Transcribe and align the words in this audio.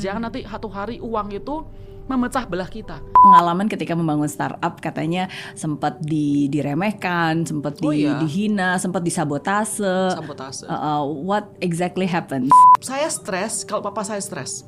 Jangan 0.00 0.32
nanti 0.32 0.40
satu 0.48 0.72
hari 0.72 0.96
uang 0.96 1.28
itu 1.30 1.60
memecah 2.08 2.48
belah 2.48 2.66
kita. 2.66 2.98
Pengalaman 3.22 3.68
ketika 3.68 3.94
membangun 3.94 4.26
startup 4.26 4.80
katanya 4.80 5.28
sempat 5.54 6.00
di, 6.02 6.48
diremehkan, 6.50 7.44
sempat 7.46 7.78
di, 7.78 7.86
Oh, 7.86 7.92
iya. 7.94 8.18
dihina, 8.18 8.80
sempat 8.80 9.04
disabotase. 9.04 10.16
Sabotase. 10.18 10.66
Uh, 10.66 10.72
uh, 10.74 11.00
what 11.04 11.52
exactly 11.60 12.08
happened? 12.08 12.48
saya 12.80 13.06
stres 13.12 13.62
kalau 13.62 13.84
papa 13.84 14.02
saya 14.02 14.18
stres. 14.18 14.64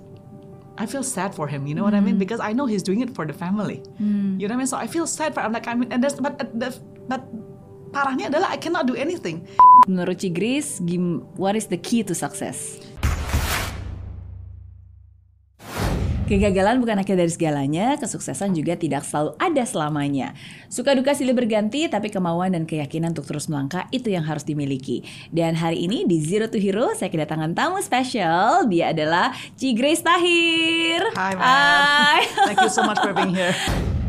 I 0.77 0.85
feel 0.89 1.05
sad 1.05 1.37
for 1.37 1.49
him, 1.49 1.69
you 1.69 1.77
know 1.77 1.85
what 1.85 1.93
I 1.93 2.01
mean? 2.01 2.17
Because 2.17 2.41
I 2.41 2.57
know 2.57 2.65
he's 2.65 2.81
doing 2.81 3.05
it 3.05 3.13
for 3.13 3.29
the 3.29 3.37
family. 3.37 3.85
You 4.01 4.49
know 4.49 4.57
what 4.57 4.57
I 4.57 4.59
mean? 4.65 4.71
So 4.71 4.81
I 4.81 4.89
feel 4.89 5.05
sad 5.05 5.37
for 5.37 5.45
him. 5.45 5.53
Like 5.53 5.69
I 5.69 5.77
mean, 5.77 5.93
and 5.93 6.01
there's, 6.01 6.17
but 6.17 6.41
the, 6.41 6.73
but 7.09 7.29
parahnya 7.93 8.33
adalah 8.33 8.49
I 8.49 8.57
cannot 8.57 8.89
do 8.89 8.97
anything. 8.97 9.45
Menurut 9.85 10.25
Cigris, 10.25 10.81
what 11.37 11.57
is 11.61 11.69
the 11.69 11.77
key 11.77 12.01
to 12.09 12.17
success? 12.17 12.81
Kegagalan 16.33 16.81
bukan 16.81 16.97
akhir 16.97 17.21
dari 17.21 17.29
segalanya, 17.29 18.01
kesuksesan 18.01 18.57
juga 18.57 18.73
tidak 18.73 19.05
selalu 19.05 19.37
ada 19.37 19.69
selamanya. 19.69 20.33
Suka 20.73 20.97
duka 20.97 21.13
silih 21.13 21.37
berganti, 21.37 21.85
tapi 21.93 22.09
kemauan 22.09 22.57
dan 22.57 22.65
keyakinan 22.65 23.13
untuk 23.13 23.29
terus 23.29 23.53
melangkah 23.53 23.85
itu 23.93 24.09
yang 24.09 24.25
harus 24.25 24.41
dimiliki. 24.41 25.05
Dan 25.29 25.53
hari 25.53 25.85
ini 25.85 26.09
di 26.09 26.25
Zero 26.25 26.49
to 26.49 26.57
Hero, 26.57 26.89
saya 26.97 27.13
kedatangan 27.13 27.53
tamu 27.53 27.85
spesial. 27.85 28.65
Dia 28.65 28.97
adalah 28.97 29.37
Cigris 29.61 30.01
Tahir. 30.01 31.05
Hi, 31.13 31.37
man. 31.37 31.45
Hai. 31.45 32.21
Thank 32.49 32.65
you 32.65 32.73
so 32.73 32.81
much 32.81 32.97
for 33.05 33.13
being 33.13 33.37
here. 33.37 33.53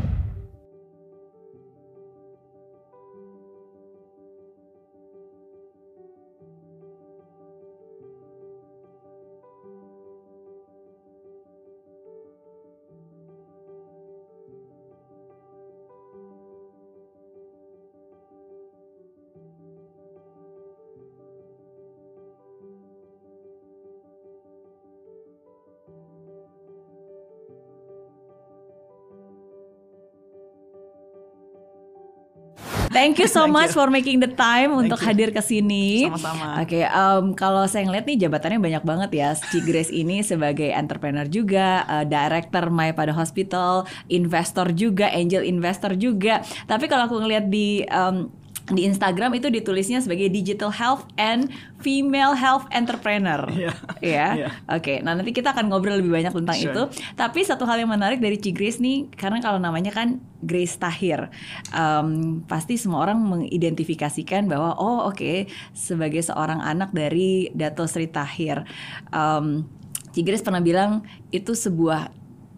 Thank 32.94 33.18
you 33.18 33.26
so 33.26 33.50
Thank 33.50 33.58
much 33.58 33.70
you. 33.74 33.78
for 33.82 33.90
making 33.90 34.22
the 34.22 34.30
time 34.30 34.70
untuk 34.70 35.02
you. 35.02 35.06
hadir 35.10 35.34
ke 35.34 35.42
sini. 35.42 36.06
Sama-sama. 36.06 36.62
Oke, 36.62 36.86
em, 36.86 37.24
kalau 37.34 37.66
saya 37.66 37.82
ngeliat 37.90 38.06
nih 38.06 38.22
jabatannya 38.22 38.62
banyak 38.62 38.84
banget 38.86 39.10
ya. 39.10 39.28
Cigres 39.34 39.90
ini 39.90 40.22
sebagai 40.22 40.70
entrepreneur 40.70 41.26
juga, 41.26 41.82
eh, 41.90 42.06
director 42.06 42.70
My 42.70 42.94
Pada 42.94 43.10
Hospital, 43.10 43.90
investor 44.06 44.70
juga, 44.70 45.10
angel 45.10 45.42
investor 45.42 45.98
juga. 45.98 46.46
Tapi 46.70 46.86
kalau 46.86 47.10
aku 47.10 47.18
ngeliat 47.18 47.50
di 47.50 47.82
em, 47.82 48.30
di 48.72 48.88
Instagram 48.88 49.36
itu 49.36 49.52
ditulisnya 49.52 50.00
sebagai 50.00 50.32
digital 50.32 50.72
health 50.72 51.04
and 51.20 51.52
female 51.84 52.32
health 52.32 52.64
entrepreneur. 52.72 53.44
Iya. 53.52 53.72
Ya. 54.00 54.28
Iya. 54.32 54.48
Oke, 54.72 55.04
nah 55.04 55.12
nanti 55.12 55.36
kita 55.36 55.52
akan 55.52 55.68
ngobrol 55.68 56.00
lebih 56.00 56.16
banyak 56.16 56.32
tentang 56.32 56.56
Sure. 56.56 56.72
itu. 56.72 56.82
Tapi 57.12 57.44
satu 57.44 57.68
hal 57.68 57.84
yang 57.84 57.92
menarik 57.92 58.24
dari 58.24 58.40
Cigres 58.40 58.80
nih, 58.80 59.12
karena 59.12 59.44
kalau 59.44 59.60
namanya 59.60 59.92
kan 59.92 60.16
Grace 60.40 60.80
Tahir, 60.80 61.28
em, 61.76 62.40
pasti 62.48 62.80
semua 62.80 63.04
orang 63.04 63.20
mengidentifikasikan 63.20 64.48
bahwa 64.48 64.76
oh 64.80 65.12
oke 65.12 65.44
sebagai 65.76 66.24
seorang 66.24 66.64
anak 66.64 66.96
dari 66.96 67.52
Dato 67.52 67.84
Sri 67.84 68.08
Tahir, 68.08 68.64
em, 69.12 69.68
Cigres 70.16 70.40
pernah 70.40 70.64
bilang 70.64 71.04
itu 71.36 71.52
sebuah 71.52 72.08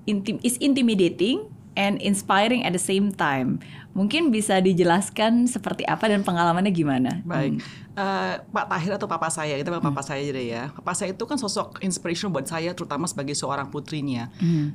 intim 0.07 0.39
is 0.47 0.55
intimidating 0.63 1.51
and 1.75 1.99
inspiring 1.99 2.63
at 2.63 2.73
the 2.73 2.81
same 2.81 3.11
time. 3.11 3.59
Mungkin 3.97 4.29
bisa 4.29 4.61
dijelaskan 4.61 5.49
seperti 5.49 5.89
apa 5.89 6.05
dan 6.13 6.21
pengalamannya 6.21 6.69
gimana? 6.69 7.25
Baik, 7.25 7.65
Eh, 7.97 8.35
Pak 8.53 8.69
Tahir 8.69 8.93
atau 8.93 9.09
Papa 9.09 9.33
saya, 9.33 9.57
kita 9.57 9.73
panggil 9.73 9.89
Papa 9.89 10.05
saya 10.05 10.21
aja 10.21 10.33
deh 10.37 10.47
ya. 10.53 10.69
Papa 10.69 10.93
saya 10.93 11.17
itu 11.17 11.25
kan 11.25 11.41
sosok 11.41 11.81
inspiration 11.81 12.29
buat 12.29 12.45
saya, 12.45 12.77
terutama 12.77 13.09
sebagai 13.09 13.33
seorang 13.33 13.73
putrinya. 13.73 14.29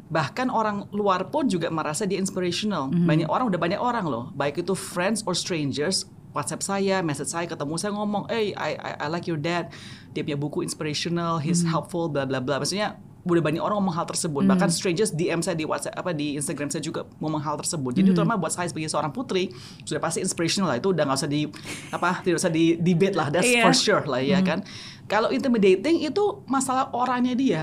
Bahkan 0.10 0.50
orang 0.50 0.90
luar 0.90 1.30
pun 1.30 1.46
juga 1.46 1.70
merasa 1.70 2.10
dia 2.10 2.18
inspirational. 2.18 2.90
Banyak 2.90 3.30
orang, 3.30 3.54
udah 3.54 3.62
banyak 3.62 3.78
orang 3.78 4.10
loh, 4.10 4.34
baik 4.34 4.66
itu 4.66 4.74
friends 4.74 5.22
or 5.30 5.38
strangers, 5.38 6.10
WhatsApp 6.34 6.66
saya, 6.66 6.96
message 7.06 7.30
saya, 7.30 7.46
ketemu 7.46 7.78
saya 7.78 7.94
ngomong, 7.94 8.26
hey, 8.26 8.58
I, 8.58 8.74
I, 8.74 8.92
I 9.06 9.08
like 9.12 9.30
your 9.30 9.38
dad. 9.38 9.70
Dia 10.18 10.26
punya 10.26 10.42
buku 10.42 10.66
inspirational, 10.66 11.38
he's 11.38 11.62
helpful, 11.62 12.10
bla 12.10 12.26
bla 12.26 12.42
bla. 12.42 12.58
Maksudnya 12.58 12.98
udah 13.22 13.44
banyak 13.44 13.62
orang 13.62 13.78
ngomong 13.82 13.94
hal 13.94 14.06
tersebut. 14.06 14.44
Bahkan 14.44 14.70
strangers 14.70 15.12
DM 15.12 15.40
saya 15.40 15.54
di 15.54 15.64
WhatsApp 15.64 15.94
apa 15.94 16.10
di 16.12 16.34
Instagram 16.36 16.70
saya 16.70 16.82
juga 16.82 17.06
ngomong 17.22 17.38
hal 17.38 17.56
tersebut. 17.62 17.94
Jadi 17.94 18.12
terutama 18.12 18.34
buat 18.36 18.50
saya 18.50 18.66
sebagai 18.66 18.90
seorang 18.90 19.14
putri 19.14 19.54
sudah 19.86 20.02
pasti 20.02 20.20
inspirational 20.20 20.74
lah 20.74 20.78
itu 20.78 20.90
udah 20.90 21.04
nggak 21.06 21.20
usah 21.22 21.30
di 21.30 21.46
apa 21.90 22.22
tidak 22.22 22.38
usah 22.42 22.50
di 22.50 22.76
debate 22.76 23.14
lah. 23.14 23.30
That's 23.30 23.46
Iya. 23.46 23.62
for 23.62 23.74
sure 23.74 24.04
lah 24.06 24.22
ya 24.22 24.42
kan. 24.42 24.66
Kalau 25.06 25.30
intimidating 25.30 26.02
itu 26.02 26.24
masalah 26.46 26.90
orangnya 26.92 27.36
dia. 27.36 27.62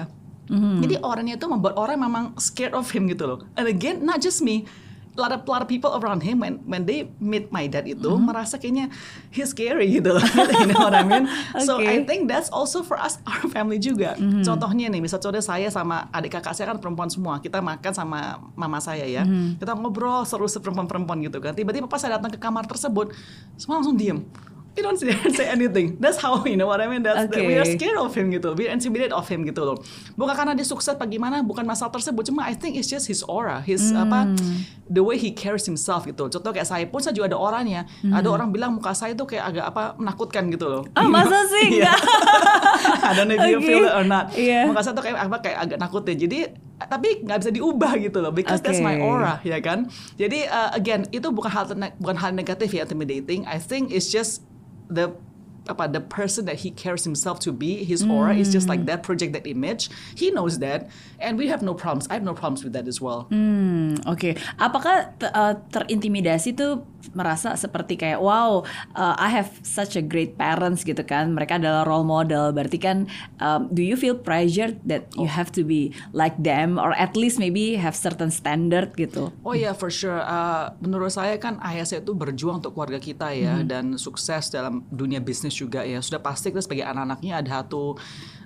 Jadi 0.48 0.96
orangnya 1.04 1.36
itu 1.36 1.44
membuat 1.44 1.76
orang 1.76 2.00
memang 2.00 2.24
scared 2.40 2.72
of 2.72 2.88
him 2.88 3.04
gitu 3.04 3.28
loh. 3.28 3.38
And 3.52 3.68
again, 3.68 4.00
not 4.00 4.24
just 4.24 4.40
me. 4.40 4.64
A 5.18 5.20
lot 5.20 5.34
of, 5.34 5.42
lot 5.50 5.58
of 5.58 5.66
people 5.66 5.90
around 5.98 6.22
him 6.22 6.38
when 6.38 6.62
when 6.62 6.86
they 6.86 7.10
meet 7.18 7.50
my 7.50 7.66
dad 7.66 7.90
itu 7.90 8.06
merasa 8.22 8.54
kayaknya 8.54 8.86
he's 9.34 9.50
scary 9.50 9.90
gitu 9.90 10.14
loh. 10.14 10.22
you 10.62 10.70
know 10.70 10.86
what 10.86 10.94
I 10.94 11.02
mean? 11.02 11.26
So 11.58 11.82
Okay. 11.82 11.98
I 11.98 12.06
think 12.06 12.30
that's 12.30 12.46
also 12.50 12.86
for 12.86 12.94
us 12.94 13.18
our 13.30 13.50
family 13.50 13.82
juga. 13.82 14.14
Contohnya 14.18 14.86
nih, 14.86 15.02
misal 15.02 15.18
contoh 15.18 15.42
saya 15.42 15.66
sama 15.70 16.06
adik 16.10 16.38
kakak 16.38 16.54
saya 16.54 16.70
kan 16.70 16.78
perempuan 16.78 17.10
semua. 17.10 17.42
Kita 17.42 17.58
makan 17.58 17.92
sama 17.94 18.38
mama 18.54 18.78
saya 18.78 19.06
ya. 19.06 19.26
Kita 19.58 19.74
ngobrol 19.74 20.22
seru 20.22 20.46
perempuan-perempuan 20.46 21.18
gitu 21.26 21.42
kan. 21.42 21.54
Tiba-tiba 21.54 21.90
pas 21.90 21.98
saya 21.98 22.18
datang 22.18 22.30
ke 22.30 22.38
kamar 22.38 22.66
tersebut, 22.66 23.10
semua 23.58 23.82
langsung 23.82 23.98
diem. 23.98 24.22
You 24.78 24.86
don't 24.86 24.94
say, 24.94 25.10
say 25.34 25.50
anything. 25.50 25.98
That's 25.98 26.22
how 26.22 26.38
you 26.46 26.54
know 26.54 26.70
what 26.70 26.78
I 26.78 26.86
mean. 26.86 27.02
That's 27.02 27.26
that 27.26 27.42
we 27.42 27.58
are 27.58 27.66
Okay. 27.66 27.74
scared 27.74 27.98
of 27.98 28.14
him 28.14 28.30
gitu. 28.30 28.54
We 28.54 28.70
are 28.70 28.72
intimidated 28.72 29.10
of 29.10 29.26
him 29.26 29.42
gitu 29.42 29.66
loh. 29.66 29.82
Bukan 30.14 30.38
karena 30.38 30.54
dia 30.54 30.62
sukses 30.62 30.94
apa 30.94 31.02
gimana, 31.04 31.42
bukan 31.42 31.66
masalah 31.66 31.90
tersebut. 31.90 32.30
Cuma 32.30 32.46
I 32.46 32.54
think 32.54 32.78
it's 32.78 32.86
just 32.86 33.10
his 33.10 33.26
aura, 33.26 33.58
his 33.58 33.90
apa, 33.90 34.30
the 34.86 35.02
way 35.02 35.18
he 35.18 35.34
carries 35.34 35.66
himself 35.66 36.06
gitu. 36.06 36.30
Contoh 36.30 36.54
kayak 36.54 36.70
saya 36.70 36.86
pun 36.86 37.02
saya 37.02 37.10
juga 37.10 37.34
ada 37.34 37.38
orangnya. 37.42 37.90
Ada 38.06 38.30
orang 38.30 38.54
bilang 38.54 38.78
muka 38.78 38.94
saya 38.94 39.18
itu 39.18 39.26
kayak 39.26 39.50
agak 39.50 39.64
apa 39.66 39.82
menakutkan 39.98 40.46
gitu 40.46 40.70
loh. 40.70 40.82
Ah, 40.94 41.10
masa 41.10 41.42
sih? 41.50 41.66
Iya. 41.82 41.90
Enggak. 41.90 41.98
I 43.08 43.12
don't 43.18 43.26
know 43.26 43.34
if 43.34 43.42
you 43.44 43.58
Okay. 43.58 43.66
feel 43.66 43.82
it 43.82 43.92
or 43.92 44.06
not. 44.06 44.30
Iya. 44.32 44.70
Muka 44.70 44.80
saya 44.80 44.94
tuh 44.94 45.02
kayak 45.02 45.18
apa 45.18 45.36
kayak 45.42 45.58
agak 45.58 45.78
nakutin. 45.82 46.16
Jadi 46.16 46.38
tapi 46.78 47.26
nggak 47.26 47.38
bisa 47.42 47.50
diubah 47.50 47.92
gitu 47.98 48.22
loh 48.22 48.30
because 48.30 48.62
that's 48.62 48.78
my 48.78 48.94
Okay. 48.94 49.02
aura 49.02 49.34
ya 49.42 49.58
kan. 49.58 49.90
Jadi 50.14 50.46
uh, 50.46 50.70
again 50.70 51.10
itu 51.10 51.26
bukan 51.28 51.50
hal 51.50 51.64
bukan 51.98 52.14
hal 52.14 52.30
negatif 52.30 52.70
ya 52.70 52.86
intimidating. 52.86 53.42
I 53.44 53.58
think 53.58 53.90
it's 53.90 54.06
just 54.06 54.46
the 54.90 55.14
apa 55.68 55.84
the 55.86 56.00
person 56.00 56.48
that 56.48 56.64
he 56.64 56.72
carries 56.72 57.04
himself 57.04 57.36
to 57.38 57.52
be 57.52 57.84
his 57.84 58.02
aura 58.08 58.32
is 58.32 58.48
just 58.48 58.66
like 58.66 58.88
that 58.88 59.04
project 59.04 59.36
that 59.36 59.44
image 59.44 59.92
he 60.16 60.32
knows 60.32 60.58
that 60.64 60.88
and 61.20 61.36
we 61.36 61.46
have 61.46 61.60
no 61.60 61.76
problems 61.76 62.08
I 62.08 62.16
have 62.16 62.24
no 62.24 62.32
problems 62.32 62.64
with 62.64 62.72
that 62.72 62.88
as 62.88 62.98
well 62.98 63.28
Hmm, 63.28 64.00
oke. 64.08 64.34
Apakah 64.56 65.12
te- 65.20 65.28
uh, 65.28 65.60
terintimidasi 65.68 66.56
tuh 66.56 66.86
merasa 67.12 67.56
seperti 67.56 67.96
kayak 67.96 68.20
wow, 68.20 68.64
uh, 68.94 69.14
I 69.16 69.28
have 69.32 69.52
such 69.64 69.96
a 69.96 70.04
great 70.04 70.36
parents 70.36 70.84
gitu 70.84 71.00
kan. 71.02 71.32
Mereka 71.36 71.60
adalah 71.60 71.84
role 71.84 72.06
model. 72.06 72.52
Berarti 72.54 72.78
kan 72.80 73.10
um, 73.42 73.68
do 73.68 73.82
you 73.82 73.96
feel 73.96 74.16
pressured 74.16 74.80
that 74.86 75.08
you 75.16 75.28
have 75.28 75.52
to 75.52 75.66
be 75.66 75.92
like 76.14 76.36
them 76.40 76.78
or 76.78 76.94
at 76.94 77.16
least 77.18 77.36
maybe 77.36 77.76
have 77.76 77.92
certain 77.98 78.32
standard 78.32 78.94
gitu? 78.94 79.28
Oh 79.42 79.52
ya, 79.52 79.74
for 79.74 79.92
sure. 79.92 80.22
Uh, 80.22 80.72
menurut 80.80 81.12
saya 81.12 81.36
kan 81.36 81.58
ayah 81.64 81.84
saya 81.84 82.00
itu 82.00 82.14
berjuang 82.14 82.62
untuk 82.62 82.72
keluarga 82.78 83.02
kita 83.02 83.34
ya 83.34 83.60
dan 83.66 83.98
sukses 83.98 84.48
dalam 84.48 84.86
dunia 84.88 85.18
bisnis 85.18 85.57
juga 85.58 85.82
ya. 85.82 85.98
Sudah 85.98 86.22
pasti 86.22 86.54
kita 86.54 86.62
sebagai 86.62 86.86
anak-anaknya 86.86 87.42
ada 87.42 87.50
satu 87.58 87.98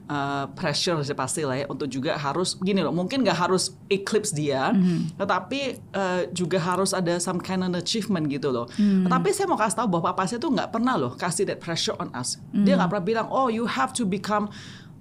uh, 0.08 0.44
pressure 0.56 0.98
sudah 1.04 1.18
pasti 1.18 1.44
lah 1.44 1.56
ya 1.62 1.66
untuk 1.68 1.86
juga 1.92 2.16
harus 2.16 2.56
gini 2.58 2.80
loh. 2.80 2.94
Mungkin 2.94 3.20
nggak 3.20 3.38
harus 3.48 3.76
eclipse 3.92 4.32
dia, 4.32 4.72
tetapi 5.20 5.80
uh, 5.92 6.24
juga 6.32 6.56
harus 6.56 6.96
ada 6.96 7.20
some 7.20 7.38
kind 7.38 7.60
of 7.60 7.76
achievement 7.76 8.26
gitu 8.32 8.48
loh. 8.48 8.66
Tetapi 9.06 9.28
saya 9.30 9.46
mau 9.46 9.60
kasih 9.60 9.84
tahu 9.84 9.88
bahwa 9.98 10.16
papa 10.16 10.24
saya 10.24 10.40
tuh 10.40 10.50
nggak 10.50 10.72
pernah 10.72 10.96
loh 10.96 11.12
kasih 11.14 11.44
that 11.44 11.60
pressure 11.60 11.94
on 12.00 12.08
us. 12.16 12.40
Dia 12.64 12.80
nggak 12.80 12.88
pernah 12.88 13.06
bilang, 13.06 13.26
oh 13.28 13.52
you 13.52 13.68
have 13.68 13.92
to 13.92 14.08
become 14.08 14.48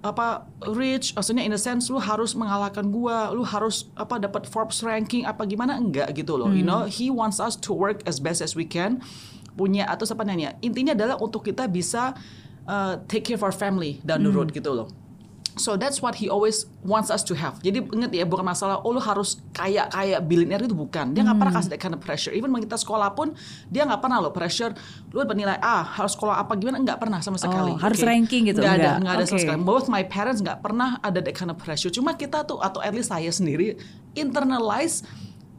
apa 0.01 0.49
rich 0.73 1.13
maksudnya 1.13 1.45
in 1.45 1.53
a 1.53 1.61
sense 1.61 1.85
lu 1.85 2.01
harus 2.01 2.33
mengalahkan 2.33 2.89
gua 2.89 3.29
lu 3.29 3.45
harus 3.45 3.85
apa 3.93 4.17
dapat 4.17 4.49
Forbes 4.49 4.81
ranking 4.81 5.29
apa 5.29 5.45
gimana 5.45 5.77
enggak 5.77 6.09
gitu 6.17 6.41
loh 6.41 6.49
you 6.49 6.65
know 6.65 6.89
he 6.89 7.13
wants 7.13 7.37
us 7.37 7.53
to 7.53 7.69
work 7.69 8.01
as 8.09 8.17
best 8.17 8.41
as 8.41 8.57
we 8.57 8.65
can 8.65 8.97
punya 9.55 9.83
atau 9.87 10.07
apa 10.07 10.23
namanya 10.23 10.55
intinya 10.63 10.95
adalah 10.95 11.19
untuk 11.19 11.43
kita 11.45 11.67
bisa 11.67 12.15
uh, 12.67 12.99
take 13.07 13.27
care 13.27 13.37
of 13.37 13.43
our 13.43 13.55
family 13.55 13.99
down 14.03 14.23
the 14.23 14.31
road 14.31 14.49
gitu 14.55 14.71
loh 14.71 14.87
So 15.59 15.75
that's 15.75 15.99
what 15.99 16.15
he 16.15 16.31
always 16.31 16.63
wants 16.79 17.11
us 17.11 17.27
to 17.27 17.35
have. 17.35 17.59
Jadi 17.59 17.83
ingat 17.91 18.15
ya, 18.15 18.23
bukan 18.23 18.47
masalah 18.47 18.79
oh 18.87 18.95
lu 18.95 19.03
harus 19.03 19.43
kaya 19.51 19.83
kaya 19.91 20.23
billionaire 20.23 20.63
itu 20.63 20.71
bukan. 20.71 21.11
Dia 21.11 21.27
nggak 21.27 21.37
pernah 21.43 21.53
kasih 21.59 21.69
that 21.75 21.81
kind 21.83 21.91
of 21.91 21.99
pressure. 21.99 22.31
Even 22.31 22.55
kita 22.55 22.79
sekolah 22.79 23.11
pun 23.11 23.35
dia 23.67 23.83
nggak 23.83 23.99
pernah 23.99 24.23
loh 24.23 24.31
pressure. 24.31 24.71
Lu 25.11 25.19
bernilai 25.27 25.59
ah 25.59 25.83
harus 25.83 26.15
sekolah 26.15 26.39
apa 26.39 26.55
gimana 26.55 26.79
nggak 26.79 26.95
pernah 27.03 27.19
sama 27.19 27.35
sekali. 27.35 27.75
harus 27.75 27.99
ranking 27.99 28.47
gitu, 28.47 28.63
Nggak 28.63 28.79
ada, 28.79 28.91
nggak? 29.03 29.11
ada 29.11 29.23
sama 29.27 29.35
Oke. 29.35 29.43
sekali. 29.43 29.59
Both 29.67 29.85
my 29.91 30.03
parents 30.07 30.39
nggak 30.39 30.59
pernah 30.63 30.89
ada 31.03 31.19
that 31.19 31.35
kind 31.35 31.51
of 31.51 31.59
pressure. 31.59 31.91
Cuma 31.91 32.15
kita 32.15 32.47
tuh 32.47 32.63
atau 32.63 32.79
at 32.79 32.95
least 32.95 33.11
saya 33.11 33.27
sendiri 33.27 33.75
internalize 34.15 35.03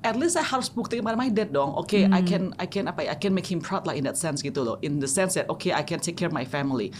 at 0.02 0.19
least 0.19 0.34
saya 0.34 0.46
harus 0.46 0.66
buktikan 0.66 1.06
pada 1.06 1.14
my 1.14 1.31
dad 1.31 1.54
dong. 1.54 1.78
Oke, 1.78 2.06
I 2.10 2.20
can 2.26 2.50
I 2.58 2.66
can 2.66 2.90
apa 2.90 3.06
ya? 3.06 3.14
I 3.14 3.19
can 3.19 3.31
make 3.31 3.46
him 3.46 3.62
proud 3.62 3.87
lah 3.87 3.94
in 3.94 4.02
that 4.04 4.19
sense 4.19 4.43
gitu 4.43 4.66
loh. 4.66 4.76
In 4.82 4.99
the 4.99 5.06
sense 5.06 5.38
that 5.38 5.46
okay, 5.46 5.70
I 5.70 5.87
can 5.87 6.02
take 6.02 6.19
care 6.19 6.26
of 6.26 6.34
my 6.34 6.44
family. 6.44 6.90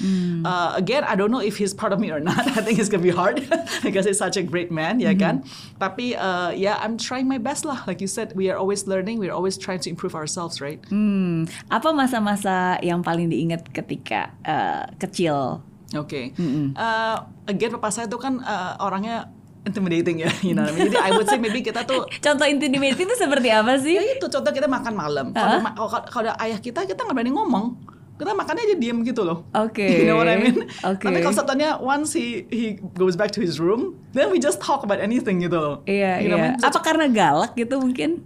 Uh, 0.46 0.72
again, 0.78 1.02
I 1.02 1.19
don't 1.19 1.34
know 1.34 1.43
if 1.43 1.58
he's 1.58 1.75
proud 1.75 1.90
of 1.90 1.99
me 1.99 2.14
or 2.14 2.22
not. 2.22 2.46
I 2.58 2.62
think 2.62 2.78
it's 2.78 2.88
gonna 2.88 3.02
be 3.02 3.14
hard 3.14 3.43
because 3.87 4.06
he's 4.06 4.22
such 4.22 4.38
a 4.38 4.44
great 4.44 4.70
man, 4.70 5.02
ya 5.02 5.12
kan? 5.19 5.43
Tapi 5.82 6.14
uh, 6.14 6.54
yeah, 6.54 6.78
I'm 6.78 6.94
trying 6.94 7.26
my 7.26 7.43
best 7.43 7.66
lah. 7.66 7.82
Like 7.90 7.99
you 7.99 8.08
said, 8.08 8.32
we 8.38 8.46
are 8.49 8.56
always 8.56 8.87
learning. 8.87 9.19
We 9.19 9.26
are 9.26 9.37
always 9.37 9.58
trying 9.58 9.82
to 9.82 9.90
improve 9.90 10.14
ourselves, 10.14 10.62
right? 10.62 10.78
Hmm, 10.87 11.50
apa 11.66 11.90
masa-masa 11.90 12.78
yang 12.81 13.02
paling 13.02 13.34
diingat 13.34 13.66
ketika 13.75 14.31
eh, 14.46 14.87
kecil? 15.02 15.60
Oke. 15.93 16.32
Uh, 16.38 17.16
again, 17.44 17.70
papa 17.76 17.93
saya 17.93 18.06
tuh 18.08 18.16
kan 18.16 18.40
uh, 18.40 18.81
orangnya 18.81 19.28
intimidating 19.62 20.20
ya, 20.20 20.31
you 20.41 20.53
know 20.53 20.62
what 20.62 20.70
I 20.70 20.76
mean? 20.76 20.88
Jadi 20.88 20.99
I 20.99 21.11
would 21.12 21.26
say 21.26 21.38
maybe 21.38 21.61
kita 21.61 21.82
tuh 21.82 22.05
Contoh 22.25 22.47
intimidating 22.47 23.05
itu 23.05 23.17
seperti 23.17 23.49
apa 23.49 23.79
sih? 23.79 23.94
ya 23.94 24.03
itu 24.12 24.26
contoh 24.26 24.50
kita 24.50 24.67
makan 24.67 24.93
malam. 24.93 25.26
Kalau 25.31 25.59
ma- 25.61 25.75
kalau 26.05 26.32
ayah 26.37 26.59
kita 26.59 26.82
kita 26.82 27.00
nggak 27.00 27.14
berani 27.14 27.31
ngomong. 27.31 27.67
Kita 28.12 28.32
makannya 28.32 28.62
aja 28.64 28.76
diem 28.76 29.03
gitu 29.03 29.23
loh. 29.23 29.43
Oke. 29.53 29.82
You 29.99 30.06
know 30.06 30.14
what 30.14 30.26
I 30.26 30.37
mean? 30.37 30.67
Oke. 30.85 31.03
Tapi 31.03 31.19
kalau 31.20 31.35
satunya 31.35 31.75
once 31.76 32.12
he 32.12 32.47
he 32.49 32.67
goes 32.93 33.14
back 33.14 33.31
to 33.31 33.41
his 33.41 33.56
room, 33.56 33.99
then 34.11 34.31
we 34.31 34.38
just 34.38 34.59
talk 34.59 34.82
about 34.82 34.99
anything 34.99 35.43
gitu 35.43 35.55
loh. 35.55 35.76
Iya, 35.85 36.20
You 36.20 36.31
know 36.31 36.38
iya. 36.38 36.55
what 36.55 36.55
I 36.55 36.59
mean? 36.59 36.69
Apa 36.70 36.79
karena 36.81 37.06
galak 37.09 37.53
gitu 37.55 37.79
mungkin? 37.79 38.23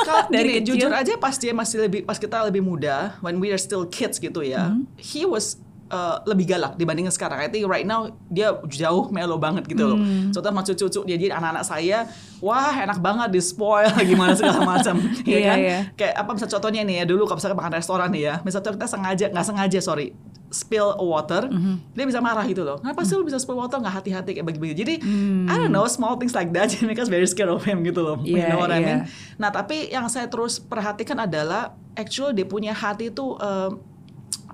Kalau 0.00 0.28
Dari 0.32 0.48
gini, 0.48 0.56
kecil? 0.62 0.80
jujur 0.80 0.92
aja 0.94 1.12
pas 1.16 1.34
dia 1.34 1.50
masih 1.50 1.76
lebih 1.82 2.00
pas 2.02 2.16
kita 2.16 2.40
lebih 2.42 2.62
muda, 2.62 3.18
when 3.18 3.36
we 3.36 3.50
are 3.50 3.58
still 3.58 3.84
kids 3.84 4.16
gitu 4.16 4.40
ya, 4.40 4.70
Hmm. 4.70 4.86
he 4.96 5.24
was 5.24 5.58
uh, 5.88 6.20
lebih 6.24 6.44
galak 6.46 6.74
dibandingin 6.74 7.08
sekarang. 7.08 7.38
I 7.38 7.48
think 7.48 7.64
right 7.64 7.82
now 7.82 8.06
dia 8.26 8.52
jauh 8.68 9.08
melo 9.08 9.36
banget 9.36 9.64
gitu 9.64 9.84
loh. 9.84 9.98
Hmm. 9.98 10.30
Contoh 10.30 10.48
sama 10.48 10.62
cucu-cucu 10.62 11.00
dia 11.04 11.16
jadi 11.16 11.32
anak-anak 11.34 11.64
saya, 11.64 12.06
wah 12.38 12.72
enak 12.72 12.98
banget 12.98 13.28
di 13.30 13.40
spoil 13.40 13.90
gimana 14.10 14.32
segala 14.32 14.62
macam, 14.62 14.96
ya 15.24 15.32
Iya, 15.34 15.40
kan? 15.44 15.56
iya. 15.58 15.78
Kayak 15.94 16.14
apa 16.16 16.30
misal 16.32 16.48
contohnya 16.50 16.82
nih 16.82 16.94
ya 16.94 17.04
dulu 17.04 17.22
kalau 17.24 17.36
misalnya 17.36 17.56
makan 17.56 17.72
restoran 17.74 18.08
nih 18.08 18.22
ya, 18.22 18.34
misalnya 18.40 18.72
kita 18.72 18.86
sengaja 18.86 19.26
nggak 19.28 19.46
sengaja 19.46 19.78
sorry 19.78 20.08
spill 20.48 20.96
water, 20.98 21.44
Mhm. 21.44 21.92
dia 21.92 22.08
bisa 22.08 22.20
marah 22.20 22.40
gitu 22.42 22.64
loh. 22.64 22.80
Kenapa 22.80 23.04
sih 23.04 23.12
lu 23.12 23.20
bisa 23.20 23.36
spill 23.36 23.52
water 23.54 23.76
nggak 23.76 23.94
hati-hati 23.94 24.30
kayak 24.32 24.46
begitu? 24.48 24.80
Jadi 24.80 24.94
I 24.96 25.04
Hmm. 25.04 25.44
don't 25.44 25.68
know 25.70 25.84
small 25.84 26.16
things 26.16 26.32
like 26.32 26.52
that 26.52 26.72
make 26.88 26.96
us 26.96 27.06
very 27.06 27.28
scared 27.28 27.48
of 27.48 27.60
him 27.60 27.80
gitu 27.82 28.00
loh. 28.00 28.16
you 28.22 28.40
Iya, 28.40 28.48
know 28.48 28.58
what 28.58 28.70
I 28.70 28.80
iya. 28.80 28.86
mean? 28.86 29.00
Nah, 29.36 29.52
tapi 29.52 29.88
yang 29.88 30.08
saya 30.08 30.24
terus 30.24 30.56
perhatikan 30.56 31.20
adalah 31.20 31.76
actual 31.92 32.32
dia 32.32 32.44
punya 32.44 32.72
hati 32.72 33.12
itu 33.12 33.36
um, 33.36 33.76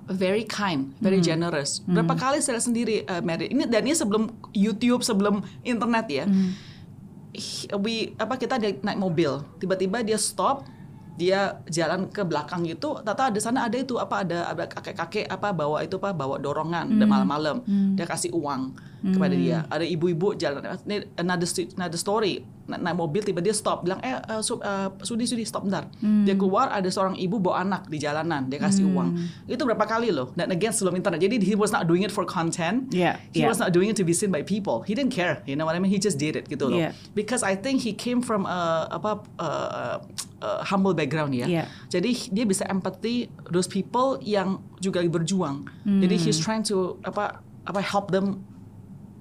very 0.08 0.44
kind, 0.44 0.92
very 1.00 1.20
Hmm. 1.22 1.28
generous. 1.30 1.80
Berapa 1.84 2.12
kali 2.14 2.38
saya 2.44 2.60
sendiri 2.60 3.04
uh, 3.08 3.24
Mary 3.24 3.48
ini 3.48 3.64
dan 3.64 3.84
ini 3.88 3.96
sebelum 3.96 4.28
YouTube, 4.52 5.00
sebelum 5.00 5.40
internet 5.64 6.06
ya. 6.08 6.24
Hmm. 6.28 6.52
We 7.82 8.14
apa 8.14 8.38
kita 8.38 8.62
naik 8.62 8.94
mobil, 8.94 9.42
tiba-tiba 9.58 10.06
dia 10.06 10.14
stop, 10.14 10.62
dia 11.18 11.58
jalan 11.66 12.06
ke 12.06 12.22
belakang 12.22 12.62
gitu, 12.62 13.02
tata 13.02 13.26
di 13.34 13.42
sana 13.42 13.66
ada 13.66 13.74
itu 13.74 13.98
apa 13.98 14.22
ada 14.22 14.54
ada 14.54 14.70
kakek-kakek 14.70 15.26
apa 15.26 15.50
bawa 15.50 15.82
itu 15.82 15.98
apa 15.98 16.14
bawa 16.14 16.38
dorongan 16.38 16.94
dan 16.94 17.06
malam-malam 17.10 17.62
dia 17.98 18.06
kasih 18.06 18.30
uang 18.30 18.78
kepada 19.02 19.34
dia. 19.34 19.66
Ada 19.66 19.82
ibu-ibu 19.82 20.38
jalan 20.38 20.62
ini 20.86 21.10
another 21.18 21.98
story 21.98 22.46
naik 22.64 22.96
mobil 22.96 23.20
tiba 23.20 23.44
dia 23.44 23.52
stop 23.52 23.84
bilang 23.84 24.00
eh 24.00 24.16
su- 24.40 24.58
eh, 24.58 24.88
sudi 25.05 25.25
sudi 25.25 25.44
stop 25.44 25.64
bentar. 25.64 25.84
Dia 26.00 26.32
keluar 26.32 26.69
ada 26.69 26.88
seorang 26.88 27.14
ibu 27.14 27.37
bawa 27.37 27.61
anak 27.61 27.87
di 27.87 27.96
jalanan 27.96 28.49
dia 28.49 28.56
kasih 28.56 28.88
uang. 28.88 29.16
Itu 29.44 29.64
berapa 29.64 29.84
kali 29.84 30.08
loh. 30.08 30.32
Dan 30.32 30.49
again 30.49 30.72
sebelum 30.72 30.96
internet. 30.96 31.20
Jadi 31.20 31.40
he 31.40 31.52
was 31.52 31.70
not 31.70 31.84
doing 31.84 32.02
it 32.02 32.11
for 32.11 32.25
content. 32.25 32.88
Iya, 32.90 33.20
He 33.31 33.44
iya. 33.44 33.49
was 33.49 33.61
not 33.61 33.70
doing 33.70 33.93
it 33.93 33.96
to 33.96 34.05
be 34.05 34.12
seen 34.12 34.32
by 34.32 34.40
people. 34.40 34.81
He 34.82 34.96
didn't 34.96 35.12
care. 35.12 35.44
You 35.44 35.55
know 35.55 35.64
what 35.64 35.76
I 35.76 35.81
mean? 35.81 35.93
He 35.93 36.00
just 36.00 36.16
did 36.16 36.34
it 36.34 36.49
gitu 36.49 36.72
loh. 36.72 36.81
Iya. 36.81 36.96
Because 37.12 37.44
I 37.44 37.52
think 37.52 37.84
he 37.84 37.93
came 37.93 38.25
from 38.25 38.49
a 38.49 38.88
apa 38.88 39.20
uh, 39.37 39.96
uh, 40.40 40.61
humble 40.64 40.96
background 40.96 41.37
ya. 41.37 41.44
Iya. 41.44 41.64
Jadi 41.93 42.32
dia 42.32 42.44
bisa 42.44 42.64
empathy 42.66 43.28
those 43.49 43.69
people 43.69 44.16
yang 44.20 44.64
juga 44.81 45.05
berjuang. 45.05 45.69
Jadi 45.84 46.16
he's 46.16 46.40
trying 46.40 46.64
to 46.64 46.96
apa 47.05 47.44
apa 47.64 47.81
help 47.81 48.12
them 48.12 48.44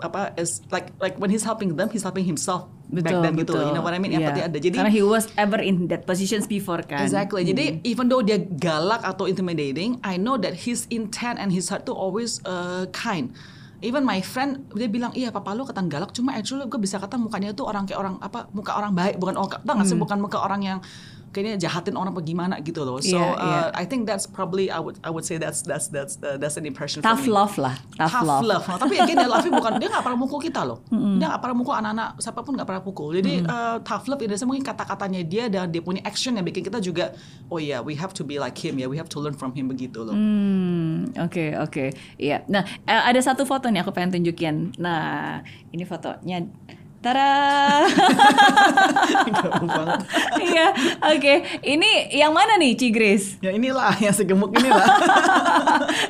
apa 0.02 0.34
is 0.42 0.66
like 0.74 0.90
like 0.98 1.16
when 1.22 1.30
he's 1.30 1.46
helping 1.46 1.78
them 1.78 1.86
he's 1.94 2.02
helping 2.02 2.26
himself 2.26 2.66
back 3.02 3.14
then 3.14 3.34
gitu 3.34 3.58
loh. 3.58 3.72
You 3.72 3.74
know 3.74 3.86
what 3.86 3.96
I 3.96 4.00
mean? 4.02 4.14
Empathy 4.14 4.42
ada. 4.46 4.58
Jadi 4.62 4.76
karena 4.78 4.94
he 4.94 5.02
was 5.02 5.26
ever 5.40 5.58
in 5.58 5.90
that 5.90 6.06
positions 6.06 6.46
before 6.46 6.86
kan. 6.86 7.02
Exactly. 7.02 7.42
Jadi 7.48 7.82
even 7.82 8.06
though 8.12 8.22
dia 8.22 8.38
galak 8.38 9.02
atau 9.02 9.26
intimidating, 9.26 9.98
I 10.06 10.22
know 10.22 10.38
that 10.38 10.68
his 10.70 10.86
intent 10.94 11.42
and 11.42 11.50
his 11.50 11.74
heart 11.74 11.90
tuh 11.90 11.98
always 11.98 12.38
uh, 12.46 12.86
kind. 12.94 13.34
Even 13.84 14.08
my 14.08 14.24
friend 14.24 14.64
dia 14.72 14.88
bilang 14.88 15.12
iya 15.12 15.28
papa 15.28 15.52
lu 15.52 15.68
ketan 15.68 15.92
galak 15.92 16.16
cuma 16.16 16.40
actually 16.40 16.64
gue 16.72 16.80
bisa 16.80 16.96
kata 17.04 17.20
mukanya 17.20 17.52
tuh 17.52 17.68
orang 17.68 17.84
kayak 17.84 18.00
orang 18.00 18.16
apa 18.24 18.48
muka 18.56 18.80
orang 18.80 18.96
baik 18.96 19.20
bukan 19.20 19.36
orang 19.36 19.60
tau 19.60 19.74
nggak 19.76 19.88
sih 19.92 20.00
bukan 20.00 20.18
muka 20.24 20.40
orang 20.40 20.64
yang 20.64 20.80
kayaknya 21.34 21.66
jahatin 21.66 21.98
orang 21.98 22.14
apa 22.14 22.22
gimana 22.22 22.62
gitu 22.62 22.86
loh. 22.86 23.02
So 23.02 23.18
Iya, 23.18 23.26
uh, 23.26 23.34
iya. 23.42 23.60
I 23.74 23.84
think 23.90 24.06
that's 24.06 24.30
probably 24.30 24.70
I 24.70 24.78
would 24.78 25.02
I 25.02 25.10
would 25.10 25.26
say 25.26 25.42
that's 25.42 25.66
that's 25.66 25.90
that's 25.90 26.22
uh, 26.22 26.38
that's 26.38 26.56
an 26.56 26.70
impression 26.70 27.02
Tough 27.02 27.26
for 27.26 27.34
me. 27.34 27.34
love 27.34 27.58
lah, 27.58 27.76
tough, 27.98 28.14
Tough 28.14 28.28
love. 28.30 28.44
love. 28.46 28.64
Nah, 28.70 28.78
tapi 28.78 29.02
again, 29.02 29.18
dia 29.22 29.28
love 29.28 29.44
bukan 29.44 29.82
dia 29.82 29.90
nggak 29.90 30.06
pernah 30.06 30.20
mukul 30.22 30.40
kita 30.40 30.62
loh. 30.62 30.86
Dia 30.94 31.26
nggak 31.34 31.42
pernah 31.42 31.58
mukul 31.58 31.74
anak-anak 31.74 32.10
siapa 32.22 32.40
pun 32.46 32.54
nggak 32.54 32.68
pernah 32.70 32.84
pukul. 32.86 33.10
Jadi 33.18 33.42
uh, 33.44 33.82
tough 33.82 34.06
love 34.06 34.22
ini 34.22 34.38
mungkin 34.46 34.64
kata-katanya 34.64 35.22
dia 35.26 35.50
dan 35.50 35.74
dia 35.74 35.82
punya 35.82 36.06
action 36.06 36.38
yang 36.38 36.46
bikin 36.46 36.62
kita 36.70 36.78
juga 36.78 37.16
oh 37.50 37.58
iya 37.58 37.82
we 37.82 37.98
have 37.98 38.14
to 38.14 38.22
be 38.22 38.38
like 38.38 38.54
him 38.54 38.78
ya 38.78 38.86
we 38.86 39.00
have 39.00 39.10
to 39.10 39.18
learn 39.18 39.34
from 39.34 39.50
him 39.58 39.66
begitu 39.66 40.06
loh. 40.06 40.14
Hmm, 40.14 41.10
oke 41.18 41.58
oke. 41.58 41.86
Iya. 42.22 42.46
Nah, 42.46 42.62
eh, 42.86 43.02
ada 43.10 43.18
satu 43.24 43.48
foto 43.48 43.72
nih 43.74 43.82
aku 43.82 43.90
pengen 43.90 44.22
tunjukin. 44.22 44.78
Nah, 44.78 45.42
ini 45.74 45.82
fotonya. 45.82 46.46
Banget. 49.68 50.00
Iya, 50.40 50.68
oke. 51.12 51.34
Ini 51.60 51.90
yang 52.16 52.32
mana 52.32 52.56
nih, 52.56 52.80
Cigris? 52.80 53.38
Ya 53.44 53.52
inilah 53.52 53.94
yang 54.00 54.16
segemuk 54.16 54.56
inilah. 54.56 54.88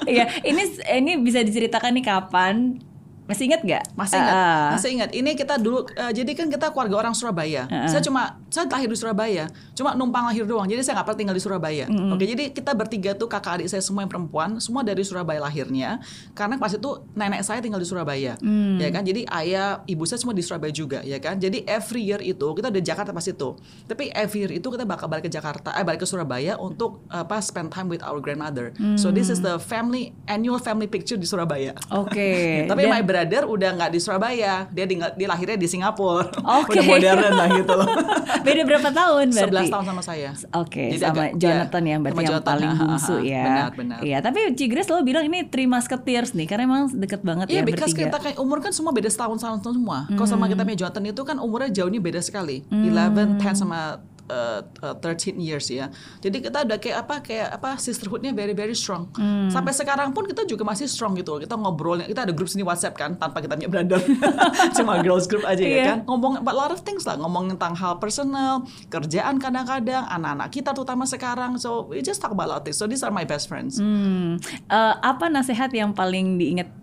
Iya, 0.03 0.27
ini 0.43 0.63
ini 0.99 1.11
bisa 1.19 1.41
diceritakan 1.41 1.95
nih 1.95 2.05
kapan? 2.05 2.77
Masih 3.23 3.47
ingat 3.47 3.61
nggak? 3.63 3.83
Masih 3.95 4.19
ingat? 4.19 4.35
Ah, 4.35 4.69
Masih 4.75 4.89
ingat. 4.91 5.09
Ini 5.11 5.31
kita 5.33 5.55
dulu 5.55 5.87
eh, 5.87 6.11
jadi 6.11 6.31
kan 6.33 6.47
kita 6.47 6.69
keluarga 6.69 6.95
orang 6.99 7.13
Surabaya. 7.13 7.65
Ah. 7.67 7.87
Saya 7.87 8.03
cuma 8.03 8.35
saya 8.51 8.67
lahir 8.67 8.85
di 8.85 8.97
Surabaya. 8.97 9.47
Cuma 9.73 9.95
numpang 9.95 10.27
lahir 10.27 10.43
doang. 10.43 10.67
Jadi 10.67 10.83
saya 10.83 10.99
nggak 10.99 11.07
pernah 11.07 11.19
tinggal 11.19 11.35
di 11.35 11.43
Surabaya. 11.43 11.85
Oke, 11.87 12.25
jadi 12.25 12.51
kita 12.51 12.71
bertiga 12.73 13.15
tuh 13.15 13.25
kakak 13.25 13.59
adik 13.59 13.67
saya 13.67 13.79
semua 13.79 14.03
yang 14.03 14.11
perempuan, 14.11 14.59
semua 14.59 14.83
dari 14.83 15.01
Surabaya 15.01 15.39
lahirnya. 15.39 16.03
Karena 16.33 16.57
pas 16.57 16.69
itu 16.69 16.85
nenek 17.13 17.41
saya 17.41 17.59
tinggal 17.59 17.79
di 17.79 17.87
Surabaya. 17.87 18.35
Mm. 18.39 18.77
Ya 18.77 18.89
kan? 18.89 19.03
Jadi 19.03 19.21
ayah, 19.25 19.81
ibu 19.85 20.03
saya 20.03 20.19
semua 20.19 20.35
di 20.35 20.43
Surabaya 20.43 20.69
juga, 20.69 20.99
ya 21.01 21.17
kan? 21.17 21.39
Jadi 21.39 21.63
every 21.63 22.03
year 22.03 22.19
itu 22.19 22.45
kita 22.51 22.67
di 22.67 22.81
Jakarta 22.81 23.09
pas 23.09 23.23
itu. 23.23 23.55
Tapi 23.85 24.11
every 24.11 24.43
year 24.43 24.53
itu 24.53 24.67
kita 24.67 24.83
bakal 24.83 25.07
balik 25.07 25.25
ke 25.25 25.31
Jakarta, 25.31 25.71
eh 25.73 25.81
balik 25.81 26.03
ke 26.03 26.07
Surabaya 26.07 26.55
untuk 26.55 27.07
apa 27.07 27.39
spend 27.39 27.69
time 27.69 27.87
with 27.87 28.03
our 28.03 28.19
grandmother. 28.19 28.75
So 28.95 29.09
this 29.09 29.27
is 29.27 29.39
Mm. 29.39 29.45
the 29.45 29.55
family 29.57 30.03
annual 30.25 30.55
family 30.57 30.85
picture 30.85 31.15
di 31.15 31.25
Surabaya. 31.25 31.71
Oke. 31.89 32.29
Tapi 32.71 32.83
Dan- 32.83 32.91
my 32.91 33.03
brother 33.13 33.45
udah 33.45 33.69
nggak 33.77 33.89
di 33.89 33.99
Surabaya, 34.01 34.65
dia 34.67 34.85
tinggal 34.85 35.13
dia 35.13 35.29
lahirnya 35.29 35.53
di 35.55 35.69
Singapura. 35.69 36.25
Oke. 36.57 36.73
udah 36.73 36.83
modern 36.83 37.31
lah 37.31 37.47
gitu 37.53 37.71
loh. 37.71 37.85
Beda 38.47 38.61
berapa 38.65 38.89
tahun 38.89 39.25
berarti? 39.29 39.69
11 39.69 39.69
tahun 39.69 39.85
sama 39.85 40.01
saya. 40.01 40.29
Oke, 40.57 40.85
Jadi 40.89 40.99
sama 40.99 41.13
agak- 41.13 41.33
Jonathan 41.37 41.83
ya, 41.83 41.91
ya, 41.91 41.97
berarti 41.99 42.17
yang 42.17 42.27
Jonathan, 42.27 42.49
paling 42.49 42.71
bungsu 42.75 43.15
ya. 43.21 43.43
Benar, 43.45 43.69
benar. 43.77 43.99
Iya, 44.01 44.17
tapi 44.19 44.39
Cigres 44.53 44.85
selalu 44.85 45.03
bilang 45.05 45.23
ini 45.23 45.45
three 45.45 45.69
musketeers 45.69 46.33
nih, 46.33 46.49
karena 46.49 46.65
emang 46.65 46.89
deket 46.91 47.21
banget 47.21 47.45
Iya, 47.47 47.61
ya 47.61 47.63
because 47.63 47.93
bertiga. 47.93 48.09
kita 48.09 48.17
kayak 48.19 48.37
umur 48.41 48.57
kan 48.59 48.73
semua 48.73 48.89
beda 48.89 49.07
setahun 49.07 49.37
setahun 49.37 49.61
semua. 49.63 50.09
Kalau 50.09 50.25
sama 50.25 50.49
kita 50.49 50.65
punya 50.65 50.79
Jonathan 50.79 51.03
itu 51.05 51.21
kan 51.21 51.37
umurnya 51.37 51.69
jauhnya 51.71 52.01
beda 52.01 52.19
sekali. 52.19 52.65
11, 52.67 53.37
10 53.37 53.53
sama 53.53 54.01
uh, 54.29 54.61
uh, 54.83 54.95
13 54.99 55.39
years 55.39 55.67
ya. 55.67 55.89
Jadi 56.19 56.43
kita 56.43 56.63
udah 56.63 56.77
kayak 56.77 56.97
apa 57.07 57.15
kayak 57.19 57.49
apa 57.55 57.75
sisterhoodnya 57.75 58.31
very 58.31 58.53
very 58.53 58.75
strong. 58.75 59.09
Sampai 59.49 59.73
sekarang 59.73 60.11
pun 60.11 60.27
kita 60.27 60.43
juga 60.43 60.63
masih 60.63 60.87
strong 60.87 61.15
gitu. 61.15 61.39
Kita 61.39 61.55
ngobrol, 61.55 62.03
kita 62.03 62.27
ada 62.27 62.33
grup 62.35 62.47
sini 62.47 62.61
WhatsApp 62.61 62.95
kan 62.95 63.15
tanpa 63.15 63.39
kita 63.39 63.55
punya 63.55 63.71
brother. 63.71 63.99
Cuma 64.77 64.99
girls 65.01 65.25
group 65.25 65.43
aja 65.43 65.63
Iya. 65.63 65.75
ya 65.75 65.83
kan. 65.95 65.97
Ngomong 66.07 66.33
about 66.43 66.55
a 66.55 66.59
lot 66.59 66.71
of 66.71 66.81
things 66.83 67.03
lah, 67.03 67.15
ngomong 67.15 67.55
tentang 67.55 67.73
hal 67.73 67.97
personal, 67.97 68.67
kerjaan 68.91 69.39
kadang-kadang, 69.39 70.03
anak-anak 70.07 70.51
kita 70.51 70.75
terutama 70.75 71.07
sekarang. 71.07 71.55
So 71.57 71.87
we 71.87 72.03
just 72.03 72.19
talk 72.19 72.31
about 72.31 72.47
a 72.47 72.51
lot 72.53 72.59
of 72.61 72.65
things. 72.67 72.77
So 72.77 72.85
these 72.85 73.01
are 73.01 73.13
my 73.13 73.23
best 73.23 73.47
friends. 73.47 73.79
Hmm, 73.79 74.37
eh, 74.67 74.93
apa 74.99 75.31
nasihat 75.31 75.71
yang 75.71 75.95
paling 75.95 76.35
diingat 76.37 76.82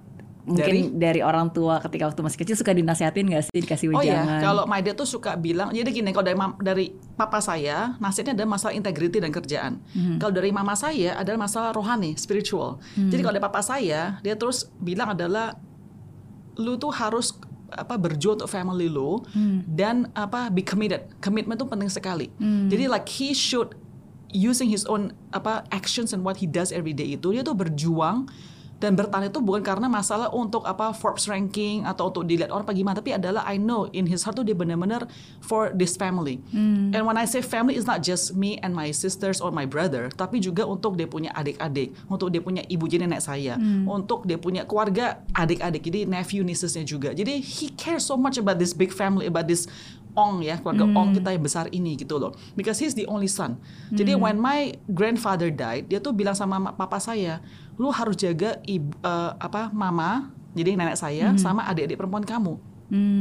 mungkin 0.50 0.99
dari? 0.99 1.21
orang 1.23 1.49
tua 1.54 1.78
ketika 1.78 2.11
waktu 2.11 2.21
masih 2.26 2.38
kecil 2.42 2.57
suka 2.59 2.75
dinasehatin 2.75 3.30
gak 3.30 3.45
sih 3.47 3.61
dikasih 3.62 3.87
Oh 3.95 4.02
wejangan? 4.02 4.38
ya, 4.38 4.42
kalau 4.42 4.64
my 4.66 4.83
dad 4.83 4.99
tuh 4.99 5.07
suka 5.07 5.38
bilang, 5.38 5.71
jadi 5.71 5.87
gini, 5.88 6.11
kalau 6.11 6.26
dari, 6.26 6.37
dari 6.59 6.87
papa 7.14 7.38
saya, 7.38 7.95
nasihatnya 8.02 8.35
ada 8.37 8.47
masalah 8.47 8.75
integrity 8.75 9.23
dan 9.23 9.30
kerjaan. 9.30 9.73
Kalau 10.19 10.33
dari 10.35 10.50
mama 10.50 10.75
saya 10.75 11.14
adalah 11.14 11.47
masalah 11.47 11.71
rohani, 11.71 12.19
spiritual. 12.19 12.83
Jadi 12.99 13.21
kalau 13.23 13.35
dari 13.38 13.45
papa 13.45 13.62
saya, 13.62 14.19
dia 14.21 14.35
terus 14.35 14.66
bilang 14.76 15.14
adalah 15.14 15.54
lu 16.59 16.76
tuh 16.76 16.90
harus 16.90 17.33
apa 17.71 17.95
berjuang 17.95 18.35
untuk 18.35 18.50
family 18.50 18.90
lu 18.90 19.23
dan 19.71 20.11
apa 20.19 20.50
be 20.50 20.61
committed. 20.61 21.07
Commitment 21.23 21.54
tuh 21.54 21.71
penting 21.71 21.87
sekali. 21.87 22.26
Jadi 22.40 22.90
like 22.90 23.07
he 23.07 23.30
should 23.30 23.78
using 24.30 24.71
his 24.71 24.87
own 24.87 25.11
apa 25.35 25.66
actions 25.75 26.14
and 26.14 26.23
what 26.23 26.38
he 26.38 26.47
does 26.47 26.71
every 26.71 26.95
day 26.95 27.19
itu 27.19 27.35
dia 27.35 27.42
tuh 27.42 27.54
berjuang 27.54 28.30
dan 28.80 28.96
bertahan 28.96 29.28
itu 29.28 29.44
bukan 29.44 29.60
karena 29.60 29.87
masalah 29.87 30.32
untuk 30.32 30.64
apa 30.64 30.96
Forbes 30.96 31.28
ranking 31.28 31.84
atau 31.84 32.08
untuk 32.08 32.25
dilihat 32.25 32.49
orang 32.49 32.64
apa 32.64 32.72
gimana 32.72 32.96
tapi 32.96 33.12
adalah 33.12 33.44
I 33.44 33.60
know 33.60 33.87
in 33.92 34.08
his 34.08 34.25
heart 34.25 34.40
tuh 34.40 34.44
dia 34.49 34.56
benar-benar 34.56 35.04
for 35.44 35.68
this 35.76 36.00
family. 36.00 36.40
And 36.96 37.04
when 37.04 37.20
I 37.20 37.28
say 37.28 37.44
family 37.44 37.76
it's 37.76 37.84
not 37.84 38.00
just 38.00 38.32
me 38.32 38.56
and 38.64 38.72
my 38.72 38.88
sisters 38.90 39.44
or 39.44 39.52
my 39.52 39.68
brother 39.68 40.08
tapi 40.08 40.40
juga 40.40 40.64
untuk 40.64 40.96
dia 40.96 41.04
punya 41.04 41.28
adik-adik 41.37 41.92
untuk 42.08 42.32
dia 42.32 42.40
punya 42.40 42.64
ibu 42.66 42.88
jadi 42.88 43.04
nenek 43.04 43.20
saya 43.20 43.60
untuk 43.84 44.25
dia 44.25 44.40
punya 44.40 44.64
keluarga 44.64 45.20
adik-adik 45.37 45.84
jadi 45.84 46.08
nephew 46.08 46.40
niecesnya 46.40 46.88
juga. 46.88 47.12
Jadi 47.12 47.44
he 47.44 47.68
cares 47.76 48.08
so 48.08 48.16
much 48.16 48.40
about 48.40 48.56
this 48.56 48.72
big 48.72 48.90
family 48.90 49.28
about 49.28 49.44
this 49.44 49.68
Ong 50.18 50.42
ya 50.42 50.58
keluarga 50.58 50.90
Ong 50.90 51.14
kita 51.14 51.30
yang 51.30 51.44
besar 51.44 51.70
ini 51.70 51.94
gitu 51.94 52.18
loh. 52.18 52.34
Because 52.58 52.82
he's 52.82 52.99
the 52.99 53.06
only 53.06 53.30
son. 53.30 53.62
Jadi 53.94 54.18
when 54.18 54.42
my 54.42 54.75
grandfather 54.90 55.54
died 55.54 55.87
dia 55.87 56.02
tuh 56.02 56.10
bilang 56.10 56.34
sama 56.34 56.58
ma- 56.58 56.75
papa 56.75 56.99
saya 56.99 57.38
lu 57.80 57.88
harus 57.88 58.20
jaga 58.20 58.60
ibu 58.68 58.92
eh, 59.00 59.32
apa 59.40 59.72
mama 59.72 60.28
jadi 60.52 60.76
nenek 60.76 60.99
saya 60.99 61.32
sama 61.38 61.64
adik-adik 61.70 61.96
perempuan 61.96 62.26
kamu. 62.26 62.58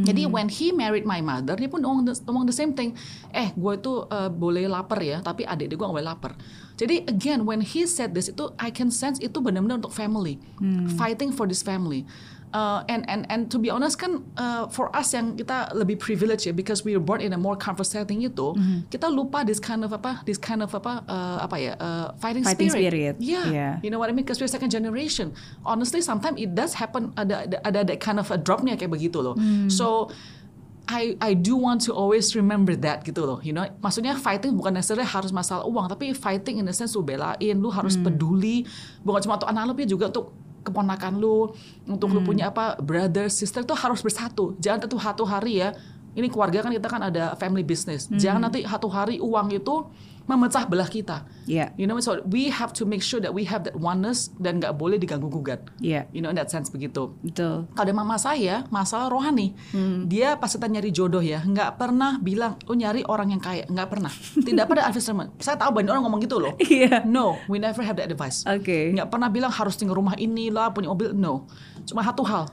Jadi 0.01 0.25
when 0.25 0.49
he 0.49 0.73
married 0.73 1.05
my 1.05 1.21
mother 1.21 1.53
dia 1.53 1.69
pun 1.69 1.77
ngomong 1.77 2.09
the, 2.09 2.13
ngomong 2.25 2.49
the 2.49 2.55
same 2.55 2.73
thing. 2.73 2.97
Eh 3.29 3.53
gue 3.53 3.73
itu 3.77 3.93
eh, 4.09 4.29
boleh 4.33 4.65
lapar 4.65 4.97
ya 4.97 5.21
tapi 5.21 5.45
adik-adik 5.45 5.77
gue 5.77 5.85
gak 5.85 5.95
boleh 5.95 6.09
lapar 6.09 6.33
jadi 6.79 7.03
again 7.11 7.43
when 7.43 7.59
he 7.59 7.83
said 7.83 8.15
this 8.15 8.31
itu 8.31 8.47
I 8.55 8.71
can 8.71 8.87
sense 8.87 9.19
itu 9.19 9.43
benar-benar 9.43 9.83
untuk 9.83 9.91
family. 9.91 10.39
Fighting 10.95 11.35
for 11.35 11.43
this 11.43 11.59
family. 11.59 12.07
Uh, 12.49 12.81
and 12.89 13.05
and 13.05 13.29
and 13.29 13.45
to 13.53 13.61
be 13.61 13.69
honest 13.69 14.01
kan 14.01 14.25
uh, 14.33 14.65
for 14.73 14.89
us 14.97 15.13
yang 15.13 15.37
kita 15.37 15.69
lebih 15.77 16.01
privileged 16.01 16.49
ya 16.49 16.53
because 16.55 16.81
we 16.81 16.97
were 16.97 17.03
born 17.03 17.21
in 17.21 17.29
a 17.29 17.37
more 17.37 17.53
comfort 17.53 17.85
setting 17.85 18.25
itu 18.25 18.57
kita 18.89 19.05
lupa 19.05 19.45
this 19.45 19.61
kind 19.61 19.85
of 19.85 19.93
apa 19.93 20.25
this 20.25 20.41
kind 20.41 20.65
of 20.65 20.73
apa 20.73 21.05
uh, 21.05 21.45
apa 21.45 21.55
ya 21.61 21.77
uh, 21.77 22.09
fighting, 22.17 22.41
Fighting 22.41 22.73
spirit. 22.73 23.21
Yeah. 23.21 23.45
Yeah. 23.53 23.73
you 23.85 23.93
know 23.93 24.01
what 24.01 24.09
I 24.09 24.17
mean? 24.17 24.25
Because 24.25 24.41
we're 24.41 24.49
second 24.49 24.73
generation. 24.73 25.29
Honestly 25.61 26.01
sometimes 26.01 26.41
it 26.41 26.57
does 26.57 26.73
happen 26.73 27.13
ada 27.21 27.45
ada 27.45 27.57
ada 27.61 27.79
that 27.85 28.01
kind 28.01 28.17
of 28.17 28.25
a 28.33 28.37
dropnya 28.41 28.73
kayak 28.81 28.97
begitu 28.97 29.21
loh. 29.21 29.37
So 29.69 30.09
I 30.89 31.13
I 31.21 31.37
do 31.37 31.53
want 31.53 31.85
to 31.85 31.93
always 31.93 32.33
remember 32.33 32.73
that 32.81 33.05
gitu 33.05 33.21
loh, 33.21 33.37
you 33.45 33.53
know. 33.53 33.61
Maksudnya 33.77 34.17
fighting 34.17 34.57
bukan 34.57 34.73
necessarily 34.73 35.05
harus 35.05 35.29
masalah 35.29 35.61
uang, 35.69 35.85
tapi 35.85 36.17
fighting 36.17 36.57
in 36.57 36.65
the 36.65 36.73
sense 36.73 36.97
lu 36.97 37.05
belain, 37.05 37.55
lu 37.61 37.69
harus 37.69 37.93
peduli, 37.93 38.65
bukan 39.05 39.21
cuma 39.21 39.37
untuk 39.37 39.53
anak 39.53 39.69
lu, 39.69 39.71
tapi 39.77 39.85
juga 39.85 40.09
untuk 40.09 40.33
keponakan 40.65 41.21
lu, 41.21 41.53
untuk 41.85 42.09
lu 42.09 42.25
punya 42.25 42.49
apa 42.49 42.81
brother, 42.81 43.29
sister 43.29 43.61
itu 43.61 43.77
harus 43.77 44.01
bersatu. 44.01 44.57
Jangan 44.57 44.89
tentu 44.89 44.97
satu 44.97 45.23
hari 45.29 45.61
ya. 45.61 45.77
Ini 46.17 46.25
keluarga 46.25 46.65
kan 46.65 46.73
kita 46.73 46.89
kan 46.89 47.05
ada 47.05 47.37
family 47.37 47.61
business. 47.61 48.09
Jangan 48.09 48.49
nanti 48.49 48.65
satu 48.65 48.89
hari 48.89 49.21
uang 49.21 49.53
itu 49.53 49.85
memecah 50.29 50.69
belah 50.69 50.85
kita. 50.85 51.25
Iya. 51.49 51.73
You 51.73 51.89
know, 51.89 51.97
so 51.97 52.21
we 52.29 52.53
have 52.53 52.69
to 52.77 52.85
make 52.85 53.01
sure 53.01 53.17
that 53.17 53.33
we 53.33 53.49
have 53.49 53.65
that 53.65 53.73
oneness 53.73 54.29
dan 54.37 54.61
nggak 54.61 54.77
boleh 54.77 55.01
diganggu 55.01 55.25
gugat. 55.25 55.65
Iya. 55.81 56.05
You 56.13 56.21
know, 56.21 56.29
in 56.29 56.37
that 56.37 56.53
sense 56.53 56.69
begitu. 56.69 57.17
Betul. 57.25 57.65
Kalau 57.73 57.81
ada 57.89 57.93
mama 57.97 58.21
saya, 58.21 58.69
masalah 58.69 59.09
rohani. 59.09 59.57
Dia 60.05 60.37
pas 60.37 60.53
kita 60.53 60.69
nyari 60.69 60.93
jodoh 60.93 61.25
ya, 61.25 61.41
nggak 61.41 61.81
pernah 61.81 62.21
bilang, 62.21 62.61
lu 62.69 62.77
nyari 62.77 63.01
orang 63.09 63.33
yang 63.33 63.41
kaya. 63.41 63.65
Nggak 63.65 63.89
pernah. 63.89 64.13
Tidak 64.47 64.65
pada 64.69 64.85
advisement. 64.85 65.33
Saya 65.41 65.57
tahu 65.57 65.73
banyak 65.73 65.89
orang 65.89 66.05
ngomong 66.05 66.21
gitu 66.21 66.37
loh. 66.37 66.53
Iya. 66.69 67.01
No, 67.01 67.41
we 67.49 67.57
never 67.57 67.81
have 67.81 67.97
that 67.97 68.13
advice. 68.13 68.45
Oke. 68.45 68.93
Nggak 68.93 69.09
pernah 69.09 69.33
bilang 69.33 69.49
harus 69.49 69.73
tinggal 69.73 69.97
rumah 69.97 70.13
inilah, 70.21 70.69
punya 70.69 70.93
mobil. 70.93 71.17
No. 71.17 71.49
Cuma 71.89 72.05
satu 72.05 72.21
hal. 72.21 72.45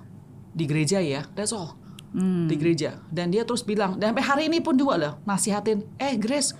Di 0.57 0.65
gereja 0.65 1.05
ya, 1.05 1.29
that's 1.37 1.53
all. 1.53 1.77
Di 2.17 2.57
gereja. 2.57 2.97
Dan 3.13 3.29
dia 3.29 3.45
terus 3.45 3.61
bilang, 3.61 4.01
dan 4.01 4.17
sampai 4.17 4.25
hari 4.25 4.43
ini 4.49 4.65
pun 4.65 4.73
juga 4.73 4.97
lah, 4.97 5.13
nasihatin, 5.29 5.85
eh 6.01 6.17
Grace, 6.17 6.57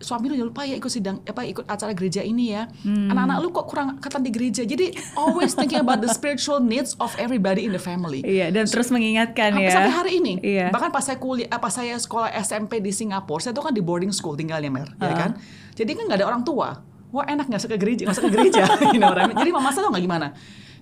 suami 0.00 0.28
lu 0.28 0.34
jangan 0.36 0.50
lupa 0.52 0.62
ya 0.68 0.74
ikut 0.76 0.92
sidang 0.92 1.20
apa 1.24 1.42
ikut 1.44 1.64
acara 1.64 1.92
gereja 1.96 2.20
ini 2.20 2.52
ya. 2.52 2.68
Anak-anak 2.84 3.36
lu 3.40 3.48
kok 3.52 3.66
kurang 3.68 3.96
angkatan 3.96 4.22
di 4.22 4.30
gereja. 4.30 4.62
Jadi 4.62 4.92
always 5.16 5.52
thinking 5.56 5.80
about 5.80 6.04
the 6.04 6.10
spiritual 6.12 6.60
needs 6.60 6.94
of 7.00 7.12
everybody 7.16 7.64
in 7.64 7.72
the 7.72 7.80
family. 7.80 8.20
Iya, 8.24 8.52
dan 8.52 8.68
terus 8.68 8.92
mengingatkan 8.92 9.56
Sampai, 9.56 9.68
ya. 9.68 9.72
sampai 9.72 9.92
hari 9.92 10.12
ini. 10.20 10.34
Iya. 10.40 10.66
Bahkan 10.72 10.90
pas 10.92 11.04
saya 11.04 11.18
kuliah, 11.20 11.48
apa 11.48 11.68
saya 11.72 11.96
sekolah 11.96 12.32
SMP 12.40 12.78
di 12.84 12.92
Singapura, 12.92 13.40
saya 13.40 13.52
tuh 13.56 13.64
kan 13.64 13.72
di 13.72 13.80
boarding 13.80 14.12
school 14.12 14.36
tinggalnya 14.36 14.68
Mer, 14.68 14.88
ya 14.98 15.14
kan. 15.14 15.30
Jadi 15.76 15.90
kan 15.96 16.04
nggak 16.08 16.18
ada 16.24 16.26
orang 16.28 16.42
tua. 16.44 16.80
Wah 17.14 17.24
enak 17.24 17.48
nggak 17.48 17.60
usah 17.62 17.70
ke 17.70 17.78
gereja, 17.78 18.02
nggak 18.04 18.16
usah 18.18 18.24
ke 18.26 18.32
gereja. 18.34 18.62
you 18.94 19.00
know? 19.00 19.14
Jadi 19.14 19.50
mama 19.54 19.70
saya 19.72 19.88
tuh 19.88 19.92
nggak 19.94 20.04
gimana. 20.04 20.28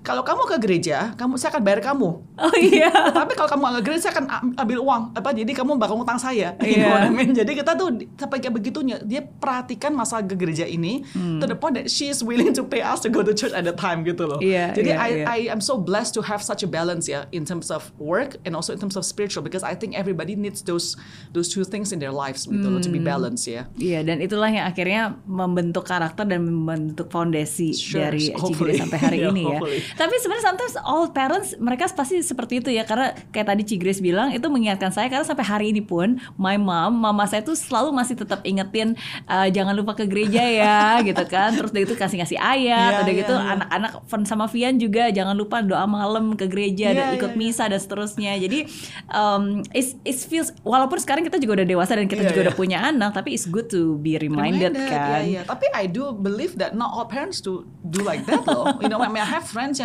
Kalau 0.04 0.20
kamu 0.20 0.44
ke 0.44 0.56
gereja, 0.60 1.16
kamu 1.16 1.40
saya 1.40 1.56
akan 1.56 1.62
bayar 1.64 1.80
kamu. 1.80 2.08
Oh 2.36 2.54
iya. 2.54 2.92
Tapi 3.16 3.32
kalau 3.32 3.48
kamu 3.48 3.60
nggak 3.64 3.74
ke 3.80 3.84
gereja, 3.88 4.00
saya 4.04 4.12
akan 4.14 4.26
am- 4.28 4.54
ambil 4.54 4.78
uang. 4.78 5.02
Apa? 5.16 5.32
Jadi 5.32 5.48
kamu 5.50 5.80
bakal 5.80 5.96
ngutang 5.96 6.20
saya. 6.20 6.52
Iya. 6.60 7.08
I 7.08 7.10
mean? 7.10 7.32
Jadi 7.32 7.56
kita 7.56 7.72
tuh 7.72 7.88
sampai 8.14 8.36
kayak 8.38 8.52
begitunya. 8.52 9.00
Dia 9.00 9.24
perhatikan 9.24 9.96
masalah 9.96 10.22
ke 10.22 10.36
gereja 10.36 10.62
ini 10.62 11.00
to 11.40 11.48
the 11.48 11.56
point 11.56 11.72
that 11.72 11.88
she 11.88 12.06
is 12.06 12.20
willing 12.20 12.52
to 12.52 12.60
pay 12.62 12.84
us 12.84 13.00
to 13.00 13.08
go 13.08 13.24
to 13.24 13.32
church 13.32 13.50
at 13.50 13.64
the 13.64 13.72
time 13.72 14.04
gitu 14.04 14.28
loh. 14.28 14.36
Iya, 14.38 14.76
Jadi 14.76 14.92
iya, 14.92 15.00
I, 15.00 15.08
iya. 15.08 15.24
I 15.24 15.38
am 15.48 15.64
so 15.64 15.80
blessed 15.80 16.12
to 16.14 16.22
have 16.22 16.44
such 16.44 16.60
a 16.60 16.68
balance 16.68 17.08
ya 17.08 17.24
in 17.32 17.48
terms 17.48 17.72
of 17.72 17.88
work 17.96 18.36
and 18.44 18.52
also 18.52 18.76
in 18.76 18.78
terms 18.78 19.00
of 19.00 19.08
spiritual 19.08 19.40
because 19.40 19.64
I 19.64 19.72
think 19.72 19.96
everybody 19.96 20.36
needs 20.36 20.60
those 20.60 21.00
those 21.32 21.48
two 21.48 21.64
things 21.64 21.90
in 21.90 21.98
their 21.98 22.12
lives 22.12 22.44
gitu 22.44 22.60
loh 22.60 22.76
to 22.78 22.92
be 22.92 23.00
balanced 23.00 23.48
ya. 23.48 23.64
Iya, 23.74 24.04
dan 24.04 24.20
itulah 24.20 24.52
yang 24.52 24.68
akhirnya 24.68 25.16
membentuk 25.24 25.88
karakter 25.88 26.28
dan 26.28 26.44
membentuk 26.44 27.08
fondasi 27.08 27.72
Sure, 27.72 28.12
dari. 28.12 28.28
Cigire 28.36 28.76
sampai 28.76 28.98
hari 29.00 29.18
Yeah, 29.24 29.32
ini 29.32 29.42
ya. 29.42 29.48
hopefully. 29.56 29.80
Tapi 29.94 30.14
sebenarnya 30.18 30.44
sometimes 30.44 30.74
all 30.82 31.06
parents 31.08 31.54
mereka 31.56 31.86
pasti 31.88 32.18
seperti 32.18 32.58
itu 32.58 32.68
ya 32.68 32.82
karena 32.82 33.14
kayak 33.30 33.46
tadi 33.46 33.62
Cigres 33.62 34.02
bilang 34.02 34.30
itu 34.30 34.42
mengingatkan 34.46 34.90
saya 34.90 35.06
karena 35.06 35.22
sampai 35.22 35.46
hari 35.46 35.66
ini 35.70 35.78
pun 35.78 36.18
my 36.34 36.58
mom, 36.58 36.98
mama 36.98 37.24
saya 37.24 37.40
tuh 37.40 37.54
selalu 37.54 37.94
masih 37.94 38.18
tetap 38.18 38.42
ingetin 38.42 38.98
"Eh, 39.24 39.48
jangan 39.50 39.70
lupa 39.72 39.94
ke 39.94 40.04
gereja 40.04 40.42
ya 40.42 40.78
gitu 41.08 41.22
kan. 41.26 41.54
Terus 41.54 41.70
dari 41.70 41.84
itu 41.84 41.94
kasih-kasih 41.94 42.38
ayat, 42.38 42.90
Iya, 42.96 43.02
udah 43.04 43.12
iya, 43.12 43.20
gitu 43.22 43.34
iya. 43.34 43.52
anak-anak 43.54 43.92
Fen 44.08 44.22
sama 44.24 44.46
Vian 44.48 44.74
juga 44.76 45.12
jangan 45.12 45.36
lupa 45.36 45.60
doa 45.60 45.84
malam 45.84 46.32
ke 46.34 46.48
gereja 46.48 46.90
Iya, 46.90 46.96
dan 46.96 47.06
ikut 47.14 47.32
iya. 47.34 47.38
misa 47.38 47.64
dan 47.68 47.78
seterusnya. 47.78 48.32
Jadi 48.40 48.64
um, 49.10 49.60
it, 49.70 49.94
it 50.02 50.16
feels 50.16 50.50
walaupun 50.64 50.96
sekarang 50.98 51.22
kita 51.22 51.36
juga 51.36 51.60
udah 51.62 51.66
dewasa 51.68 51.92
dan 51.94 52.08
kita 52.08 52.24
Iya, 52.24 52.30
juga 52.32 52.40
iya. 52.40 52.46
udah 52.48 52.56
punya 52.56 52.78
anak, 52.80 53.12
tapi 53.12 53.36
it's 53.36 53.44
good 53.44 53.68
to 53.68 54.00
be 54.00 54.16
reminded, 54.16 54.72
kan. 54.72 55.28
Iya, 55.28 55.28
iya. 55.28 55.40
Tapi 55.44 55.68
I 55.76 55.84
do 55.86 56.10
believe 56.10 56.56
that 56.56 56.72
not 56.72 56.88
all 56.90 57.04
parents 57.04 57.44
do 57.44 57.68
do 57.84 58.00
like 58.00 58.24
that 58.24 58.42
loh. 58.48 58.80
you 58.80 58.88
know, 58.88 58.98
I 58.98 59.12
mean 59.12 59.20
I 59.20 59.28
have 59.28 59.44
friends 59.44 59.76
yang 59.76 59.83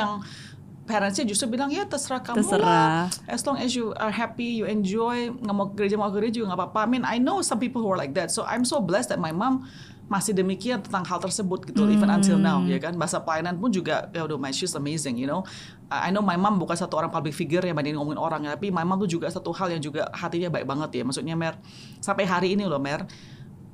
parentsnya 0.90 1.30
justru 1.30 1.54
bilang 1.54 1.70
ya 1.70 1.86
terserah 1.86 2.18
kamu 2.18 2.42
Terserah. 2.42 2.66
lah. 2.66 3.02
As 3.30 3.46
long 3.46 3.62
as 3.62 3.78
you 3.78 3.94
are 3.94 4.10
happy, 4.10 4.58
you 4.58 4.66
enjoy, 4.66 5.30
nggak 5.30 5.56
mau 5.56 5.70
gereja 5.70 5.96
mau 6.02 6.10
gereja 6.10 6.42
juga 6.42 6.54
nggak 6.54 6.62
apa-apa. 6.66 6.80
I 6.82 6.88
mean 6.90 7.04
I 7.06 7.22
know 7.22 7.46
some 7.46 7.62
people 7.62 7.86
who 7.86 7.94
are 7.94 8.00
like 8.00 8.18
that. 8.18 8.34
So 8.34 8.42
I'm 8.50 8.66
so 8.66 8.82
blessed 8.82 9.14
that 9.14 9.22
my 9.22 9.30
mom 9.30 9.70
masih 10.10 10.34
demikian 10.34 10.82
tentang 10.82 11.06
hal 11.06 11.22
tersebut 11.22 11.70
gitu 11.70 11.86
even 11.86 12.10
until 12.10 12.42
now 12.42 12.66
ya 12.66 12.82
kan 12.82 12.98
bahasa 12.98 13.22
pelayanan 13.22 13.62
pun 13.62 13.70
juga 13.70 14.10
ya 14.10 14.26
udah 14.26 14.42
my 14.42 14.50
she's 14.50 14.74
amazing 14.74 15.14
you 15.22 15.30
know 15.30 15.46
I 15.86 16.10
know 16.10 16.26
my 16.26 16.34
mom 16.34 16.58
bukan 16.58 16.74
satu 16.74 16.98
orang 16.98 17.14
public 17.14 17.38
figure 17.38 17.62
yang 17.62 17.78
bandingin 17.78 18.02
ngomongin 18.02 18.18
orang 18.18 18.42
ya 18.42 18.58
tapi 18.58 18.74
my 18.74 18.82
mom 18.82 18.98
tuh 19.06 19.06
juga 19.06 19.30
satu 19.30 19.54
hal 19.54 19.70
yang 19.70 19.82
juga 19.86 20.10
hatinya 20.10 20.50
baik 20.50 20.66
banget 20.66 20.90
ya 20.98 21.04
maksudnya 21.06 21.38
Mer 21.38 21.62
sampai 22.02 22.26
hari 22.26 22.58
ini 22.58 22.66
loh 22.66 22.82
Mer 22.82 23.06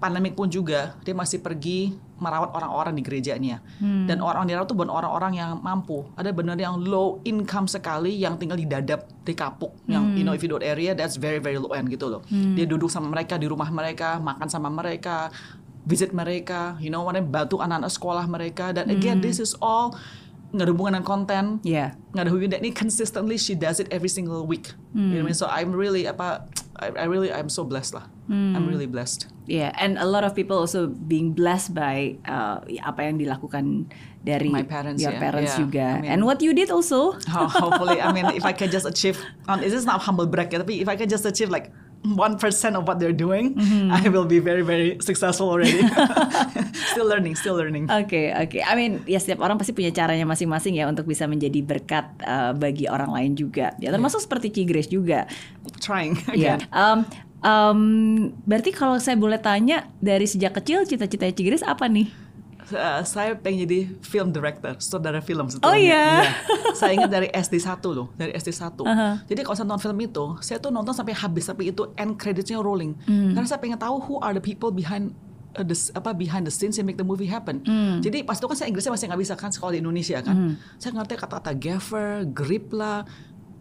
pandemik 0.06 0.38
pun 0.38 0.46
juga 0.46 0.94
dia 1.02 1.18
masih 1.18 1.42
pergi 1.42 1.98
merawat 2.22 2.54
orang-orang 2.54 2.94
di 2.94 3.02
gerejanya. 3.02 3.58
Dan 3.82 4.22
orang-orang 4.22 4.46
di 4.46 4.54
dalam 4.54 4.70
tuh 4.70 4.78
bukan 4.78 4.94
orang-orang 4.94 5.34
yang 5.34 5.58
mampu. 5.66 6.06
Ada 6.14 6.30
benar 6.30 6.62
yang 6.62 6.78
low 6.78 7.18
income 7.26 7.66
sekali 7.66 8.14
yang 8.22 8.38
tinggal 8.38 8.56
di 8.56 8.70
dadap 8.70 9.10
di 9.26 9.34
kapuk 9.34 9.74
yang 9.90 10.14
you 10.14 10.22
know 10.22 10.38
if 10.38 10.46
you 10.46 10.48
do 10.48 10.62
area 10.62 10.94
that's 10.94 11.18
very 11.18 11.42
very 11.42 11.58
low 11.58 11.74
end 11.74 11.90
gitu 11.90 12.06
loh. 12.06 12.22
Dia 12.30 12.70
duduk 12.70 12.94
sama 12.94 13.10
mereka 13.10 13.42
di 13.42 13.50
rumah 13.50 13.68
mereka 13.74 14.22
makan 14.22 14.46
sama 14.46 14.70
mereka 14.70 15.34
visit 15.90 16.14
mereka 16.14 16.78
you 16.78 16.94
know 16.94 17.02
mana 17.02 17.26
bantu 17.26 17.58
anak-anak 17.58 17.90
sekolah 17.90 18.26
mereka. 18.30 18.70
Dan 18.78 18.94
again 18.94 19.26
this 19.26 19.42
is 19.42 19.58
all 19.58 19.98
nggak 20.54 20.70
ada 20.70 20.72
hubungan 20.72 20.94
dengan 21.02 21.08
konten. 21.10 21.44
Iya. 21.68 22.00
nggak 22.16 22.24
ada 22.24 22.32
hubungan 22.32 22.60
ini 22.64 22.72
consistently 22.72 23.36
she 23.36 23.58
does 23.58 23.82
it 23.82 23.90
every 23.90 24.08
single 24.08 24.46
week. 24.46 24.72
You 24.96 25.20
know 25.20 25.26
what 25.26 25.26
I 25.26 25.28
mean? 25.28 25.36
So 25.36 25.52
I'm 25.52 25.76
really 25.76 26.08
apa 26.08 26.48
I, 26.76 26.92
I 26.92 27.06
really 27.08 27.32
I'm 27.32 27.48
so 27.48 27.64
blessed 27.64 27.96
lah 27.96 28.06
I'm 28.28 28.66
really 28.66 28.90
blessed 28.90 29.30
Yeah, 29.46 29.70
and 29.78 30.02
a 30.02 30.10
lot 30.10 30.26
of 30.26 30.34
people 30.34 30.58
also 30.58 30.90
being 30.90 31.38
blessed 31.38 31.78
by 31.78 32.18
uh, 32.26 32.66
apa 32.82 33.06
yang 33.06 33.22
dilakukan 33.22 33.86
dari 34.26 34.50
My 34.50 34.66
parents, 34.66 34.98
your 34.98 35.14
yeah. 35.14 35.22
parents 35.22 35.54
Yeah, 35.54 35.62
juga, 35.62 35.86
I 35.86 36.02
mean- 36.02 36.10
and 36.10 36.20
what 36.26 36.42
you 36.42 36.50
did 36.58 36.74
also. 36.74 37.14
Ho- 37.30 37.46
hopefully 37.62 38.02
I 38.02 38.10
mean 38.10 38.26
if 38.34 38.42
I 38.42 38.54
can 38.60 38.74
just 38.74 38.90
achieve 38.90 39.22
um, 39.46 39.62
this 39.62 39.70
is 39.78 39.86
not 39.86 40.02
humble 40.02 40.26
brag 40.26 40.50
tapi 40.50 40.82
if 40.82 40.90
I 40.90 40.98
can 40.98 41.06
just 41.06 41.30
achieve 41.30 41.54
like 41.54 41.70
one 42.14 42.38
percent 42.38 42.78
of 42.78 42.86
what 42.86 43.02
they're 43.02 43.16
doing 43.16 43.58
I 43.90 44.06
will 44.14 44.30
be 44.30 44.38
very 44.38 44.62
very 44.62 45.02
successful 45.02 45.50
already 45.50 45.82
still 46.94 47.10
learning 47.10 47.34
still 47.34 47.58
learning 47.58 47.90
Oke, 47.96 48.34
oke. 48.36 48.60
I 48.60 48.74
mean, 48.76 49.02
ya 49.08 49.22
setiap 49.22 49.40
orang 49.40 49.56
pasti 49.56 49.72
punya 49.72 49.94
caranya 49.96 50.28
masing-masing 50.28 50.76
ya 50.76 50.86
untuk 50.90 51.08
bisa 51.08 51.30
menjadi 51.30 51.64
berkat 51.64 52.06
uh, 52.28 52.52
bagi 52.52 52.92
orang 52.92 53.14
lain 53.14 53.32
juga. 53.40 53.72
Ya 53.80 53.94
termasuk 53.96 54.20
seperti 54.20 54.52
Cigres 54.52 54.92
juga. 54.92 55.30
trying 55.80 56.20
Iya. 56.36 56.60
again 56.60 56.60
Um, 56.76 57.00
um, 57.46 57.80
berarti 58.44 58.76
kalau 58.76 59.00
saya 59.00 59.16
boleh 59.16 59.40
tanya 59.40 59.88
dari 60.04 60.28
sejak 60.28 60.60
kecil 60.60 60.84
cita-citanya 60.84 61.34
Cigres 61.34 61.64
apa 61.64 61.88
nih? 61.88 62.25
Uh, 62.74 63.02
saya 63.06 63.38
pengen 63.38 63.70
jadi 63.70 63.80
film 64.02 64.34
director, 64.34 64.74
saudara 64.82 65.22
film 65.22 65.46
Oh, 65.62 65.78
iya? 65.78 66.26
Saya 66.74 66.98
ingat 66.98 67.12
dari 67.14 67.30
SD 67.30 67.62
1 67.62 67.78
loh, 67.94 68.10
dari 68.18 68.34
SD 68.34 68.50
1. 68.50 68.82
Uh-huh. 68.82 69.14
Jadi 69.30 69.40
kalau 69.46 69.56
saya 69.56 69.68
nonton 69.70 69.84
film 69.86 69.98
itu, 70.02 70.26
saya 70.42 70.58
tuh 70.58 70.74
nonton 70.74 70.94
sampai 70.98 71.14
habis, 71.14 71.46
tapi 71.46 71.70
itu 71.70 71.86
end 71.94 72.18
creditsnya 72.18 72.58
rolling. 72.58 72.98
Hmm. 73.06 73.38
Karena 73.38 73.46
saya 73.46 73.62
pengen 73.62 73.78
tahu 73.78 74.02
who 74.02 74.16
are 74.26 74.34
the 74.34 74.42
people 74.42 74.74
behind 74.74 75.14
uh, 75.54 75.62
the 75.62 75.78
apa 75.94 76.12
behind 76.18 76.44
the 76.44 76.54
scenes 76.54 76.76
yang 76.76 76.90
make 76.90 76.98
the 76.98 77.06
movie 77.06 77.30
happen. 77.30 77.62
Hmm. 77.64 78.02
Jadi 78.02 78.26
pas 78.26 78.36
itu 78.36 78.46
kan 78.50 78.58
saya 78.58 78.68
Inggrisnya 78.74 78.94
masih 78.98 79.06
nggak 79.14 79.22
bisa 79.22 79.34
kan 79.38 79.52
sekolah 79.54 79.74
di 79.78 79.80
Indonesia 79.86 80.18
kan. 80.26 80.58
Saya 80.82 80.92
ngerti 80.98 81.14
kata-kata 81.22 81.52
gaffer, 81.54 82.26
grip 82.26 82.74
lah, 82.74 83.06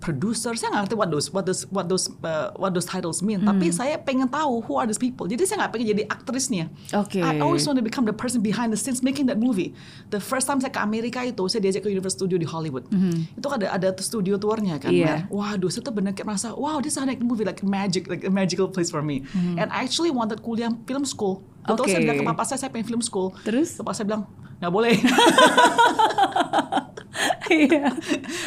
producer, 0.04 0.52
saya 0.52 0.68
nggak 0.68 0.82
ngerti 0.84 0.96
what 1.00 1.08
those 1.08 1.28
what 1.32 1.44
those 1.48 1.64
what 1.72 1.88
those 1.88 2.12
uh, 2.20 2.52
what 2.60 2.76
those 2.76 2.84
titles 2.84 3.24
mean. 3.24 3.40
Tapi 3.40 3.72
saya 3.72 3.96
pengen 3.96 4.28
tahu 4.28 4.60
who 4.60 4.76
are 4.76 4.84
these 4.84 5.00
people. 5.00 5.24
Jadi 5.24 5.48
saya 5.48 5.64
nggak 5.64 5.72
pengen 5.72 5.86
jadi 5.96 6.02
aktrisnya. 6.12 6.68
Oke. 6.92 7.24
I 7.24 7.40
always 7.40 7.64
want 7.64 7.80
to 7.80 7.84
become 7.86 8.04
the 8.04 8.12
person 8.12 8.44
behind 8.44 8.68
the 8.68 8.76
scenes 8.76 9.00
making 9.00 9.24
that 9.32 9.40
movie. 9.40 9.72
The 10.12 10.20
first 10.20 10.44
time 10.44 10.60
saya 10.60 10.68
ke 10.68 10.80
Amerika 10.84 11.24
itu, 11.24 11.48
saya 11.48 11.64
diajak 11.64 11.88
ke 11.88 11.88
Universal 11.88 12.28
Studio 12.28 12.36
di 12.36 12.44
Hollywood. 12.44 12.84
Itu 13.32 13.48
ada 13.48 13.72
ada 13.72 13.88
studio 14.04 14.36
tournya 14.36 14.76
kan. 14.76 14.92
Mer. 14.92 15.24
Waduh, 15.32 15.72
saya 15.72 15.80
tuh 15.80 15.96
bener 15.96 16.12
kayak 16.12 16.28
merasa, 16.28 16.52
wow, 16.52 16.84
this 16.84 17.00
is 17.00 17.00
like 17.00 17.24
a 17.24 17.26
movie 17.26 17.48
like 17.48 17.64
magic, 17.64 18.04
like 18.12 18.28
a 18.28 18.32
magical 18.32 18.68
place 18.68 18.92
for 18.92 19.00
me. 19.00 19.24
And 19.56 19.72
I 19.72 19.88
actually 19.88 20.12
wanted 20.12 20.44
kuliah 20.44 20.68
film 20.84 21.08
school. 21.08 21.40
Betul 21.64 21.88
saya 21.88 22.04
Oke. 22.04 22.04
bilang 22.04 22.18
ke 22.20 22.24
papa 22.28 22.42
saya, 22.44 22.58
saya 22.60 22.68
pengen 22.68 22.84
film 22.92 23.00
school. 23.00 23.32
Terus? 23.40 23.80
Papa 23.80 23.96
saya 23.96 24.04
bilang, 24.04 24.28
nggak 24.60 24.68
boleh. 24.68 25.00
Iya. 27.50 27.94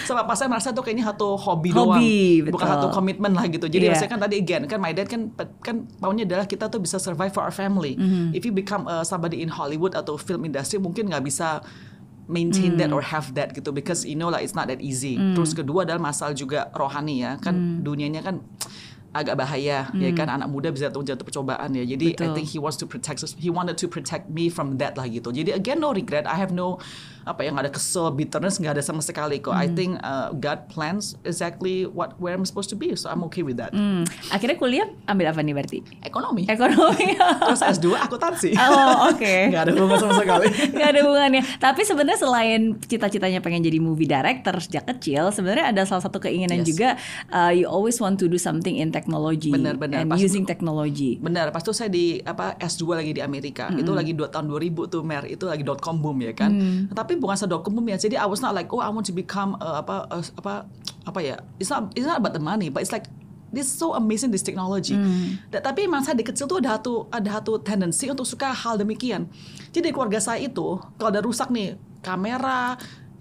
so 0.03 0.11
papa 0.11 0.35
saya 0.35 0.51
merasa 0.51 0.75
tuh 0.75 0.83
kayaknya 0.83 1.07
satu 1.07 1.39
hobi, 1.39 1.71
Hobi, 1.71 2.43
doang, 2.43 2.51
bukan 2.51 2.65
betul. 2.67 2.73
satu 2.75 2.87
komitmen 2.91 3.31
lah 3.31 3.47
gitu. 3.47 3.65
Jadi 3.65 3.87
Iya. 3.87 3.95
saya 3.95 4.09
kan 4.11 4.19
tadi 4.19 4.35
again 4.37 4.67
kan 4.67 4.77
my 4.77 4.91
dad 4.91 5.07
kan 5.07 5.31
kan 5.63 5.87
maunya 5.97 6.27
adalah 6.27 6.43
kita 6.43 6.67
tuh 6.67 6.77
bisa 6.77 6.99
survive 6.99 7.31
for 7.31 7.41
our 7.41 7.53
family. 7.53 7.95
Mm-hmm. 7.95 8.35
If 8.35 8.43
you 8.43 8.51
become 8.51 8.83
uh, 8.85 9.01
somebody 9.01 9.39
in 9.39 9.47
Hollywood 9.47 9.95
atau 9.95 10.19
film 10.19 10.43
industry 10.43 10.77
mungkin 10.77 11.07
nggak 11.07 11.23
bisa 11.23 11.63
maintain 12.27 12.75
that 12.75 12.91
Mm. 12.91 12.97
or 12.99 13.03
have 13.07 13.31
that 13.39 13.55
gitu 13.55 13.71
because 13.71 14.03
you 14.03 14.19
know 14.19 14.27
lah 14.27 14.43
it's 14.43 14.51
not 14.51 14.67
that 14.67 14.83
easy. 14.83 15.15
Terus 15.15 15.55
kedua 15.55 15.87
adalah 15.87 16.11
masalah 16.11 16.35
juga 16.35 16.67
rohani 16.75 17.23
ya 17.23 17.39
kan 17.39 17.55
Mm. 17.55 17.87
dunianya 17.87 18.19
kan 18.19 18.43
agak 19.15 19.39
bahaya 19.39 19.87
ya 19.95 20.09
kan 20.13 20.27
anak 20.29 20.45
muda 20.51 20.69
bisa 20.69 20.91
jatuh 20.91 21.25
percobaan 21.25 21.73
ya 21.73 21.81
jadi 21.87 22.13
I 22.13 22.13
Betul. 22.13 22.35
think 22.37 22.47
he 22.53 22.59
wants 22.61 22.77
to 22.77 22.85
protect 22.85 23.23
us 23.23 23.33
he 23.33 23.49
wanted 23.49 23.79
to 23.79 23.87
protect 23.89 24.29
me 24.29 24.45
from 24.45 24.77
that 24.77 24.93
lah 24.93 25.07
gitu 25.09 25.33
jadi 25.33 25.57
again 25.57 25.81
no 25.81 25.89
regret 25.89 26.27
I 26.29 26.37
have 26.37 26.53
no 26.53 26.77
apa 27.27 27.43
yang 27.43 27.55
ada 27.55 27.67
kesel 27.67 28.07
bitterness 28.09 28.55
nggak 28.55 28.73
ada 28.73 28.81
sama 28.81 28.99
sekali 28.99 29.37
kok 29.37 29.51
I 29.51 29.67
think 29.67 29.99
uh, 29.99 30.31
God 30.31 30.65
plans 30.67 31.13
exactly 31.21 31.83
what 31.85 32.15
where 32.17 32.31
I'm 32.31 32.43
supposed 32.43 32.69
to 32.69 32.77
be 32.77 32.91
so 32.93 33.07
I'm 33.07 33.21
okay 33.25 33.41
with 33.41 33.55
that 33.55 33.69
Hmm. 33.69 34.07
Akhirnya 34.29 34.55
kuliah 34.55 34.87
ambil 35.05 35.27
apa 35.27 35.39
nih 35.39 35.53
berarti? 35.53 35.79
ekonomi 36.01 36.47
Ekonomi. 36.47 37.13
terus 37.43 37.61
S2 37.61 37.93
akuntansi 37.99 38.55
Oh, 38.55 39.11
oke. 39.11 39.35
nggak 39.51 39.61
ada 39.61 39.71
hubungan 39.73 39.97
sama 39.99 40.13
sekali 40.17 40.47
Gak 40.77 40.89
ada 40.89 40.99
hubungannya. 41.01 41.41
Tapi 41.57 41.81
sebenarnya 41.83 42.15
selain 42.17 42.61
cita-citanya 42.79 43.39
pengen 43.39 43.61
jadi 43.61 43.77
movie 43.77 44.05
director 44.05 44.55
sejak 44.57 44.87
kecil, 44.87 45.29
sebenarnya 45.29 45.69
ada 45.69 45.83
salah 45.83 46.01
satu 46.01 46.17
keinginan 46.17 46.45
Yes. 46.57 46.67
juga 46.67 46.89
uh, 47.29 47.51
you 47.51 47.67
always 47.67 47.97
want 47.97 48.15
to 48.15 48.25
do 48.25 48.37
something 48.37 48.73
in 48.73 48.89
technology 48.89 49.51
Benar, 49.51 49.75
benar. 49.75 49.99
and 49.99 50.07
Pas- 50.07 50.17
using 50.17 50.41
technology. 50.43 51.17
Benar, 51.17 51.49
pas 51.49 51.59
itu 51.59 51.69
saya 51.71 51.89
di 51.89 52.21
apa 52.21 52.55
S2 52.57 52.83
lagi 52.95 53.11
di 53.11 53.19
Amerika. 53.19 53.67
Itu 53.69 53.91
lagi 53.91 54.13
dua 54.13 54.27
tahun 54.27 54.47
2000 54.47 54.63
tuh 54.87 55.01
Mer, 55.01 55.25
itu 55.25 55.43
lagi 55.43 55.61
dot 55.61 55.77
com 55.77 55.97
boom 55.97 56.17
ya 56.19 56.31
kan. 56.31 56.49
Tapi 56.87 57.16
bukan 57.17 57.35
se 57.35 57.45
dot 57.45 57.61
com 57.61 57.73
boom 57.73 57.87
ya. 57.87 57.95
Jadi 57.95 58.15
I 58.15 58.25
was 58.25 58.39
not 58.39 58.51
like 58.51 58.69
oh 58.69 58.79
I 58.79 58.87
want 58.87 59.05
to 59.07 59.13
become 59.13 59.55
uh, 59.57 59.81
apa 59.81 60.05
uh, 60.07 60.23
apa 60.37 60.65
apa 61.03 61.19
ya. 61.19 61.35
It's 61.57 61.67
not 61.67 61.91
it's 61.93 62.05
not 62.05 62.17
about 62.17 62.31
the 62.31 62.41
money, 62.41 62.67
but 62.67 62.81
it's 62.81 62.91
like 62.91 63.05
this 63.47 63.63
is 63.63 63.73
so 63.73 63.93
amazing 63.93 64.29
this 64.29 64.41
technology. 64.41 64.93
Da- 65.47 65.61
tapi 65.61 65.87
emang 65.87 66.01
saya 66.01 66.13
di 66.13 66.23
kecil 66.23 66.45
tuh 66.45 66.59
ada 66.59 66.75
satu 66.75 67.07
ada 67.09 67.29
satu 67.39 67.57
tendensi 67.57 68.05
untuk 68.07 68.23
suka 68.23 68.51
hal 68.51 68.75
demikian. 68.75 69.25
Jadi 69.71 69.89
di 69.89 69.93
keluarga 69.93 70.17
saya 70.17 70.41
itu 70.41 70.77
kalau 70.95 71.09
ada 71.09 71.19
rusak 71.19 71.47
nih 71.49 71.75
kamera 71.99 72.75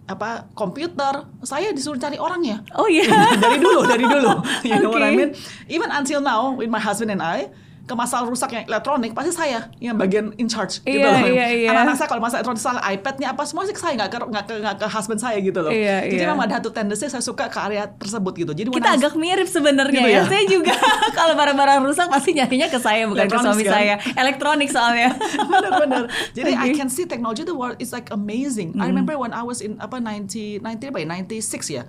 apa 0.07 0.47
komputer 0.55 1.26
saya 1.43 1.75
disuruh 1.75 1.99
cari 1.99 2.15
orangnya 2.15 2.62
Oh 2.79 2.87
iya. 2.87 3.11
dari 3.43 3.59
dulu 3.59 3.83
dari 3.83 4.07
dulu 4.07 4.38
you 4.71 4.79
know 4.79 4.95
what 4.95 5.03
I 5.03 5.11
Okay. 5.11 5.19
mean 5.19 5.31
even 5.67 5.91
until 5.91 6.23
now 6.23 6.55
with 6.55 6.71
my 6.71 6.79
husband 6.79 7.11
and 7.11 7.19
I 7.19 7.50
ke 7.87 7.95
masalah 7.95 8.26
rusak 8.26 8.50
yang 8.50 8.66
elektronik 8.66 9.14
pasti 9.14 9.31
saya 9.31 9.71
yang 9.78 9.95
bagian 9.95 10.35
in 10.37 10.45
charge 10.45 10.83
gitu 10.83 10.99
Iya, 10.99 11.07
loh. 11.07 11.23
iya, 11.28 11.47
iya. 11.49 11.69
Anak-anak 11.71 11.95
saya 11.95 12.09
kalau 12.09 12.19
masalah 12.19 12.38
elektronik 12.40 12.59
salah 12.61 12.83
iPadnya 12.85 13.26
apa 13.31 13.43
semua 13.43 13.62
sih 13.62 13.73
saya 13.73 13.95
nggak 13.95 14.11
ke 14.11 14.19
nggak 14.26 14.45
ke, 14.45 14.55
ke 14.76 14.87
husband 14.88 15.16
saya 15.16 15.38
gitu 15.38 15.55
loh. 15.57 15.71
Iya, 15.71 16.02
Jadi 16.05 16.19
iya. 16.19 16.26
memang 16.26 16.45
ada 16.45 16.59
satu 16.59 16.71
tendensi 16.71 17.07
saya 17.07 17.21
suka 17.21 17.47
ke 17.47 17.59
area 17.61 17.87
tersebut 17.88 18.33
gitu. 18.37 18.52
Jadi 18.52 18.69
Kita 18.69 18.88
I 18.88 18.97
agak 18.97 19.14
mirip 19.14 19.47
sebenarnya 19.47 19.95
Gitu 19.97 20.11
ya. 20.11 20.19
ya? 20.19 20.23
Saya 20.26 20.45
juga 20.45 20.75
kalau 21.19 21.35
barang-barang 21.35 21.78
rusak 21.85 22.07
pasti 22.09 22.31
nyarinya 22.33 22.66
ke 22.66 22.76
saya 22.76 23.07
bukan 23.07 23.25
ke 23.25 23.38
suami 23.38 23.62
kan? 23.62 23.73
saya. 23.73 23.95
Elektronik 24.14 24.66
soalnya. 24.66 25.14
bener-bener. 25.47 26.02
Jadi 26.32 26.52
I 26.52 26.65
Okay. 26.67 26.75
can 26.75 26.89
see 26.89 27.06
technology 27.06 27.43
the 27.43 27.54
world 27.54 27.78
is 27.78 27.95
like 27.95 28.10
amazing. 28.10 28.75
I 28.76 28.91
remember 28.91 29.15
when 29.15 29.30
I 29.30 29.41
was 29.41 29.60
in 29.60 29.78
apa 29.78 29.97
90 29.97 30.58
90 30.58 30.91
apa 30.91 30.99
ya 30.99 31.06
96 31.06 31.71
ya. 31.71 31.82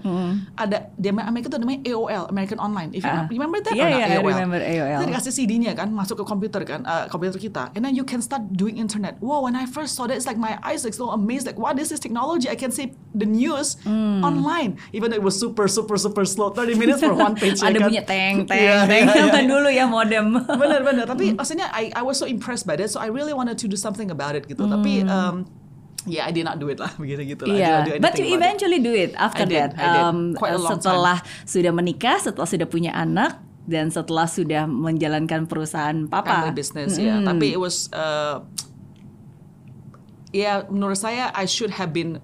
Ada 0.54 0.94
di 0.94 1.10
Amerika 1.10 1.48
itu 1.48 1.58
namanya 1.58 1.80
AOL 1.84 2.24
American 2.28 2.60
Online. 2.60 2.90
If 2.92 3.02
you 3.02 3.10
Ah. 3.10 3.26
remember 3.26 3.58
that 3.60 3.74
Yeah, 3.74 3.84
or 3.84 3.90
not? 3.90 3.98
yeah, 3.98 4.08
I 4.08 4.16
AOL. 4.16 4.30
remember 4.30 4.60
AOL. 4.60 5.00
Kita 5.00 5.10
dikasih 5.10 5.34
CD-nya 5.34 5.72
kan 5.74 5.87
masuk 5.92 6.20
ke 6.20 6.26
komputer 6.26 6.62
kan 6.64 6.82
uh, 6.82 7.06
komputer 7.08 7.38
kita. 7.38 7.70
And 7.74 7.82
then 7.82 7.94
you 7.94 8.04
can 8.04 8.20
start 8.20 8.48
doing 8.52 8.76
internet. 8.76 9.20
Wow, 9.20 9.44
when 9.44 9.54
I 9.54 9.66
first 9.66 9.94
saw 9.94 10.08
that 10.08 10.16
it's 10.16 10.26
like 10.26 10.36
my 10.36 10.56
eyes 10.62 10.82
like 10.82 10.94
so 10.94 11.10
amazed 11.10 11.46
like 11.46 11.56
what 11.56 11.78
is 11.78 11.88
this 11.88 12.00
technology? 12.00 12.48
I 12.48 12.56
can 12.56 12.70
see 12.70 12.92
the 13.12 13.26
news 13.26 13.80
Hmm. 13.82 14.20
online. 14.22 14.76
Even 14.92 15.10
though 15.10 15.20
it 15.20 15.26
was 15.26 15.36
super 15.36 15.68
super 15.68 15.96
super 15.96 16.24
slow 16.24 16.50
30 16.50 16.76
minutes 16.76 17.00
for 17.00 17.14
one 17.14 17.34
page. 17.34 17.60
ya 17.64 17.70
Ada 17.70 17.78
kan? 17.78 17.88
bunyi 17.88 18.02
teng 18.02 18.36
teng 18.44 18.84
teng 18.88 19.04
iya. 19.08 19.46
dulu 19.46 19.70
ya 19.70 19.86
modem. 19.86 20.34
bener 20.62 20.82
bener 20.82 21.06
tapi 21.06 21.32
maksudnya 21.32 21.70
I 21.70 21.92
I 21.92 22.02
was 22.02 22.16
so 22.16 22.26
impressed 22.26 22.64
by 22.64 22.76
that 22.76 22.90
so 22.90 22.98
I 22.98 23.08
really 23.08 23.32
wanted 23.32 23.56
to 23.60 23.68
do 23.68 23.76
something 23.76 24.10
about 24.10 24.34
it 24.34 24.46
gitu 24.46 24.66
tapi 24.66 25.04
um, 25.04 25.46
yeah 26.04 26.24
I 26.24 26.32
did 26.32 26.44
not 26.44 26.58
do 26.58 26.72
it 26.72 26.80
lah 26.80 26.92
begitu 27.02 27.36
gitu 27.36 27.44
lah 27.48 27.56
Iya, 27.56 27.74
do 27.84 27.92
but 28.00 28.16
you 28.16 28.26
about 28.26 28.32
it. 28.32 28.38
eventually 28.40 28.80
do 28.80 28.92
it 28.92 29.12
after 29.16 29.44
I 29.44 29.50
did, 29.50 29.60
that. 29.60 29.72
I 29.76 29.88
did. 29.92 30.04
Um, 30.08 30.20
Quite 30.34 30.56
a 30.56 30.60
long 30.60 30.72
setelah 30.80 31.18
sudah 31.44 31.72
menikah, 31.72 32.18
setelah 32.20 32.48
sudah 32.48 32.68
punya 32.68 32.92
anak, 32.92 33.40
dan 33.68 33.92
setelah 33.92 34.26
sudah 34.26 34.64
menjalankan 34.66 35.44
perusahaan 35.46 36.08
papa. 36.08 36.48
family 36.48 36.56
business 36.56 36.96
ya. 36.96 37.20
Tapi 37.20 37.54
it 37.54 37.60
was 37.60 37.92
uh, 37.92 38.42
ya 40.32 40.64
menurut 40.72 40.96
saya 40.96 41.30
I 41.36 41.44
should 41.46 41.76
have 41.76 41.92
been 41.92 42.24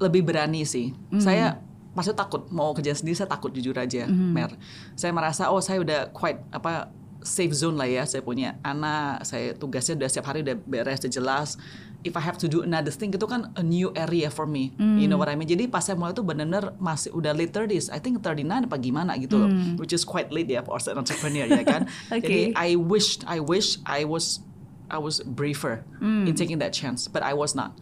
lebih 0.00 0.24
berani 0.24 0.64
sih. 0.64 0.96
Saya 1.20 1.60
pasti 1.92 2.16
takut. 2.16 2.48
Mau 2.48 2.72
kerja 2.72 2.96
sendiri 2.96 3.14
saya 3.14 3.28
takut 3.28 3.52
jujur 3.52 3.76
aja 3.76 4.08
Mer. 4.08 4.56
Saya 4.96 5.12
merasa 5.12 5.52
oh 5.52 5.60
saya 5.60 5.84
udah 5.84 6.08
quite 6.16 6.40
apa 6.48 6.88
safe 7.20 7.52
zone 7.52 7.76
lah 7.76 7.86
ya. 7.86 8.02
Saya 8.08 8.24
punya 8.24 8.56
anak 8.64 9.28
saya 9.28 9.52
tugasnya 9.52 10.00
udah 10.00 10.08
setiap 10.08 10.32
hari 10.32 10.40
udah 10.42 10.56
beres 10.64 11.04
udah 11.04 11.12
jelas 11.12 11.60
if 12.02 12.18
I 12.18 12.22
have 12.22 12.38
to 12.42 12.50
do 12.50 12.62
another 12.62 12.90
thing 12.90 13.14
itu 13.14 13.26
kan 13.26 13.50
a 13.54 13.62
new 13.62 13.94
area 13.94 14.26
for 14.28 14.46
me. 14.46 14.74
You 14.78 15.06
know 15.06 15.18
what 15.18 15.30
I 15.30 15.38
mean? 15.38 15.46
Jadi 15.46 15.70
pas 15.70 15.86
saya 15.86 15.94
mulai 15.94 16.14
tuh 16.14 16.26
benar-benar 16.26 16.74
masih 16.78 17.14
udah 17.14 17.30
late 17.30 17.54
30s 17.54 17.90
I 17.90 18.02
think 18.02 18.22
39 18.22 18.66
apa 18.66 18.76
gimana 18.78 19.14
gitu 19.18 19.38
loh. 19.38 19.50
Which 19.78 19.94
is 19.94 20.02
quite 20.02 20.34
late 20.34 20.50
ya 20.50 20.66
for 20.66 20.78
an 20.78 20.98
entrepreneur 20.98 21.46
ya 21.46 21.62
kan? 21.62 21.86
Jadi 22.10 22.20
Okay. 22.22 22.44
I 22.54 22.74
wished 22.78 23.26
I 23.26 23.38
wish 23.42 23.78
I 23.86 24.02
was 24.06 24.42
I 24.86 24.98
was 25.00 25.24
briefer 25.24 25.82
in 26.02 26.34
taking 26.36 26.58
that 26.60 26.76
chance, 26.76 27.08
but 27.08 27.24
I 27.24 27.32
was 27.32 27.54
not. 27.56 27.72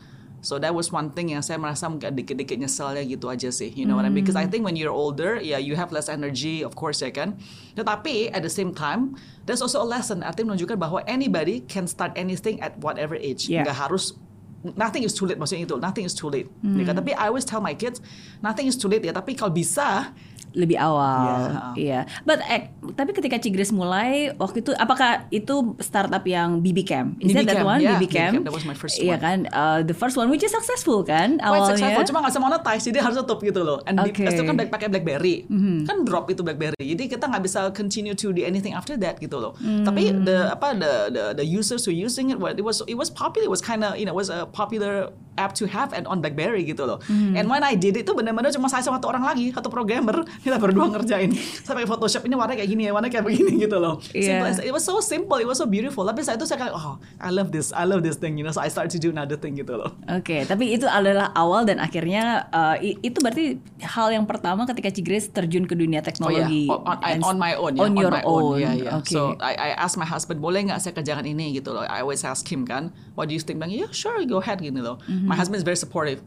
So 0.41 0.57
that 0.61 0.73
was 0.73 0.89
one 0.89 1.13
thing 1.13 1.37
yang 1.37 1.45
saya 1.45 1.61
merasa 1.61 1.85
mungkin 1.89 2.17
dikit-dikit 2.17 2.57
nyeselnya 2.57 3.05
gitu 3.05 3.29
aja 3.29 3.53
sih. 3.53 3.69
You 3.73 3.85
know 3.85 3.97
what 3.97 4.05
I 4.05 4.11
mean? 4.13 4.25
Because 4.25 4.41
I 4.41 4.49
think 4.49 4.65
when 4.65 4.73
you're 4.75 4.93
older, 4.93 5.37
yeah, 5.37 5.61
you 5.61 5.77
have 5.77 5.93
less 5.93 6.09
energy, 6.09 6.65
of 6.65 6.73
course 6.77 7.05
ya 7.05 7.13
kan. 7.13 7.37
Tetapi 7.77 8.33
at 8.33 8.41
the 8.41 8.53
same 8.53 8.73
time, 8.73 9.21
there's 9.45 9.61
also 9.61 9.85
a 9.85 9.89
lesson. 9.89 10.25
Think 10.25 10.49
menunjukkan 10.49 10.81
bahwa 10.81 11.05
anybody 11.05 11.61
can 11.69 11.85
start 11.85 12.17
anything 12.17 12.57
at 12.65 12.73
whatever 12.81 13.13
age. 13.19 13.53
Yeah. 13.53 13.69
Nggak 13.69 13.77
harus 13.77 14.17
Nothing 14.61 15.09
is 15.09 15.17
too 15.17 15.25
late 15.25 15.41
maksudnya 15.41 15.65
itu. 15.65 15.77
Nothing 15.81 16.05
is 16.05 16.13
too 16.13 16.29
late. 16.29 16.49
Ya 16.61 16.85
kan? 16.85 16.95
Tapi 16.95 17.17
I 17.17 17.33
always 17.33 17.49
tell 17.49 17.65
my 17.65 17.73
kids, 17.73 18.05
nothing 18.41 18.69
is 18.69 18.77
too 18.77 18.89
late 18.89 19.01
ya. 19.01 19.13
Tapi 19.13 19.33
kalau 19.33 19.49
bisa, 19.51 20.13
lebih 20.51 20.83
awal. 20.83 21.71
Iya. 21.79 21.79
Iya. 21.79 22.01
But 22.27 22.43
eh, 22.43 22.75
tapi 22.99 23.15
ketika 23.15 23.39
Cigres 23.39 23.71
mulai 23.71 24.35
waktu 24.35 24.67
itu 24.67 24.75
apakah 24.75 25.31
itu 25.31 25.79
startup 25.79 26.27
yang 26.27 26.59
BB 26.59 26.83
Cam? 26.83 27.15
Is 27.23 27.31
that 27.33 27.47
BB 27.47 27.51
that 27.55 27.59
Cam, 27.63 27.71
one? 27.71 27.79
yeah, 27.81 27.95
BB 27.95 28.05
Cam. 28.11 28.33
That 28.43 28.51
was 28.51 28.67
my 28.67 28.75
first 28.75 28.99
Iya 28.99 29.15
one. 29.15 29.23
kan? 29.23 29.39
Uh, 29.55 29.81
the 29.87 29.95
first 29.95 30.19
one 30.19 30.27
which 30.27 30.43
is 30.43 30.51
successful 30.51 31.07
kan 31.07 31.39
quite 31.39 31.47
awalnya. 31.47 31.79
successful 31.79 32.03
cuma 32.11 32.19
nggak 32.27 32.33
bisa 32.35 32.43
monetize 32.43 32.83
jadi 32.83 32.99
harus 32.99 33.17
tutup 33.23 33.39
gitu 33.47 33.63
loh 33.63 33.79
and 33.87 34.03
Oke. 34.03 34.27
itu 34.27 34.43
kan 34.43 34.55
pakai 34.59 34.91
BlackBerry 34.91 35.47
kan 35.87 36.03
drop 36.03 36.27
itu 36.27 36.43
BlackBerry 36.43 36.83
jadi 36.83 37.05
kita 37.07 37.31
nggak 37.31 37.43
bisa 37.47 37.71
continue 37.71 38.19
to 38.19 38.35
do 38.35 38.43
anything 38.43 38.75
after 38.75 38.99
that 38.99 39.23
gitu 39.23 39.39
loh 39.39 39.55
tapi 39.87 40.11
the 40.11 40.51
apa 40.51 40.75
the, 40.75 40.93
the 41.15 41.25
the 41.39 41.47
users 41.47 41.87
who 41.87 41.95
using 41.95 42.35
it 42.35 42.39
it 42.59 42.67
was 42.67 42.83
it 42.91 42.99
was 42.99 43.07
popular 43.07 43.47
it 43.47 43.53
was 43.53 43.63
kind 43.63 43.87
of 43.87 43.95
you 43.95 44.03
know 44.03 44.11
it 44.11 44.19
was 44.19 44.33
a 44.35 44.50
popular 44.53 45.13
app 45.41 45.57
to 45.57 45.65
have 45.65 45.97
and 45.97 46.05
on 46.05 46.21
BlackBerry 46.21 46.69
gitu 46.69 46.85
loh. 46.85 47.01
And 47.09 47.49
when 47.49 47.65
I 47.65 47.73
did 47.73 47.97
itu 47.97 48.13
benar-benar 48.13 48.53
cuma 48.53 48.69
saya 48.69 48.85
sama 48.85 49.01
satu 49.01 49.09
orang 49.09 49.25
lagi, 49.25 49.49
satu 49.57 49.73
programmer 49.73 50.21
kita 50.45 50.61
berdua 50.61 50.93
ngerjain. 50.93 51.33
Saya 51.65 51.81
pakai 51.81 51.89
Photoshop 51.89 52.29
ini 52.29 52.37
warna 52.37 52.53
kayak 52.53 52.69
gini 52.69 52.85
ya, 52.87 52.93
warna 52.93 53.09
kayak 53.09 53.25
begini 53.25 53.65
gitu 53.65 53.81
loh. 53.81 53.97
Iya. 54.13 54.45
Simple 54.45 54.69
It 54.69 54.73
was 54.77 54.85
so 54.85 55.01
simple, 55.01 55.39
it 55.41 55.49
was 55.49 55.57
so 55.57 55.67
beautiful. 55.67 56.05
Tapi 56.05 56.21
saya 56.21 56.37
itu 56.37 56.45
saya 56.45 56.69
kayak 56.69 56.75
oh 56.77 57.01
I 57.17 57.33
love 57.33 57.49
this, 57.49 57.73
I 57.73 57.89
love 57.89 58.05
this 58.05 58.21
thing, 58.21 58.37
you 58.37 58.45
know. 58.45 58.53
So 58.53 58.61
I 58.61 58.69
started 58.69 58.93
to 58.93 59.01
do 59.01 59.09
another 59.15 59.41
thing 59.41 59.57
gitu 59.57 59.81
loh. 59.81 59.97
Oke, 60.11 60.45
tapi 60.45 60.77
itu 60.77 60.85
adalah 60.85 61.33
awal 61.33 61.65
dan 61.65 61.81
akhirnya 61.81 62.51
uh, 62.53 62.77
itu 62.81 63.17
berarti 63.23 63.57
hal 63.81 64.13
yang 64.13 64.29
pertama 64.29 64.69
ketika 64.69 64.93
Cigres 64.93 65.31
terjun 65.33 65.65
ke 65.65 65.73
dunia 65.73 66.05
teknologi. 66.05 66.69
Oh, 66.69 66.83
yeah. 66.83 66.91
on, 66.91 66.97
on, 67.01 67.19
on 67.25 67.37
my 67.39 67.53
own, 67.57 67.73
ya. 67.79 67.81
On 67.87 67.93
your 67.97 68.13
my 68.13 68.23
own. 68.27 68.61
Yeah, 68.61 68.75
yeah. 68.75 68.99
Oke. 68.99 69.09
So 69.09 69.39
I, 69.41 69.55
I 69.55 69.69
asked 69.79 69.97
my 69.97 70.09
husband, 70.09 70.43
boleh 70.43 70.67
nggak 70.69 70.81
saya 70.83 70.93
kerjakan 70.93 71.25
ini 71.25 71.57
gitu 71.57 71.73
loh. 71.73 71.87
I 71.87 72.03
always 72.03 72.27
ask 72.27 72.45
him 72.45 72.67
kan, 72.67 72.91
what 73.15 73.31
do 73.31 73.33
you 73.37 73.43
think? 73.43 73.63
Bilang, 73.63 73.73
yeah, 73.73 73.91
sure, 73.95 74.19
go 74.27 74.43
ahead 74.43 74.59
gitu 74.61 74.81
loh. 74.83 74.99
Mm-hmm. 75.07 75.30
My 75.31 75.39
husband 75.39 75.63
is 75.63 75.67
very 75.67 75.79
supportive. 75.79 76.19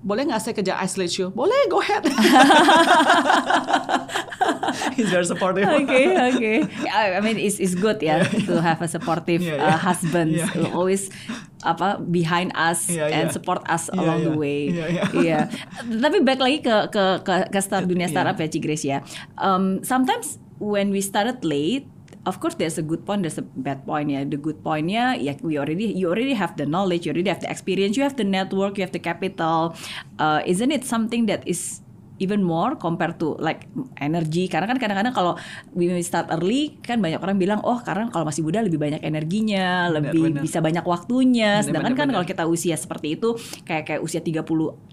Boleh 0.00 0.24
nggak 0.26 0.40
saya 0.40 0.56
kerja 0.56 0.74
isolate 0.80 1.12
you? 1.14 1.28
Boleh, 1.30 1.60
go 1.68 1.78
ahead. 1.78 2.08
He's 4.96 5.10
very 5.12 5.28
supportive. 5.28 5.68
Oke 5.68 6.00
oke. 6.16 6.52
I 6.88 7.18
I 7.18 7.20
mean 7.20 7.36
it's 7.36 7.60
it's 7.60 7.76
good 7.76 8.00
ya 8.00 8.24
to 8.48 8.64
have 8.64 8.80
a 8.80 8.88
supportive 8.88 9.44
Yeah, 9.44 9.60
uh, 9.60 9.76
yeah. 9.76 9.76
husband 9.76 10.30
Yeah, 10.32 10.48
who 10.56 10.64
yeah. 10.66 10.76
always 10.76 11.12
apa 11.60 12.00
behind 12.00 12.56
us 12.56 12.88
Yeah, 12.88 13.12
and 13.12 13.28
yeah. 13.28 13.34
support 13.34 13.60
us 13.68 13.92
Yeah, 13.92 14.00
along 14.00 14.18
the 14.24 14.32
yeah. 14.34 14.40
way. 14.40 14.58
Yeah, 14.72 14.88
yeah. 14.88 15.06
Iya. 15.24 15.40
Tapi 15.84 16.18
back 16.24 16.40
lagi 16.40 16.64
ke 16.64 16.76
ke 16.88 17.04
ke, 17.20 17.34
ke 17.52 17.58
start 17.60 17.84
dunia 17.84 18.08
Yeah. 18.08 18.12
startup 18.16 18.40
ya 18.40 18.48
Cigres 18.48 18.82
ya. 18.82 18.98
Um, 19.36 19.84
sometimes 19.84 20.40
when 20.56 20.88
we 20.88 21.04
started 21.04 21.44
late 21.44 21.84
Of 22.26 22.38
course, 22.38 22.54
there's 22.54 22.76
a 22.76 22.84
good 22.84 23.06
point, 23.06 23.22
there's 23.22 23.38
a 23.38 23.46
bad 23.46 23.86
point 23.86 24.10
ya. 24.10 24.24
The 24.28 24.36
good 24.36 24.60
pointnya, 24.60 25.16
ya 25.16 25.34
we 25.40 25.56
already, 25.56 25.88
you 25.88 26.08
already 26.08 26.34
have 26.36 26.56
the 26.60 26.66
knowledge, 26.66 27.06
you 27.06 27.12
already 27.12 27.32
have 27.32 27.40
the 27.40 27.50
experience, 27.50 27.96
you 27.96 28.02
have 28.04 28.16
the 28.16 28.28
network, 28.28 28.76
you 28.76 28.84
have 28.84 28.92
the 28.92 29.00
capital. 29.00 29.74
Uh, 30.18 30.44
isn't 30.44 30.70
it 30.70 30.84
something 30.84 31.24
that 31.26 31.46
is 31.48 31.80
even 32.20 32.44
more 32.44 32.76
compared 32.76 33.16
to 33.16 33.34
like 33.40 33.66
energy 33.98 34.46
karena 34.46 34.68
kan 34.68 34.76
kadang-kadang 34.76 35.10
kalau 35.10 35.34
we 35.74 35.88
start 36.04 36.28
early 36.30 36.76
kan 36.84 37.00
banyak 37.00 37.18
orang 37.18 37.36
bilang 37.40 37.60
oh 37.64 37.80
karena 37.80 38.12
kalau 38.12 38.28
masih 38.28 38.44
muda 38.44 38.62
lebih 38.62 38.78
banyak 38.78 39.00
energinya 39.02 39.88
Benar, 39.90 39.96
lebih 39.98 40.22
benar. 40.30 40.42
bisa 40.44 40.58
banyak 40.60 40.84
waktunya 40.86 41.58
Benar, 41.60 41.66
sedangkan 41.66 41.92
benar, 41.96 42.00
kan 42.06 42.08
kalau 42.14 42.26
kita 42.28 42.44
usia 42.46 42.76
seperti 42.76 43.16
itu 43.18 43.34
kayak 43.64 43.84
kayak 43.88 44.00
usia 44.04 44.20
30 44.20 44.44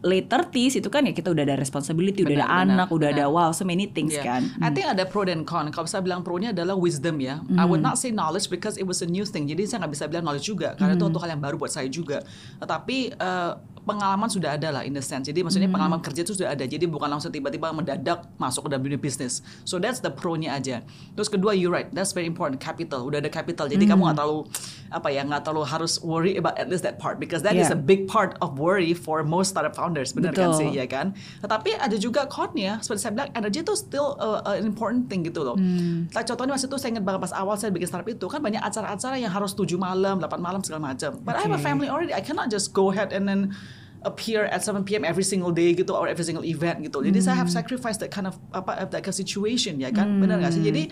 late 0.01 0.27
30s 0.27 0.73
itu 0.79 0.89
kan 0.89 1.05
ya 1.05 1.13
kita 1.13 1.29
udah 1.29 1.43
ada 1.43 1.55
responsibility 1.59 2.23
udah 2.23 2.33
ada 2.33 2.47
benar, 2.47 2.65
anak 2.65 2.87
udah 2.89 3.07
ada 3.13 3.25
wow 3.29 3.49
so 3.53 3.63
many 3.63 3.85
things 3.85 4.09
Yeah. 4.17 4.23
kan 4.23 4.41
I 4.63 4.71
think 4.71 4.87
ada 4.87 5.03
pro 5.03 5.27
dan 5.27 5.43
con. 5.43 5.67
Kalau 5.69 5.83
saya 5.83 5.99
bilang 5.99 6.23
pro-nya 6.23 6.55
adalah 6.55 6.79
wisdom 6.79 7.19
ya. 7.19 7.43
I 7.59 7.67
would 7.67 7.83
not 7.83 7.99
say 7.99 8.09
knowledge 8.09 8.47
because 8.47 8.79
it 8.79 8.87
was 8.87 9.03
a 9.03 9.09
new 9.09 9.27
thing. 9.27 9.43
Jadi 9.45 9.67
saya 9.67 9.83
nggak 9.83 9.93
bisa 9.93 10.05
bilang 10.07 10.23
knowledge 10.23 10.47
juga 10.47 10.73
karena 10.79 10.95
itu 10.95 11.03
untuk 11.03 11.19
hal 11.19 11.35
yang 11.35 11.43
baru 11.43 11.59
buat 11.59 11.69
saya 11.69 11.91
juga. 11.91 12.23
Tetapi 12.63 12.97
eh, 13.13 13.51
pengalaman 13.87 14.27
sudah 14.27 14.59
ada 14.59 14.67
lah 14.69 14.83
in 14.83 14.91
the 14.91 14.99
sense. 14.99 15.23
Jadi 15.23 15.39
maksudnya 15.39 15.71
pengalaman 15.71 16.03
kerja 16.03 16.21
itu 16.21 16.35
sudah 16.35 16.51
ada. 16.51 16.67
Jadi 16.67 16.83
bukan 16.85 17.07
langsung 17.07 17.31
tiba-tiba 17.31 17.71
mendadak 17.71 18.27
masuk 18.35 18.67
ke 18.67 18.75
dalam 18.75 18.83
dunia 18.83 18.99
bisnis. 18.99 19.39
So 19.63 19.79
that's 19.79 20.03
the 20.03 20.11
pro-nya 20.11 20.51
aja. 20.53 20.83
Terus 21.15 21.31
kedua 21.31 21.55
you 21.55 21.71
right, 21.71 21.87
that's 21.95 22.11
very 22.11 22.27
important 22.27 22.59
capital. 22.59 23.07
Udah 23.07 23.23
ada 23.23 23.31
capital. 23.31 23.71
Jadi 23.71 23.87
kamu 23.87 24.03
nggak 24.03 24.17
terlalu 24.19 24.43
apa 24.91 25.07
ya 25.07 25.23
nggak 25.23 25.41
terlalu 25.41 25.63
harus 25.63 25.99
worry 26.03 26.35
about 26.35 26.59
at 26.59 26.67
least 26.67 26.83
that 26.83 26.99
part 26.99 27.15
because 27.17 27.39
that 27.41 27.55
is 27.55 27.67
Yeah. 27.67 27.75
a 27.75 27.79
big 27.79 28.07
part 28.07 28.35
of 28.39 28.59
worry 28.59 28.91
for 28.91 29.23
most 29.23 29.51
startup 29.51 29.71
founders. 29.71 30.11
Benar 30.11 30.35
kan 30.35 30.51
sih 30.53 30.67
ya 30.69 30.83
kan? 30.83 31.15
Tetapi 31.39 31.79
ada 31.79 31.95
juga 31.95 32.27
con-nya, 32.27 32.79
seperti 32.79 32.99
saya 33.01 33.13
bilang, 33.15 33.29
energi 33.31 33.61
itu 33.61 33.71
still 33.73 34.15
uh, 34.17 34.43
uh, 34.43 34.55
an 34.55 34.63
important 34.63 35.07
thing 35.07 35.23
gitu 35.23 35.43
loh. 35.43 35.55
Like, 36.11 36.27
contohnya 36.27 36.51
waktu 36.51 36.67
itu 36.67 36.75
saya 36.75 36.89
ingat 36.91 37.05
banget 37.05 37.21
pas 37.23 37.33
awal 37.35 37.55
saya 37.55 37.71
bikin 37.71 37.87
startup 37.87 38.07
itu 38.07 38.25
kan 38.25 38.39
banyak 38.39 38.59
acara-acara 38.59 39.15
yang 39.15 39.29
harus 39.29 39.53
7 39.53 39.77
malam, 39.77 40.19
8 40.19 40.39
malam 40.39 40.59
segala 40.59 40.91
macam. 40.91 41.15
But 41.21 41.35
I 41.35 41.43
have 41.43 41.51
a 41.51 41.55
Okay. 41.57 41.65
family 41.65 41.87
already, 41.87 42.11
I 42.11 42.21
cannot 42.21 42.47
just 42.47 42.71
go 42.71 42.89
ahead 42.89 43.11
and 43.11 43.23
then 43.23 43.51
appear 44.05 44.45
at 44.45 44.61
7 44.63 44.83
p.m. 44.85 45.03
every 45.05 45.23
single 45.23 45.51
day 45.51 45.73
gitu 45.73 45.93
or 45.95 46.07
every 46.07 46.23
single 46.23 46.45
event 46.45 46.81
gitu. 46.85 47.01
Jadi 47.01 47.19
saya 47.23 47.37
have 47.39 47.49
sacrificed 47.49 47.99
that 48.03 48.13
kind 48.13 48.27
of 48.29 48.37
apa 48.53 48.85
that 48.89 49.01
kind 49.01 49.13
of 49.13 49.17
situation 49.17 49.81
ya 49.81 49.89
kan, 49.89 50.21
benar 50.21 50.37
nggak 50.41 50.53
sih? 50.53 50.63
Jadi 50.63 50.91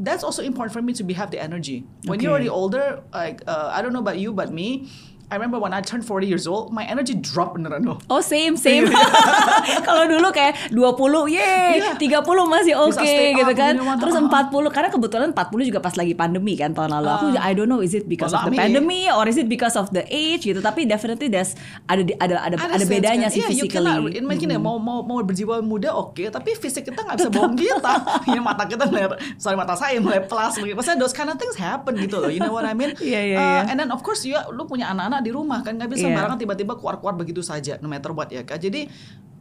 that's 0.00 0.24
also 0.24 0.40
important 0.40 0.72
for 0.72 0.80
me 0.82 0.96
to 0.96 1.04
be 1.04 1.12
have 1.12 1.30
the 1.30 1.38
energy. 1.38 1.84
When 2.08 2.18
you're 2.18 2.32
Okay. 2.32 2.48
already 2.48 2.50
older, 2.50 3.04
like 3.12 3.44
uh, 3.46 3.68
I 3.70 3.84
don't 3.84 3.92
know 3.92 4.00
about 4.02 4.16
you, 4.16 4.32
but 4.32 4.48
me, 4.50 4.88
I 5.30 5.38
remember 5.38 5.56
when 5.56 5.70
I 5.70 5.78
turned 5.80 6.02
40 6.02 6.26
years 6.26 6.44
old, 6.44 6.70
my 6.70 6.82
energy 6.82 7.14
dropped 7.14 7.54
beneran 7.54 7.86
loh. 7.86 8.02
Oh 8.06 8.18
same 8.18 8.58
same. 8.58 8.90
Kalau 9.86 10.04
dulu 10.04 10.28
kayak 10.30 10.74
20 10.74 11.30
yeay, 11.30 11.78
Iya. 11.78 11.94
30 11.94 12.26
masih 12.44 12.74
oke 12.74 12.98
stay 12.98 13.30
gitu 13.32 13.46
up, 13.46 13.54
kan. 13.54 13.74
you 13.74 13.82
know 13.82 13.94
Terus 13.94 14.14
uh-uh. 14.16 14.50
40 14.50 14.74
karena 14.74 14.88
kebetulan 14.88 15.28
40 15.30 15.68
juga 15.68 15.78
pas 15.78 15.94
lagi 15.94 16.12
pandemi 16.12 16.54
kan 16.54 16.72
tahun 16.72 16.90
lalu. 16.92 17.08
Aku 17.08 17.26
I 17.38 17.52
don't 17.54 17.66
know 17.66 17.78
is 17.78 17.94
it 17.94 18.06
because 18.06 18.32
of 18.32 18.42
the 18.42 18.52
pandemic 18.52 19.06
or 19.10 19.24
is 19.24 19.38
it 19.38 19.46
because 19.46 19.74
of 19.74 19.88
the 19.90 20.02
age 20.04 20.44
gitu. 20.44 20.58
Tapi 20.58 20.84
definitely 20.84 21.28
there's 21.28 21.54
ada 21.86 22.02
ada 22.18 22.34
ada 22.40 22.56
ada, 22.56 22.76
sense 22.76 22.90
bedanya 22.90 23.28
kan? 23.28 23.34
sih 23.34 23.40
Iya, 23.40 23.48
you 23.50 23.64
physically. 23.64 23.86
cannot- 23.86 24.10
in- 24.12 24.26
mungkin 24.26 24.48
ya, 24.48 24.58
mau 24.58 24.76
mau 24.76 25.00
mau 25.00 25.22
berjiwa 25.22 25.60
muda 25.60 25.92
oke, 25.92 26.26
tapi 26.26 26.54
fisik 26.54 26.84
kita 26.84 27.00
nggak 27.00 27.16
bisa 27.16 27.30
bohong 27.30 27.54
kita. 27.54 27.92
ya 28.34 28.40
mata 28.40 28.64
kita 28.64 28.84
mulai, 28.84 29.06
sorry 29.36 29.54
mata 29.54 29.74
saya 29.74 29.96
mulai 29.98 30.20
plus. 30.20 30.56
begitu. 30.56 30.74
Maksudnya 30.74 30.98
those 30.98 31.12
kind 31.12 31.28
of 31.28 31.36
things 31.36 31.54
happen 31.54 31.94
gitu 31.96 32.18
loh. 32.18 32.26
You 32.26 32.40
know 32.40 32.50
what 32.50 32.64
I 32.64 32.74
mean? 32.74 32.92
Iya, 33.00 33.20
iya, 33.22 33.36
Uh, 33.36 33.42
iya. 33.42 33.60
And 33.70 33.76
then 33.76 33.90
of 33.90 34.02
course 34.02 34.22
ya, 34.22 34.44
lu 34.48 34.64
punya 34.64 34.88
anak-anak 34.88 35.19
di 35.20 35.30
rumah 35.30 35.60
kan 35.60 35.76
nggak 35.76 35.88
bisa 35.88 36.04
Iya. 36.04 36.06
sembarangan 36.12 36.38
tiba-tiba 36.38 36.72
keluar-keluar 36.74 37.14
begitu 37.14 37.40
saja, 37.40 37.76
no 37.78 37.86
matter 37.86 38.10
what 38.10 38.28
ya 38.28 38.42
kan. 38.42 38.56
Jadi 38.56 38.88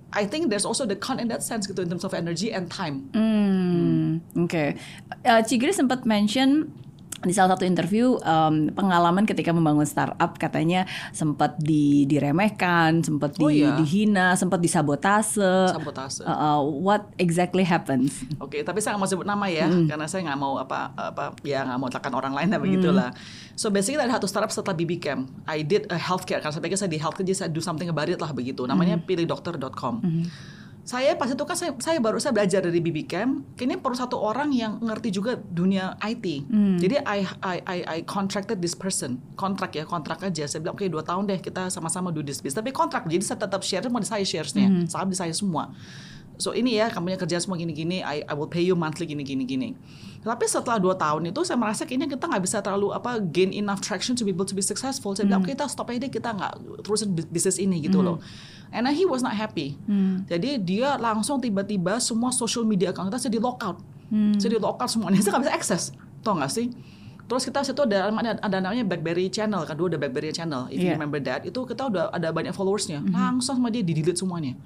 I 0.10 0.26
think 0.26 0.50
there's 0.50 0.66
also 0.66 0.84
the 0.84 0.98
con 0.98 1.22
in 1.22 1.30
that 1.30 1.46
sense 1.46 1.70
gitu 1.70 1.80
in 1.80 1.90
terms 1.90 2.02
of 2.02 2.18
energy 2.18 2.50
and 2.50 2.66
time. 2.66 3.14
Hmm, 3.14 4.26
oke. 4.36 4.74
Eh, 5.22 5.42
Cigri 5.46 5.70
sempat 5.70 6.02
mention 6.04 6.74
di 7.20 7.32
salah 7.32 7.54
satu 7.54 7.64
interview 7.64 8.16
em, 8.18 8.72
pengalaman 8.72 9.24
ketika 9.24 9.50
membangun 9.50 9.84
startup 9.84 10.36
katanya 10.36 10.84
sempat 11.10 11.58
di, 11.58 12.06
diremehkan, 12.06 13.02
sempat 13.02 13.36
di- 13.36 13.44
Oh, 13.44 13.52
iya. 13.52 13.76
dihina, 13.76 14.34
sempat 14.34 14.60
disabotase. 14.60 15.70
Sabotase. 15.70 16.22
Uh, 16.22 16.32
uh, 16.32 16.60
what 16.62 17.12
exactly 17.16 17.62
happens? 17.62 18.24
Oke, 18.38 18.62
tapi 18.62 18.80
saya 18.80 18.94
nggak 18.94 19.02
mau 19.02 19.10
sebut 19.10 19.26
nama 19.26 19.46
ya, 19.46 19.68
karena 19.86 20.06
saya 20.06 20.24
nggak 20.24 20.40
mau 20.40 20.56
apa 20.56 20.92
apa 20.94 21.24
ya 21.42 21.64
nggak 21.64 21.78
mau 21.78 21.90
tekan 21.90 22.14
orang 22.14 22.32
lain 22.32 22.48
lah 22.48 22.60
begitulah. 22.60 23.10
So 23.54 23.68
basically 23.68 24.00
ada 24.00 24.16
satu 24.16 24.26
startup 24.26 24.50
setelah 24.50 24.74
BB 24.74 24.98
Camp, 24.98 25.28
I 25.44 25.62
did 25.62 25.88
a 25.88 25.98
healthcare 25.98 26.40
karena 26.40 26.52
saya 26.52 26.64
pikir 26.64 26.78
saya 26.78 26.88
di 26.88 26.96
healthcare 26.96 27.26
jadi 27.26 27.38
saya 27.38 27.50
do 27.50 27.60
something 27.60 27.88
about 27.88 28.08
it 28.08 28.18
lah 28.18 28.32
begitu. 28.32 28.64
Namanya 28.64 28.96
pilih-dokter.com. 28.98 29.96
Saya 30.90 31.14
pas 31.14 31.30
itu 31.30 31.44
kan 31.46 31.54
saya, 31.54 31.70
saya 31.78 32.02
baru 32.02 32.18
saya 32.18 32.34
belajar 32.34 32.66
dari 32.66 32.82
BB 32.82 33.06
Camp, 33.06 33.46
kini 33.54 33.78
perlu 33.78 33.94
satu 33.94 34.18
orang 34.18 34.50
yang 34.50 34.82
ngerti 34.82 35.14
juga 35.14 35.38
dunia 35.38 35.94
IT. 36.02 36.50
Jadi 36.82 36.98
I, 37.06 37.20
I 37.46 37.58
I 37.62 37.78
I 37.86 37.98
contracted 38.10 38.58
this 38.58 38.74
person, 38.74 39.22
kontrak 39.38 39.78
ya 39.78 39.86
kontrak 39.86 40.18
aja. 40.26 40.50
Saya 40.50 40.66
bilang 40.66 40.74
oke 40.74 40.90
dua 40.90 41.06
tahun 41.06 41.30
deh 41.30 41.38
kita 41.38 41.70
sama-sama 41.70 42.10
do 42.10 42.26
this 42.26 42.42
business. 42.42 42.58
Tapi 42.58 42.74
kontrak, 42.74 43.06
jadi 43.06 43.22
saya 43.22 43.38
tetap 43.38 43.62
share 43.62 43.86
mau 43.86 44.02
di 44.02 44.10
saya 44.10 44.26
sharesnya, 44.26 44.90
saham 44.90 45.14
di 45.14 45.18
saya 45.22 45.30
semua. 45.30 45.70
So 46.42 46.58
ini 46.58 46.82
ya 46.82 46.90
kamunya 46.90 47.22
kerja 47.22 47.38
semua 47.38 47.62
gini-gini, 47.62 48.02
I, 48.02 48.26
I 48.26 48.34
will 48.34 48.50
pay 48.50 48.66
you 48.66 48.74
monthly 48.74 49.06
gini-gini 49.06 49.46
gini. 49.46 49.70
Tapi 50.20 50.46
setelah 50.46 50.76
dua 50.78 50.94
tahun 50.94 51.32
itu 51.32 51.42
saya 51.42 51.56
merasa 51.56 51.84
kayaknya 51.84 52.08
kita 52.08 52.28
nggak 52.28 52.44
bisa 52.44 52.60
terlalu 52.60 52.92
apa 52.92 53.18
gain 53.22 53.50
enough 53.50 53.80
traction 53.80 54.14
to 54.14 54.22
be 54.22 54.30
able 54.30 54.44
to 54.44 54.52
be 54.52 54.62
successful. 54.62 55.12
Saya 55.12 55.26
bilang 55.26 55.42
"Oke, 55.42 55.54
kita 55.54 55.64
stop 55.66 55.88
aja 55.88 56.00
deh 56.00 56.10
kita 56.10 56.30
nggak 56.30 56.54
terusin 56.82 57.10
bis- 57.10 57.26
bisnis 57.26 57.58
ini 57.58 57.80
gitu 57.82 58.00
loh. 58.02 58.18
And 58.70 58.84
he 58.90 59.04
was 59.04 59.20
not 59.20 59.34
happy. 59.34 59.80
Jadi 60.26 60.60
dia 60.60 60.96
langsung 60.96 61.40
tiba-tiba 61.40 61.98
semua 62.00 62.30
social 62.30 62.62
media 62.64 62.92
account 62.92 63.08
kita 63.08 63.20
saya 63.20 63.32
di 63.32 63.40
lockout. 63.40 63.80
Saya 64.36 64.52
di 64.52 64.60
lockout 64.60 64.90
semuanya, 64.90 65.20
saya 65.20 65.32
nggak 65.34 65.44
bisa 65.46 65.54
akses. 65.54 65.84
Tau 66.20 66.36
nggak 66.36 66.50
sih? 66.50 66.68
Terus 67.24 67.46
kita 67.46 67.62
situ 67.62 67.78
ada 67.80 68.10
ada, 68.10 68.32
ada 68.36 68.58
namanya 68.58 68.82
BlackBerry 68.84 69.30
Channel 69.30 69.62
kan 69.62 69.74
dulu 69.74 69.88
ada 69.88 69.98
BlackBerry 69.98 70.34
Channel. 70.34 70.66
If 70.68 70.78
you 70.78 70.90
Yeah. 70.90 70.98
remember 70.98 71.22
that, 71.22 71.46
itu 71.46 71.62
kita 71.62 71.86
udah 71.86 72.10
ada 72.10 72.30
banyak 72.30 72.52
followersnya. 72.52 73.06
Langsung 73.08 73.56
sama 73.56 73.70
dia 73.70 73.80
di 73.80 73.94
delete 73.94 74.18
semuanya. 74.18 74.58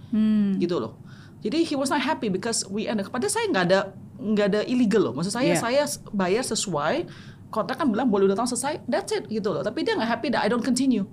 Gitu 0.57 0.79
loh. 0.79 0.95
Jadi 1.43 1.67
he 1.67 1.75
was 1.75 1.91
not 1.91 1.99
happy 1.99 2.31
because 2.31 2.63
we 2.71 2.87
end 2.87 3.03
pada 3.11 3.27
saya 3.27 3.51
nggak 3.51 3.65
ada 3.67 3.79
nggak 4.15 4.45
ada 4.55 4.61
illegal 4.63 5.11
loh. 5.11 5.13
Maksud 5.13 5.35
saya 5.35 5.51
Yeah. 5.53 5.59
saya 5.59 5.83
bayar 6.15 6.47
sesuai 6.47 7.05
kontrak 7.51 7.77
kan 7.77 7.91
bilang 7.91 8.09
boleh 8.09 8.25
udah 8.25 8.39
tahun 8.39 8.49
selesai, 8.49 8.81
that's 8.87 9.11
it 9.11 9.27
gitu 9.29 9.51
loh. 9.51 9.61
Tapi 9.61 9.83
dia 9.83 9.93
nggak 9.93 10.09
happy 10.09 10.27
that 10.31 10.41
I 10.41 10.49
don't 10.49 10.63
continue. 10.63 11.03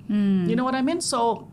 You 0.47 0.55
know 0.55 0.65
what 0.65 0.79
I 0.79 0.81
mean? 0.81 1.03
So 1.03 1.50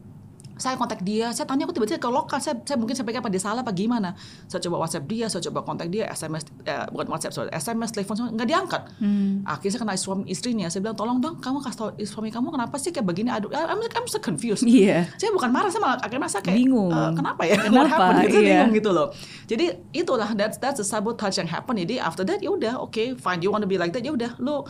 saya 0.57 0.75
kontak 0.75 1.01
dia, 1.01 1.29
saya 1.33 1.45
tanya 1.45 1.65
aku 1.65 1.73
tiba-tiba 1.73 1.97
ke 1.97 2.09
lokal, 2.09 2.37
saya, 2.37 2.57
saya 2.61 2.77
mungkin 2.77 2.93
saya 2.93 3.05
apa 3.07 3.29
dia 3.29 3.41
salah 3.41 3.61
apa 3.61 3.71
gimana. 3.71 4.13
Saya 4.45 4.61
coba 4.65 4.83
WhatsApp 4.83 5.05
dia, 5.05 5.25
saya 5.29 5.41
coba 5.49 5.63
kontak 5.63 5.87
dia, 5.87 6.05
SMS, 6.09 6.45
eh, 6.65 6.85
bukan 6.91 7.07
WhatsApp, 7.09 7.33
sorry, 7.33 7.49
SMS, 7.53 7.93
telepon, 7.93 8.13
semua, 8.17 8.29
nggak 8.33 8.47
diangkat. 8.47 8.81
Akhirnya 9.45 9.71
saya 9.73 9.81
kena 9.85 9.95
suami 9.95 10.23
istrinya, 10.27 10.67
saya 10.67 10.83
bilang 10.83 10.97
tolong 10.97 11.17
dong, 11.17 11.39
kamu 11.39 11.61
kasih 11.63 11.77
tau 11.77 11.89
suami 12.03 12.29
kamu 12.29 12.51
kenapa 12.51 12.75
sih 12.77 12.91
kayak 12.91 13.05
begini, 13.05 13.29
aduh, 13.29 13.49
I'm, 13.53 13.79
I'm 13.79 14.07
so 14.09 14.19
confused. 14.19 14.65
Iya. 14.67 15.07
Saya 15.15 15.31
bukan 15.31 15.49
marah, 15.49 15.69
saya 15.69 15.81
malah 15.81 15.97
akhirnya 16.01 16.21
merasa 16.25 16.39
kayak 16.41 16.57
Bingung. 16.57 16.89
"Eh, 16.91 17.11
kenapa 17.13 17.41
ya? 17.45 17.55
Kenapa? 17.61 17.77
What 17.77 17.87
happened? 17.89 18.17
Gitu, 18.25 18.33
Saya 18.33 18.43
Iya. 18.43 18.57
bingung 18.65 18.73
gitu 18.75 18.89
loh. 18.91 19.07
Jadi 19.47 19.65
itulah 19.93 20.29
that's 20.33 20.57
that's 20.57 20.77
the 20.77 20.87
sabotage 20.87 21.37
yang 21.37 21.47
happen. 21.47 21.77
Jadi 21.77 22.01
after 22.01 22.25
that 22.25 22.41
ya 22.41 22.49
udah, 22.49 22.81
oke, 22.81 23.15
fine. 23.17 23.39
You 23.39 23.53
want 23.53 23.63
to 23.63 23.69
be 23.69 23.77
like 23.77 23.93
that 23.93 24.01
ya 24.03 24.11
udah, 24.11 24.33
lu 24.41 24.65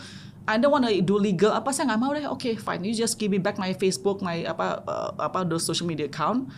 I 0.48 0.56
don't 0.56 0.72
want 0.72 0.88
to 0.88 1.04
do 1.04 1.20
legal 1.20 1.52
apa 1.52 1.76
saya 1.76 1.92
nggak 1.92 2.00
mau 2.00 2.10
deh. 2.16 2.24
Oke, 2.24 2.56
fine. 2.56 2.80
You 2.80 2.96
just 2.96 3.20
give 3.20 3.28
me 3.28 3.36
back 3.36 3.60
my 3.60 3.76
Facebook, 3.76 4.24
my 4.24 4.48
apa 4.48 4.80
uh, 4.88 5.12
apa 5.20 5.44
those 5.44 5.68
social 5.68 5.84
media 5.84 6.08
account. 6.08 6.48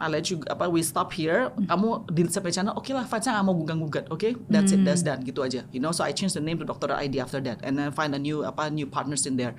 I 0.00 0.08
let 0.08 0.26
you 0.32 0.40
apa 0.48 0.66
we 0.72 0.80
stop 0.80 1.12
here. 1.12 1.52
Kamu 1.68 2.08
delete 2.08 2.32
sampai 2.32 2.50
channel. 2.56 2.72
Oke 2.72 2.96
lah, 2.96 3.04
fine. 3.04 3.20
Saya 3.20 3.36
nggak 3.36 3.46
mau 3.46 3.54
gugat-gugat. 3.54 4.04
Oke, 4.08 4.40
that's 4.48 4.72
it, 4.72 4.80
that's 4.80 5.04
done. 5.04 5.20
Gitu 5.22 5.44
aja. 5.44 5.62
You 5.70 5.78
know, 5.84 5.92
so 5.92 6.02
I 6.02 6.16
change 6.16 6.32
the 6.32 6.40
name 6.40 6.56
to 6.58 6.66
Dr. 6.66 6.90
ID 6.96 7.20
after 7.20 7.38
that, 7.44 7.60
and 7.60 7.76
then 7.76 7.92
find 7.92 8.16
a 8.16 8.18
new 8.18 8.42
apa 8.48 8.72
new 8.72 8.88
partners 8.88 9.28
in 9.28 9.36
there. 9.36 9.52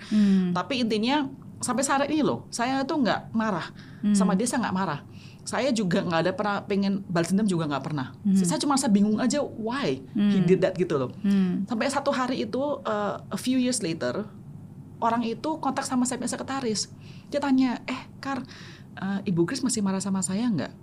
Tapi 0.51 0.81
intinya 0.81 1.29
sampai 1.61 1.85
saat 1.85 2.09
ini 2.09 2.25
loh, 2.25 2.49
saya 2.51 2.83
tuh 2.83 2.99
nggak 2.99 3.31
marah 3.31 3.69
sama 4.11 4.33
dia, 4.33 4.49
saya 4.49 4.65
nggak 4.67 4.75
marah. 4.75 4.99
Saya 5.45 5.69
juga 5.69 6.01
nggak 6.01 6.21
ada 6.25 6.31
pernah 6.33 6.57
pengen 6.65 7.05
balas 7.05 7.29
dendam 7.29 7.45
juga 7.45 7.69
nggak 7.69 7.83
pernah. 7.85 8.17
Saya 8.41 8.57
cuma 8.57 8.75
saya 8.81 8.89
bingung 8.89 9.21
aja 9.21 9.39
why 9.45 10.01
he 10.17 10.41
did 10.41 10.65
that 10.65 10.73
gitu 10.73 10.97
loh. 10.97 11.13
Sampai 11.69 11.85
satu 11.93 12.09
hari 12.09 12.43
itu 12.43 12.61
uh, 12.81 13.21
a 13.29 13.37
few 13.37 13.61
years 13.61 13.85
later 13.85 14.25
orang 15.03 15.21
itu 15.27 15.49
kontak 15.61 15.85
sama 15.85 16.07
saya 16.07 16.23
sekretaris. 16.25 16.89
Dia 17.29 17.37
tanya, 17.37 17.77
eh 17.85 18.01
Kar, 18.17 18.41
uh, 18.97 19.19
Ibu 19.21 19.45
Kris 19.45 19.61
masih 19.61 19.85
marah 19.85 20.01
sama 20.01 20.23
saya 20.25 20.47
nggak? 20.49 20.73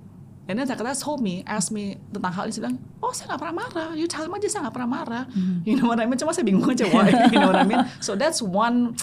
And 0.51 0.59
then 0.59 0.66
sekretaris 0.66 1.03
told 1.03 1.22
me, 1.22 1.46
ask 1.46 1.70
me 1.70 1.98
tentang 2.11 2.35
hal 2.35 2.44
ini, 2.46 2.53
saya 2.55 2.62
bilang, 2.66 2.79
oh 2.98 3.14
saya 3.14 3.35
nggak 3.35 3.40
pernah 3.40 3.57
marah, 3.62 3.90
you 3.94 4.07
tell 4.11 4.27
him 4.27 4.35
aja 4.35 4.46
saya 4.51 4.61
nggak 4.68 4.75
pernah 4.75 4.90
marah. 4.90 5.25
You 5.62 5.79
know 5.79 5.87
what 5.90 5.98
I 6.03 6.07
mean? 6.07 6.18
Cuma 6.18 6.35
saya 6.35 6.46
bingung 6.46 6.66
aja 6.66 6.87
why, 6.90 7.11
you 7.33 7.38
know 7.38 7.51
what 7.51 7.59
I 7.62 7.66
mean? 7.66 7.83
So 8.03 8.18
that's 8.18 8.42
one 8.42 8.98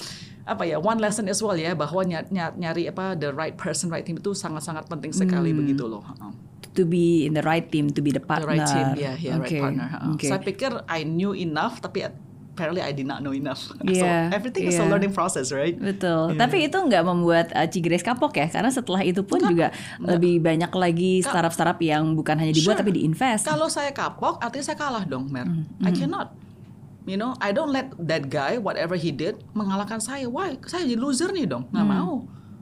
apa 0.49 0.65
ya 0.65 0.81
one 0.81 0.97
lesson 0.97 1.29
as 1.29 1.39
well 1.39 1.53
ya 1.53 1.77
bahwa 1.77 2.01
nyari, 2.01 2.25
nyari 2.33 2.83
apa 2.89 3.13
the 3.13 3.29
right 3.29 3.53
person 3.53 3.93
right 3.93 4.01
team 4.03 4.17
itu 4.17 4.33
sangat-sangat 4.33 4.89
penting 4.89 5.13
sekali 5.13 5.53
begitu 5.53 5.85
loh. 5.85 6.01
To 6.73 6.85
be 6.85 7.25
in 7.25 7.37
the 7.37 7.43
right 7.43 7.65
team, 7.65 7.91
to 7.91 7.99
be 7.99 8.09
the 8.09 8.23
partner. 8.23 8.55
The 8.55 8.61
right 8.61 8.69
team, 8.69 8.87
yeah, 8.95 9.15
yeah, 9.17 9.37
Okay, 9.41 9.59
right 9.59 9.75
partner. 9.75 9.87
okay. 10.15 10.29
Saya 10.31 10.39
pikir 10.39 10.71
I 10.87 11.03
knew 11.03 11.35
enough, 11.35 11.81
tapi 11.83 12.07
apparently 12.59 12.83
I 12.83 12.91
did 12.91 13.07
not 13.07 13.23
know 13.23 13.31
enough. 13.31 13.71
Yeah, 13.89 14.29
so 14.29 14.35
everything 14.35 14.67
is 14.67 14.75
a 14.75 14.83
yeah. 14.83 14.91
learning 14.91 15.15
process, 15.15 15.49
right? 15.55 15.73
Betul. 15.75 16.35
Iya. 16.35 16.39
Tapi 16.43 16.67
itu 16.67 16.77
nggak 16.77 17.03
membuat 17.07 17.47
uh, 17.55 17.67
Cigrace 17.67 18.03
kapok 18.03 18.35
ya, 18.35 18.47
karena 18.51 18.67
setelah 18.67 19.01
itu 19.01 19.23
pun 19.23 19.39
juga 19.39 19.71
lebih 20.03 20.43
banyak 20.43 20.71
lagi 20.71 21.23
startup-startup 21.23 21.79
yang 21.79 22.11
bukan 22.13 22.35
hanya 22.35 22.51
dibuat 22.51 22.75
Sure. 22.77 22.81
tapi 22.85 22.91
diinvest. 22.99 23.43
Kalau 23.47 23.71
saya 23.71 23.89
kapok, 23.95 24.43
artinya 24.43 24.65
saya 24.67 24.77
kalah 24.77 25.03
dong, 25.07 25.31
Mer. 25.31 25.47
Mm-hmm. 25.47 25.87
I 25.87 25.91
cannot. 25.95 26.27
You 27.09 27.17
know, 27.17 27.33
I 27.41 27.49
don't 27.49 27.73
let 27.73 27.89
that 27.97 28.29
guy, 28.29 28.61
whatever 28.61 28.93
he 28.93 29.09
did, 29.09 29.41
mengalahkan 29.57 29.97
saya. 29.97 30.29
Why? 30.29 30.61
Saya 30.69 30.85
jadi 30.85 31.01
loser 31.01 31.33
nih 31.33 31.49
dong. 31.49 31.65
Nggak 31.73 31.85
Mm. 31.89 31.93
mau. 31.97 32.13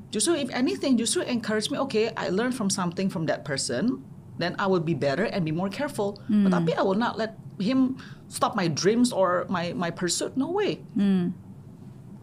Justru 0.08 0.40
if 0.40 0.48
anything, 0.56 0.96
justru 0.96 1.20
encourage 1.28 1.68
me, 1.68 1.76
okay, 1.84 2.16
I 2.16 2.32
learn 2.32 2.56
from 2.56 2.72
something 2.72 3.12
from 3.12 3.28
that 3.28 3.44
person, 3.44 4.00
then 4.40 4.56
I 4.56 4.72
will 4.72 4.80
be 4.80 4.96
better 4.96 5.28
and 5.28 5.44
be 5.44 5.52
more 5.52 5.68
careful. 5.68 6.16
Mm. 6.32 6.48
But 6.48 6.56
tapi 6.56 6.72
I 6.72 6.84
will 6.88 6.96
not 6.96 7.20
let 7.20 7.36
him 7.60 8.00
stop 8.32 8.56
my 8.56 8.72
dreams 8.72 9.12
or 9.12 9.44
my 9.52 9.76
my 9.76 9.92
pursuit. 9.92 10.40
No 10.40 10.48
way. 10.48 10.80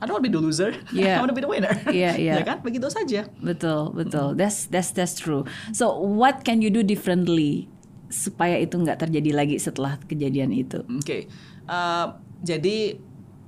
I 0.01 0.07
don't 0.07 0.17
want 0.17 0.25
to 0.25 0.29
be 0.31 0.35
the 0.37 0.41
loser. 0.41 0.73
Yeah. 0.93 1.17
I 1.17 1.21
want 1.21 1.31
to 1.33 1.37
be 1.37 1.45
the 1.45 1.49
winner. 1.53 1.77
Yeah, 1.93 2.17
yeah. 2.17 2.41
ya 2.41 2.45
kan? 2.45 2.65
Begitu 2.65 2.89
saja. 2.89 3.29
Betul, 3.41 3.93
betul. 3.93 4.33
That's 4.37 4.65
that's 4.69 4.93
that's 4.93 5.17
true. 5.17 5.45
So 5.77 5.93
what 5.97 6.41
can 6.45 6.65
you 6.65 6.69
do 6.69 6.81
differently 6.81 7.69
supaya 8.13 8.61
itu 8.61 8.79
nggak 8.79 9.01
terjadi 9.01 9.31
lagi 9.33 9.57
setelah 9.57 9.97
kejadian 10.05 10.53
itu? 10.53 10.85
Oke, 10.89 11.29
Eh, 11.65 12.07
jadi 12.45 12.77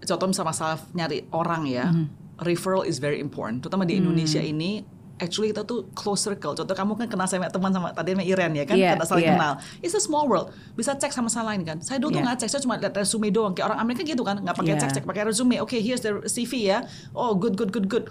contoh 0.07 0.27
misalnya 0.29 0.51
masalah 0.53 0.79
nyari 0.93 1.29
orang 1.33 1.63
ya, 1.69 1.93
referral 2.41 2.85
is 2.85 2.97
very 2.97 3.21
important. 3.21 3.61
Terutama 3.61 3.85
di 3.85 3.97
Indonesia 3.97 4.41
ini, 4.41 4.85
actually 5.17 5.53
kita 5.53 5.65
tuh 5.65 5.89
close 5.97 6.25
circle. 6.25 6.53
Contoh 6.53 6.77
kamu 6.77 6.93
kan 6.97 7.07
kenal 7.09 7.25
sama 7.29 7.49
teman 7.49 7.73
sama 7.73 7.93
tadi 7.93 8.13
sama 8.13 8.25
Iren 8.25 8.53
ya 8.53 8.65
kan, 8.69 8.77
Iya, 8.77 8.97
kita 8.97 9.05
saling 9.09 9.25
iya. 9.25 9.35
kenal. 9.37 9.53
It's 9.81 9.97
a 9.97 10.01
small 10.01 10.29
world, 10.29 10.53
bisa 10.77 10.93
cek 10.97 11.13
sama 11.13 11.33
sama 11.33 11.53
lain 11.53 11.65
kan. 11.65 11.81
Saya 11.81 11.97
dulu 12.01 12.17
tuh 12.17 12.21
Iya. 12.21 12.27
nggak 12.29 12.39
cek, 12.45 12.49
saya 12.53 12.61
cuma 12.65 12.77
lihat 12.77 12.93
resume 12.97 13.29
doang. 13.33 13.53
Kayak 13.57 13.73
orang 13.73 13.81
Amerika 13.81 14.03
gitu 14.05 14.23
kan, 14.25 14.37
nggak 14.41 14.57
pakai 14.57 14.75
Iya. 14.77 14.83
cek 14.85 14.91
cek, 15.01 15.05
pakai 15.09 15.23
resume. 15.25 15.57
Oke, 15.61 15.81
here's 15.81 16.05
the 16.05 16.21
CV 16.29 16.69
ya. 16.73 16.85
Oh, 17.17 17.33
good 17.37 17.57
good 17.57 17.73
good 17.73 17.89
good. 17.89 18.05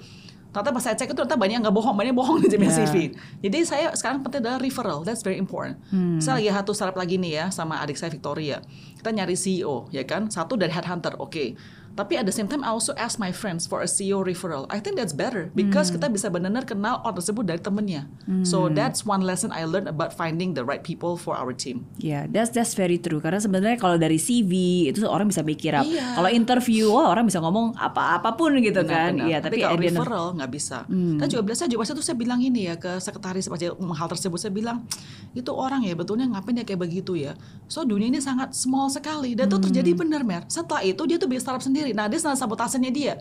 Ternyata 0.55 0.71
pas 0.71 0.83
saya 0.87 0.95
cek 0.95 1.11
itu 1.11 1.19
ternyata 1.19 1.35
banyak 1.35 1.53
yang 1.59 1.63
nggak 1.67 1.75
bohong, 1.75 1.95
banyak 1.99 2.15
bohong 2.15 2.39
di 2.39 2.47
Iya. 2.47 2.71
CV. 2.87 2.95
Jadi 3.43 3.57
saya 3.67 3.91
sekarang 3.91 4.23
penting 4.23 4.39
adalah 4.39 4.55
referral, 4.63 5.03
that's 5.03 5.19
very 5.19 5.35
important. 5.35 5.75
Hmm. 5.91 6.23
Saya 6.23 6.39
lagi 6.39 6.47
satu 6.47 6.71
startup 6.71 6.95
lagi 6.95 7.19
nih 7.19 7.43
ya 7.43 7.45
sama 7.51 7.83
adik 7.83 7.99
saya 7.99 8.07
Victoria. 8.07 8.63
Kita 8.95 9.11
nyari 9.11 9.35
CEO 9.35 9.91
ya 9.91 10.07
kan, 10.07 10.31
satu 10.31 10.55
dari 10.55 10.71
headhunter, 10.71 11.19
oke. 11.19 11.59
Tapi 11.95 12.19
at 12.19 12.27
the 12.27 12.35
same 12.35 12.51
time 12.51 12.59
I 12.61 12.75
also 12.75 12.91
ask 12.99 13.15
my 13.15 13.31
friends 13.31 13.63
for 13.63 13.79
a 13.79 13.87
CEO 13.87 14.19
referral. 14.19 14.67
I 14.67 14.83
think 14.83 14.99
that's 14.99 15.15
better 15.15 15.47
because 15.55 15.87
Hmm. 15.89 15.97
kita 15.97 16.07
bisa 16.11 16.27
benar-benar 16.27 16.67
kenal 16.67 16.99
orang 17.01 17.15
tersebut 17.15 17.43
dari 17.47 17.61
temennya. 17.63 18.03
So 18.43 18.67
that's 18.67 19.07
one 19.07 19.23
lesson 19.23 19.55
I 19.55 19.63
learned 19.63 19.87
about 19.87 20.11
finding 20.11 20.53
the 20.53 20.67
right 20.67 20.83
people 20.83 21.15
for 21.15 21.39
our 21.39 21.55
team. 21.55 21.87
Ya, 21.97 22.27
that's 22.27 22.51
that's 22.51 22.75
very 22.75 22.99
true. 22.99 23.23
Karena 23.23 23.39
sebenarnya 23.39 23.79
kalau 23.79 23.95
dari 23.95 24.19
CV 24.19 24.51
itu 24.91 25.07
orang 25.07 25.31
bisa 25.31 25.39
mikir 25.41 25.71
up. 25.71 25.87
Iya. 25.87 26.19
Kalau 26.19 26.29
interview, 26.29 26.91
wah 26.91 27.07
orang 27.11 27.29
bisa 27.29 27.39
ngomong 27.39 27.77
apa 27.79 28.19
apa 28.19 28.35
pun 28.35 28.51
gitu 28.59 28.83
kan. 28.83 29.15
Benar-benar. 29.15 29.27
Iya, 29.31 29.37
tapi, 29.39 29.55
tapi, 29.61 29.65
kalau 29.65 29.77
referral 29.79 30.25
nggak 30.35 30.51
bisa. 30.51 30.77
Kan 30.91 31.27
juga 31.31 31.43
biasa 31.47 31.69
juga 31.71 31.83
saya 31.87 31.95
tuh 31.95 32.05
saya 32.05 32.17
bilang 32.17 32.39
ini 32.41 32.67
ya 32.67 32.75
ke 32.75 32.99
sekretaris 32.99 33.47
hal 33.75 34.07
tersebut 34.09 34.39
saya 34.41 34.51
bilang 34.51 34.83
itu 35.31 35.51
orang 35.53 35.83
ya 35.85 35.93
betulnya 35.93 36.25
ngapain 36.31 36.57
dia 36.57 36.65
kayak 36.65 36.81
begitu 36.81 37.13
ya. 37.15 37.37
So 37.69 37.85
dunia 37.85 38.09
ini 38.09 38.19
sangat 38.19 38.51
small 38.57 38.89
sekali 38.89 39.37
dan 39.37 39.47
itu 39.47 39.57
terjadi 39.61 39.91
benar 39.95 40.25
mer. 40.25 40.43
Setelah 40.49 40.81
itu 40.81 41.05
dia 41.05 41.15
tuh 41.21 41.29
bikin 41.29 41.43
startup 41.45 41.61
sendiri. 41.61 41.84
Nah 41.91 42.07
dia 42.07 42.17
senang 42.17 42.39
sabotasenya 42.39 42.89
dia. 42.89 43.13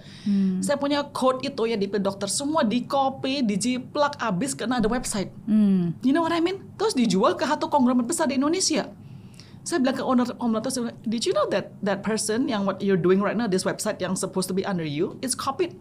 Saya 0.65 0.79
punya 0.79 1.05
code 1.11 1.43
itu 1.45 1.67
ya 1.69 1.77
di 1.77 1.91
dokter 1.91 2.31
semua 2.31 2.63
di 2.63 2.87
copy, 2.87 3.43
dijiplak 3.43 4.17
abis 4.23 4.55
karena 4.55 4.79
ada 4.79 4.89
website. 4.89 5.29
Hmm. 5.45 5.99
You 6.01 6.15
know 6.15 6.23
what 6.23 6.33
I 6.33 6.41
mean? 6.41 6.63
Terus 6.79 6.95
dijual 6.97 7.37
ke 7.37 7.45
satu 7.45 7.69
konglomerat 7.69 8.09
besar 8.09 8.31
di 8.31 8.39
Indonesia. 8.41 8.89
Saya 9.65 9.81
bilang 9.81 9.97
ke 9.97 10.05
owner 10.05 10.29
owner 10.45 10.61
itu, 10.61 10.93
did 11.09 11.25
you 11.25 11.33
know 11.33 11.49
that 11.49 11.73
that 11.81 12.05
person 12.05 12.53
yang 12.53 12.69
what 12.69 12.85
you're 12.85 13.01
doing 13.01 13.25
right 13.25 13.33
now, 13.33 13.49
this 13.49 13.65
website 13.65 13.97
yang 13.97 14.13
supposed 14.13 14.45
to 14.45 14.53
be 14.53 14.61
under 14.61 14.85
you, 14.85 15.17
is 15.25 15.33
copied 15.33 15.73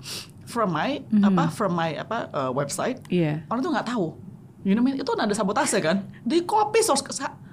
from 0.47 0.71
my 0.71 1.03
apa 1.19 1.51
from 1.51 1.75
my 1.75 1.91
apa 1.99 2.31
uh, 2.31 2.47
website. 2.47 3.03
Iya. 3.11 3.43
Orang 3.51 3.59
tuh 3.59 3.75
nggak 3.75 3.87
tahu. 3.91 4.15
You 4.63 4.71
know 4.71 4.79
what 4.79 4.95
I 4.95 4.95
mean? 4.95 5.03
Itu 5.03 5.11
ada 5.19 5.35
sabotase 5.35 5.83
kan? 5.83 6.07
Di 6.23 6.47
copy 6.47 6.79
source 6.79 7.03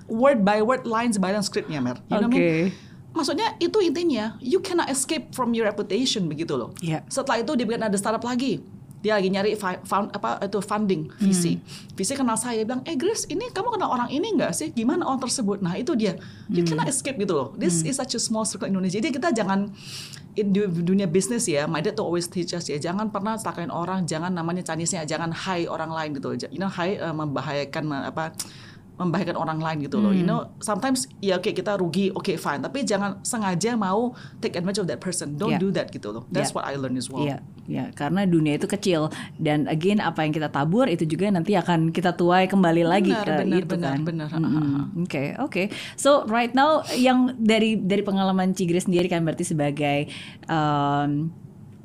word 0.07 0.47
by 0.47 0.63
word, 0.63 0.87
lines 0.87 1.19
by 1.19 1.35
line 1.35 1.43
scriptnya, 1.43 1.83
mer. 1.83 1.99
You 2.07 2.23
know 2.23 2.31
what 2.31 2.39
I 2.39 2.71
mean? 2.71 2.90
Maksudnya 3.11 3.59
itu 3.59 3.79
intinya, 3.83 4.39
you 4.39 4.63
cannot 4.63 4.87
escape 4.87 5.35
from 5.35 5.51
your 5.51 5.67
reputation 5.67 6.31
begitu 6.31 6.55
loh. 6.55 6.71
Iya. 6.79 7.03
Setelah 7.11 7.43
itu 7.43 7.53
dia 7.59 7.67
bikin 7.67 7.83
ada 7.83 7.97
startup 7.99 8.23
lagi. 8.23 8.63
Dia 9.01 9.17
lagi 9.17 9.33
nyari 9.33 9.57
found, 9.57 10.13
apa 10.13 10.45
itu 10.45 10.61
funding 10.61 11.09
VC. 11.17 11.57
VC 11.97 12.21
kenal 12.21 12.37
saya 12.37 12.61
dia 12.61 12.69
bilang, 12.69 12.85
"Eh 12.85 13.01
Grace, 13.01 13.25
ini 13.33 13.49
kamu 13.49 13.73
kenal 13.81 13.89
orang 13.89 14.13
ini 14.13 14.37
nggak 14.37 14.53
sih? 14.53 14.77
Gimana 14.77 15.09
orang 15.09 15.25
tersebut?" 15.25 15.65
Nah, 15.65 15.73
itu 15.81 15.97
dia. 15.97 16.21
You 16.53 16.69
cannot 16.69 16.85
escape 16.85 17.17
gitu 17.17 17.33
loh. 17.33 17.49
This 17.57 17.81
is 17.81 17.97
such 17.97 18.13
a 18.13 18.21
small 18.21 18.45
circle 18.45 18.69
in 18.69 18.77
Indonesia. 18.77 19.01
Jadi 19.01 19.17
kita 19.17 19.33
jangan 19.33 19.73
in 20.37 20.53
du- 20.53 20.69
dunia 20.69 21.09
bisnis 21.09 21.49
ya, 21.49 21.65
my 21.65 21.81
dad 21.81 21.97
tuh 21.97 22.05
always 22.05 22.29
teach 22.29 22.53
us 22.53 22.69
ya, 22.69 22.77
jangan 22.77 23.09
pernah 23.09 23.35
takain 23.41 23.73
orang, 23.73 24.05
jangan 24.05 24.31
namanya 24.31 24.63
Chinese-nya, 24.63 25.03
jangan 25.09 25.33
high 25.33 25.65
orang 25.67 25.91
lain 25.91 26.11
gitu 26.21 26.27
loh. 26.31 26.37
You 26.53 26.61
know, 26.61 26.71
high 26.71 27.01
uh, 27.01 27.17
membahayakan 27.17 27.91
apa 28.05 28.37
membahayakan 29.01 29.37
orang 29.41 29.59
lain 29.59 29.89
gitu 29.89 29.97
loh. 29.97 30.13
You 30.13 30.29
know, 30.29 30.53
sometimes 30.61 31.09
ya 31.25 31.41
oke 31.41 31.49
kita 31.49 31.81
rugi, 31.81 32.13
oke 32.13 32.37
fine, 32.37 32.61
tapi 32.61 32.85
jangan 32.85 33.25
sengaja 33.25 33.73
mau 33.75 34.13
take 34.39 34.61
advantage 34.61 34.85
of 34.85 34.89
that 34.93 35.01
person. 35.01 35.41
Don't 35.41 35.57
Yeah. 35.57 35.63
do 35.65 35.73
that 35.73 35.89
gitu 35.89 36.13
loh. 36.13 36.29
That's 36.29 36.53
Yeah. 36.53 36.61
what 36.61 36.65
I 36.69 36.77
learned 36.77 37.01
as 37.01 37.09
well. 37.09 37.25
Iya, 37.25 37.41
ya, 37.65 37.85
karena 37.97 38.29
dunia 38.29 38.61
itu 38.61 38.69
kecil 38.69 39.09
dan 39.41 39.65
again 39.67 39.99
apa 39.99 40.21
yang 40.23 40.37
kita 40.37 40.53
tabur 40.53 40.85
itu 40.85 41.09
juga 41.09 41.33
nanti 41.33 41.57
akan 41.57 41.89
kita 41.89 42.13
tuai 42.13 42.45
kembali 42.45 42.85
lagi 42.85 43.11
Benar, 43.11 43.25
ke 43.25 43.33
benar, 43.41 43.59
itu 43.65 43.73
benar, 43.73 43.89
kan. 43.89 44.01
benar. 44.05 44.29
Mm-mm. 44.37 45.03
Oke, 45.09 45.25
oke. 45.41 45.63
So 45.97 46.29
right 46.29 46.53
now 46.53 46.85
yang 46.93 47.41
dari 47.41 47.81
dari 47.81 48.05
pengalaman 48.05 48.53
Cigre 48.53 48.85
sendiri 48.85 49.09
kan 49.09 49.25
berarti 49.25 49.49
sebagai 49.49 50.13
um, 50.45 51.33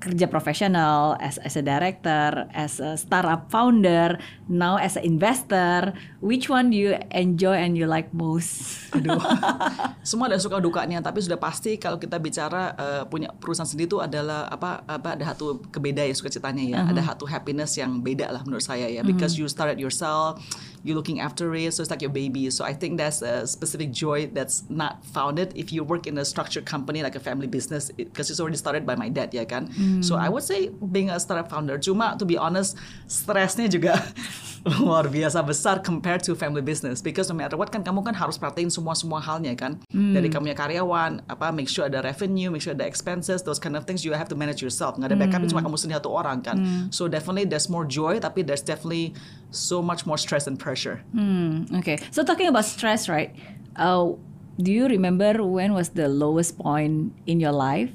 kerja 0.06 0.30
profesional, 0.30 1.18
as, 1.18 1.42
as 1.42 1.58
a 1.58 1.66
director, 1.66 2.46
as 2.54 2.78
a 2.78 2.94
startup 2.94 3.50
founder, 3.50 4.22
now 4.46 4.78
as 4.78 4.94
a 4.94 5.02
investor, 5.02 5.98
which 6.22 6.46
one 6.46 6.70
do 6.70 6.78
you 6.78 6.94
enjoy 7.10 7.58
and 7.58 7.74
you 7.74 7.90
like 7.90 8.14
most? 8.14 8.86
Aduh. 8.94 9.18
Semua 10.10 10.30
ada 10.30 10.38
suka 10.38 10.62
dukanya, 10.62 11.02
tapi 11.02 11.26
sudah 11.26 11.42
pasti 11.42 11.82
kalau 11.82 11.98
kita 11.98 12.22
bicara 12.22 12.78
eh, 12.78 13.04
punya 13.10 13.34
perusahaan 13.34 13.66
sendiri 13.66 13.90
itu 13.90 13.98
adalah 13.98 14.46
apa 14.46 14.86
apa 14.86 15.18
ada 15.18 15.26
satu 15.34 15.66
kebeda 15.74 16.06
ya 16.06 16.14
suka 16.14 16.30
ceritanya 16.30 16.62
ya. 16.62 16.80
Ada 16.86 17.18
satu 17.18 17.26
happiness 17.26 17.74
yang 17.82 18.06
beda 18.06 18.30
lah 18.30 18.46
menurut 18.46 18.62
saya 18.62 18.86
ya. 18.86 19.02
Because 19.02 19.34
you 19.42 19.50
started 19.50 19.82
yourself, 19.82 20.38
you 20.86 20.94
looking 20.94 21.20
after 21.20 21.50
it, 21.58 21.74
so 21.74 21.82
it's 21.82 21.90
like 21.90 22.06
your 22.06 22.14
baby. 22.14 22.46
So 22.54 22.64
I 22.64 22.74
think 22.78 23.02
that's 23.02 23.26
a 23.26 23.48
specific 23.50 23.90
joy 23.90 24.30
that's 24.30 24.70
not 24.70 25.02
founded. 25.02 25.52
If 25.58 25.74
you 25.74 25.84
work 25.84 26.06
in 26.06 26.22
a 26.22 26.26
structured 26.26 26.70
company 26.70 27.02
like 27.02 27.18
a 27.18 27.20
family 27.20 27.50
business 27.50 27.90
because 27.90 28.30
it's 28.30 28.40
already 28.40 28.62
started 28.62 28.86
by 28.86 28.94
my 28.94 29.10
dad 29.10 29.34
ya 29.34 29.50
kan. 29.50 29.74
So 30.06 30.14
I 30.16 30.30
would 30.30 30.46
say 30.46 30.70
being 30.70 31.10
a 31.10 31.18
startup 31.18 31.50
founder. 31.50 31.82
Cuma 31.82 32.14
to 32.22 32.26
be 32.26 32.38
honest, 32.38 32.78
stresnya 33.10 33.66
juga 33.66 33.98
luar 34.78 35.10
biasa 35.10 35.42
besar 35.42 35.82
compared 35.82 36.22
to 36.22 36.38
family 36.38 36.62
business. 36.62 37.02
Because 37.02 37.34
no 37.34 37.36
matter 37.36 37.58
what 37.58 37.74
kan 37.74 37.82
kamu 37.82 38.06
kan 38.06 38.14
harus 38.14 38.38
perhatiin 38.38 38.70
semua 38.70 38.94
semua 38.94 39.18
halnya 39.18 39.58
kan? 39.58 39.82
Dari 39.90 40.30
kamu 40.30 40.54
punya 40.54 40.58
karyawan 40.58 41.26
apa 41.26 41.50
make 41.50 41.66
sure 41.66 41.90
ada 41.90 42.06
revenue 42.06 42.54
make 42.54 42.62
sure 42.62 42.78
ada 42.78 42.86
expenses 42.86 43.42
those 43.42 43.58
kind 43.58 43.74
of 43.74 43.90
things 43.90 44.06
you 44.06 44.14
have 44.14 44.30
to 44.30 44.38
manage 44.38 44.62
yourself. 44.62 45.02
Nggak 45.02 45.10
ada 45.10 45.18
backup 45.18 45.42
cuma 45.50 45.66
kamu 45.66 45.82
sendiri 45.82 45.98
satu 45.98 46.14
orang 46.14 46.46
kan? 46.46 46.62
So 46.94 47.10
definitely 47.10 47.50
there's 47.50 47.66
more 47.74 47.90
joy 47.90 48.22
tapi 48.22 48.46
there's 48.46 48.62
definitely 48.62 49.18
so 49.56 49.80
much 49.82 50.04
more 50.04 50.20
stress 50.20 50.46
and 50.46 50.60
pressure 50.60 51.00
Hmm, 51.16 51.66
okay. 51.80 51.96
So 52.12 52.28
talking 52.28 52.52
about 52.52 52.68
stress, 52.68 53.08
right? 53.08 53.32
Uh, 53.76 54.20
do 54.56 54.72
you 54.72 54.88
remember 54.88 55.44
when 55.44 55.76
was 55.76 55.92
the 55.96 56.08
lowest 56.08 56.56
point 56.56 57.12
in 57.28 57.40
your 57.40 57.56
life? 57.56 57.92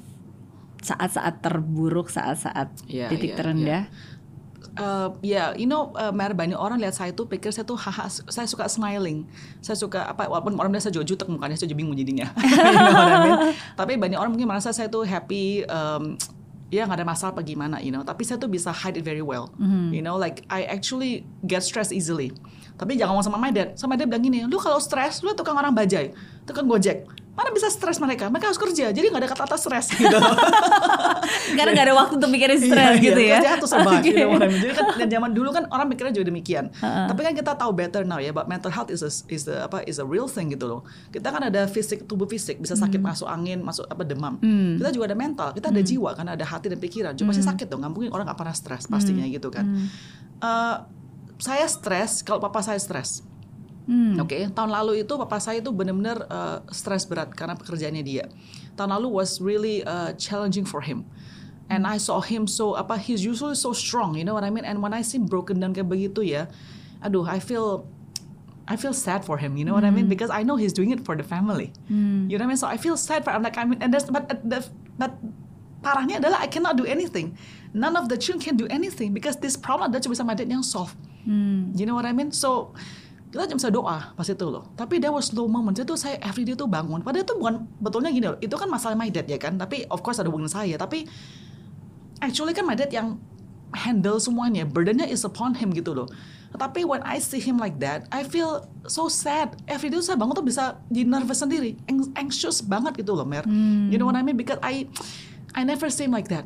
Saat-saat 0.81 1.45
terburuk, 1.45 2.09
saat-saat 2.09 2.73
Iya, 2.89 3.09
titik 3.13 3.33
iya, 3.33 3.37
terendah. 3.37 3.83
Uh, 4.71 5.11
ya, 5.19 5.51
you 5.59 5.67
know, 5.67 5.91
uh, 5.99 6.15
Mer, 6.15 6.31
banyak 6.31 6.55
orang 6.55 6.79
lihat 6.79 6.95
saya 6.95 7.11
tuh 7.11 7.27
pikir 7.27 7.51
saya 7.51 7.67
tuh 7.67 7.75
haha, 7.75 8.07
saya 8.07 8.47
suka 8.47 8.65
smiling, 8.71 9.27
saya 9.59 9.75
suka 9.75 10.09
apa, 10.09 10.31
walaupun 10.31 10.55
orang 10.57 10.71
bilang 10.73 10.81
saya 10.81 10.95
juga 10.95 11.05
jutek 11.11 11.27
mukanya, 11.27 11.59
saya 11.59 11.69
juga 11.69 11.85
bingung 11.85 11.97
jadinya. 11.97 12.31
You 12.39 12.81
know 12.87 13.03
I 13.03 13.19
mean? 13.21 13.37
Tapi 13.77 13.93
banyak 13.99 14.17
orang 14.17 14.31
mungkin 14.33 14.47
merasa 14.49 14.71
saya 14.71 14.87
tuh 14.87 15.03
happy, 15.03 15.67
um, 15.67 16.15
ya 16.71 16.87
nggak 16.87 17.03
ada 17.03 17.05
masalah 17.05 17.35
apa 17.35 17.43
gimana, 17.43 17.77
you 17.83 17.91
know. 17.91 18.01
Tapi 18.01 18.23
saya 18.23 18.39
tuh 18.39 18.47
bisa 18.47 18.71
hide 18.71 18.97
it 18.97 19.05
very 19.05 19.21
well, 19.21 19.51
you 19.91 19.99
know. 19.99 20.15
Like 20.15 20.47
I 20.47 20.65
actually 20.65 21.27
get 21.43 21.61
stressed 21.61 21.91
easily. 21.91 22.31
Tapi 22.79 22.97
jangan 22.97 23.13
ngomong 23.13 23.27
sama 23.27 23.37
my 23.37 23.51
dad. 23.51 23.75
Sama 23.77 23.99
dad 23.99 24.07
bilang 24.09 24.23
gini, 24.23 24.47
lu 24.47 24.57
kalau 24.57 24.79
stres, 24.79 25.21
lu 25.21 25.35
tukang 25.35 25.59
orang 25.59 25.75
bajai, 25.75 26.15
tukang 26.47 26.65
gojek. 26.65 27.05
Mana 27.31 27.47
bisa 27.49 27.67
stres 27.67 27.95
mereka? 27.97 28.27
Mereka 28.27 28.45
harus 28.45 28.59
kerja, 28.59 28.91
jadi 28.91 29.07
nggak 29.07 29.21
ada 29.21 29.29
kata-kata 29.29 29.55
stres 29.55 29.87
gitu. 29.93 30.17
Karena 31.51 31.71
nggak 31.71 31.85
ada 31.85 31.95
waktu 31.95 32.13
untuk 32.15 32.27
mikirin 32.29 32.59
stres 32.59 32.87
Iya, 32.91 33.01
gitu 33.01 33.19
iya, 33.19 33.37
ya. 33.39 33.55
Oke. 33.97 34.11
know 34.11 34.29
what 34.29 34.43
I 34.43 34.47
mean. 34.47 34.59
Jadi 34.59 34.73
kan 34.73 34.85
dan 34.95 35.07
zaman 35.09 35.31
dulu 35.31 35.49
kan 35.49 35.63
orang 35.67 35.87
mikirnya 35.87 36.11
juga 36.11 36.27
demikian. 36.27 36.69
Tapi 36.75 37.19
kan 37.21 37.33
kita 37.33 37.55
tahu 37.55 37.71
better 37.71 38.03
now 38.03 38.19
ya, 38.19 38.29
but 38.29 38.45
mental 38.45 38.67
health 38.67 38.89
is 38.89 38.99
a, 38.99 39.11
is 39.27 39.47
a, 39.47 39.63
apa 39.63 39.81
is 39.85 39.97
a 39.97 40.05
real 40.05 40.27
thing 40.27 40.49
gitu 40.49 40.67
loh. 40.67 40.81
Kita 41.07 41.27
kan 41.27 41.41
ada 41.41 41.65
fisik 41.65 42.03
tubuh 42.03 42.25
fisik, 42.25 42.59
bisa 42.59 42.75
sakit 42.75 42.99
Hmm. 42.99 43.07
masuk 43.07 43.25
angin, 43.25 43.59
masuk 43.59 43.87
apa 43.87 44.03
demam. 44.03 44.35
Kita 44.75 44.91
juga 44.91 45.05
ada 45.07 45.17
mental, 45.17 45.49
kita 45.51 45.71
ada 45.71 45.81
jiwa 45.81 46.11
kan 46.11 46.27
ada 46.27 46.43
hati 46.43 46.67
dan 46.67 46.77
pikiran. 46.77 47.13
Cuma 47.13 47.31
Hmm. 47.31 47.33
pasti 47.33 47.43
sakit 47.43 47.65
dong, 47.65 47.79
nggak 47.79 47.91
mungkin 47.91 48.09
orang 48.11 48.27
nggak 48.27 48.37
pernah 48.37 48.51
stres 48.51 48.85
pastinya 48.85 49.23
gitu 49.23 49.47
kan. 49.47 49.65
Eh, 50.37 50.75
saya 51.37 51.65
stres 51.65 52.21
kalau 52.21 52.37
papa 52.37 52.59
saya 52.59 52.77
stres. 52.77 53.23
Hmm. 53.89 54.21
Oke, 54.21 54.45
tahun 54.53 54.69
lalu 54.69 55.01
itu 55.01 55.13
papa 55.17 55.41
saya 55.41 55.57
itu 55.57 55.73
benar-benar 55.73 56.29
uh, 56.29 56.57
stres 56.69 57.09
berat 57.09 57.33
karena 57.33 57.57
pekerjaannya 57.57 58.03
dia. 58.05 58.25
Tahun 58.77 58.89
lalu 58.93 59.09
was 59.09 59.41
really 59.41 59.81
uh, 59.83 60.13
challenging 60.15 60.63
for 60.63 60.85
him. 60.85 61.03
And 61.71 61.87
I 61.87 61.97
saw 61.97 62.19
him 62.19 62.51
so 62.51 62.75
apa 62.75 62.99
he's 62.99 63.23
usually 63.23 63.55
so 63.55 63.71
strong, 63.71 64.19
you 64.19 64.27
know 64.27 64.35
what 64.35 64.43
I 64.43 64.51
mean? 64.51 64.67
And 64.67 64.83
when 64.83 64.91
I 64.91 65.01
see 65.01 65.17
broken 65.17 65.63
down 65.63 65.71
kayak 65.71 65.87
begitu 65.87 66.21
ya, 66.21 66.51
aduh 66.99 67.23
I 67.23 67.39
feel 67.39 67.87
I 68.67 68.75
feel 68.75 68.93
sad 68.93 69.23
for 69.23 69.39
him, 69.39 69.55
you 69.55 69.63
know 69.63 69.75
what 69.75 69.87
I 69.87 69.91
mean? 69.91 70.07
Because 70.07 70.31
I 70.31 70.43
know 70.43 70.55
he's 70.59 70.71
doing 70.71 70.91
it 70.91 71.03
for 71.03 71.15
the 71.15 71.23
family. 71.23 71.71
You 72.31 72.37
know 72.37 72.43
what 72.43 72.47
I 72.47 72.47
mean? 72.55 72.59
So 72.59 72.67
I 72.67 72.75
feel 72.75 72.95
sad 72.95 73.23
for 73.23 73.31
him. 73.31 73.43
Like 73.43 73.55
I 73.55 73.63
mean, 73.63 73.79
and 73.83 73.91
that's 73.91 74.07
but 74.07 74.27
the, 74.43 74.63
but 74.99 75.15
parahnya 75.79 76.19
adalah 76.23 76.39
I 76.43 76.47
cannot 76.47 76.75
do 76.75 76.83
anything. 76.83 77.35
None 77.71 77.95
of 77.95 78.07
the 78.07 78.19
children 78.19 78.43
can 78.43 78.55
do 78.59 78.67
anything 78.71 79.15
because 79.15 79.39
this 79.39 79.55
problem 79.55 79.91
adalah 79.91 80.03
cuma 80.03 80.15
sama 80.15 80.35
dad 80.35 80.47
yang 80.47 80.63
solve. 80.63 80.95
You 81.75 81.87
know 81.87 81.95
what 81.95 82.07
I 82.07 82.11
mean? 82.11 82.35
So 82.35 82.75
kita 83.31 83.47
cuma 83.47 83.59
bisa 83.63 83.71
doa 83.71 83.97
pas 84.11 84.27
itu 84.27 84.43
loh. 84.43 84.67
Tapi 84.75 84.99
there 84.99 85.15
was 85.15 85.31
slow 85.31 85.47
moments 85.47 85.79
itu 85.79 85.95
saya 85.95 86.19
everyday 86.19 86.51
tuh 86.51 86.67
bangun. 86.67 86.99
Padahal 86.99 87.23
itu 87.23 87.35
bukan 87.39 87.63
betulnya 87.79 88.11
gini 88.11 88.27
loh. 88.27 88.37
Itu 88.43 88.59
kan 88.59 88.67
masalah 88.67 88.99
my 88.99 89.07
dad 89.07 89.23
ya 89.23 89.39
kan. 89.39 89.55
Tapi 89.55 89.87
of 89.87 90.03
course 90.03 90.19
ada 90.19 90.27
hubungan 90.27 90.51
saya. 90.51 90.75
Tapi 90.75 91.07
actually 92.19 92.51
kan 92.51 92.67
my 92.67 92.75
dad 92.75 92.91
yang 92.91 93.15
handle 93.71 94.19
semuanya. 94.19 94.67
Burdennya 94.67 95.07
is 95.07 95.23
upon 95.23 95.55
him 95.55 95.71
gitu 95.71 95.95
loh. 95.95 96.11
Tapi 96.51 96.83
when 96.83 96.99
I 97.07 97.23
see 97.23 97.39
him 97.39 97.55
like 97.55 97.79
that, 97.79 98.11
I 98.11 98.27
feel 98.27 98.67
so 98.83 99.07
sad. 99.07 99.55
Every 99.63 99.87
day 99.87 100.03
saya 100.03 100.19
bangun 100.19 100.35
tuh 100.35 100.43
bisa 100.43 100.75
jadi 100.91 101.07
nervous 101.07 101.39
sendiri, 101.39 101.79
anxious 102.19 102.59
banget 102.59 102.99
gitu 102.99 103.15
loh, 103.15 103.23
Mer. 103.23 103.47
You 103.87 103.95
know 103.95 104.03
what 104.03 104.19
I 104.19 104.23
mean? 104.27 104.35
Because 104.35 104.59
I 104.59 104.91
I 105.55 105.63
never 105.63 105.87
see 105.87 106.11
him 106.11 106.11
like 106.11 106.27
that. 106.27 106.43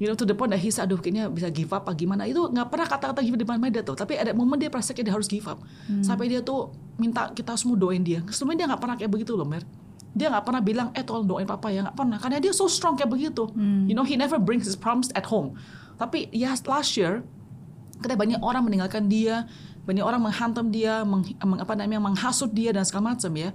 You 0.00 0.08
know, 0.08 0.16
to 0.16 0.24
the 0.24 0.32
point 0.32 0.48
that 0.48 0.64
he 0.64 0.72
said, 0.72 0.88
aduh 0.88 0.96
kayaknya 0.96 1.28
bisa 1.28 1.52
give 1.52 1.68
up 1.76 1.84
apa 1.84 1.92
gimana. 1.92 2.24
Itu 2.24 2.48
nggak 2.48 2.72
pernah 2.72 2.88
kata-kata 2.88 3.20
give 3.20 3.36
up 3.36 3.40
di 3.40 3.44
depan 3.44 3.60
dad 3.68 3.84
tuh. 3.84 3.92
Tapi 3.92 4.16
ada 4.16 4.32
momen 4.32 4.56
dia 4.56 4.72
perasa 4.72 4.96
kayak 4.96 5.04
dia 5.04 5.14
harus 5.14 5.28
give 5.28 5.44
up. 5.44 5.60
Sampai 6.00 6.32
dia 6.32 6.40
tuh 6.40 6.72
minta 6.96 7.28
kita 7.36 7.52
semua 7.60 7.76
doain 7.76 8.00
dia. 8.00 8.24
Sebelumnya 8.32 8.64
dia 8.64 8.66
nggak 8.72 8.80
pernah 8.80 8.96
kayak 8.96 9.12
begitu 9.12 9.36
loh, 9.36 9.44
Mer. 9.44 9.60
Dia 10.16 10.32
nggak 10.32 10.42
pernah 10.48 10.64
bilang, 10.64 10.88
eh 10.96 11.04
tolong 11.04 11.28
doain 11.28 11.44
papa 11.44 11.68
ya. 11.68 11.84
Nggak 11.84 11.96
pernah. 12.00 12.16
Karena 12.16 12.40
dia 12.40 12.52
so 12.56 12.64
strong 12.64 12.96
kayak 12.96 13.12
begitu. 13.12 13.44
You 13.86 13.92
know, 13.92 14.08
he 14.08 14.16
never 14.16 14.40
brings 14.40 14.64
his 14.64 14.74
problems 14.74 15.12
at 15.12 15.28
home. 15.28 15.52
Tapi 16.00 16.32
ya 16.32 16.56
last 16.64 16.96
year, 16.96 17.20
ketika 18.00 18.16
banyak 18.16 18.40
orang 18.40 18.64
meninggalkan 18.64 19.04
dia, 19.04 19.44
banyak 19.84 20.00
orang 20.00 20.24
menghantam 20.24 20.72
dia, 20.72 21.04
meng, 21.04 21.28
meng- 21.28 21.60
apa 21.60 21.76
namanya, 21.76 22.00
menghasut 22.00 22.48
dia 22.56 22.72
dan 22.72 22.88
segala 22.88 23.12
macam 23.12 23.28
ya. 23.36 23.52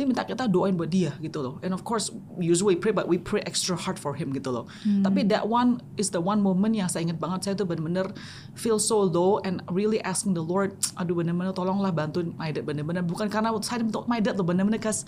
Dia 0.00 0.08
minta 0.08 0.24
kita 0.24 0.48
doain 0.48 0.72
buat 0.72 0.88
dia 0.88 1.12
gitu 1.20 1.44
loh. 1.44 1.54
And 1.60 1.76
of 1.76 1.84
course, 1.84 2.08
usually 2.40 2.72
we 2.72 2.80
pray, 2.80 2.88
but 2.88 3.04
we 3.04 3.20
pray 3.20 3.44
extra 3.44 3.76
hard 3.76 4.00
for 4.00 4.16
him 4.16 4.32
gitu 4.32 4.48
loh. 4.48 4.64
Tapi 5.04 5.28
that 5.28 5.44
one 5.44 5.84
is 6.00 6.08
the 6.08 6.24
one 6.24 6.40
moment 6.40 6.72
yang 6.72 6.88
saya 6.88 7.04
ingat 7.04 7.20
banget. 7.20 7.44
Saya 7.44 7.54
tuh 7.60 7.68
bener-bener 7.68 8.08
feel 8.56 8.80
so 8.80 9.04
low 9.04 9.44
and 9.44 9.60
really 9.68 10.00
asking 10.00 10.32
the 10.32 10.40
Lord, 10.40 10.72
aduh 10.96 11.20
bener-bener 11.20 11.52
tolonglah 11.52 11.92
bantuin 11.92 12.32
my 12.40 12.48
dad 12.48 12.64
bener-bener. 12.64 13.04
Bukan 13.04 13.28
karena 13.28 13.52
saya 13.60 13.84
untuk 13.84 14.08
my 14.08 14.24
dad 14.24 14.40
loh 14.40 14.48
bener-bener 14.48 14.80
cause 14.80 15.04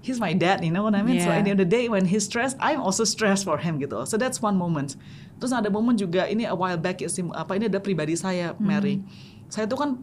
he's 0.00 0.16
my 0.16 0.32
dad, 0.32 0.64
you 0.64 0.72
know 0.72 0.80
what 0.80 0.96
I 0.96 1.04
mean? 1.04 1.20
So 1.20 1.28
Yeah. 1.28 1.40
at 1.40 1.44
the 1.44 1.52
end 1.52 1.60
of 1.60 1.68
the 1.68 1.72
day 1.76 1.92
when 1.92 2.08
he's 2.08 2.24
stressed, 2.24 2.56
I'm 2.64 2.80
also 2.80 3.04
stressed 3.04 3.44
for 3.44 3.60
him 3.60 3.76
gitu. 3.76 4.08
So 4.08 4.16
that's 4.16 4.40
one 4.40 4.56
moment. 4.56 4.96
Terus 5.36 5.52
ada 5.52 5.68
momen 5.68 6.00
juga 6.00 6.24
ini 6.24 6.48
a 6.48 6.56
while 6.56 6.80
back 6.80 7.04
sim- 7.12 7.32
apa 7.36 7.60
ini 7.60 7.68
ada 7.68 7.76
pribadi 7.76 8.16
saya 8.16 8.56
Mary. 8.56 9.04
Saya 9.52 9.68
tuh 9.68 9.76
kan 9.76 10.00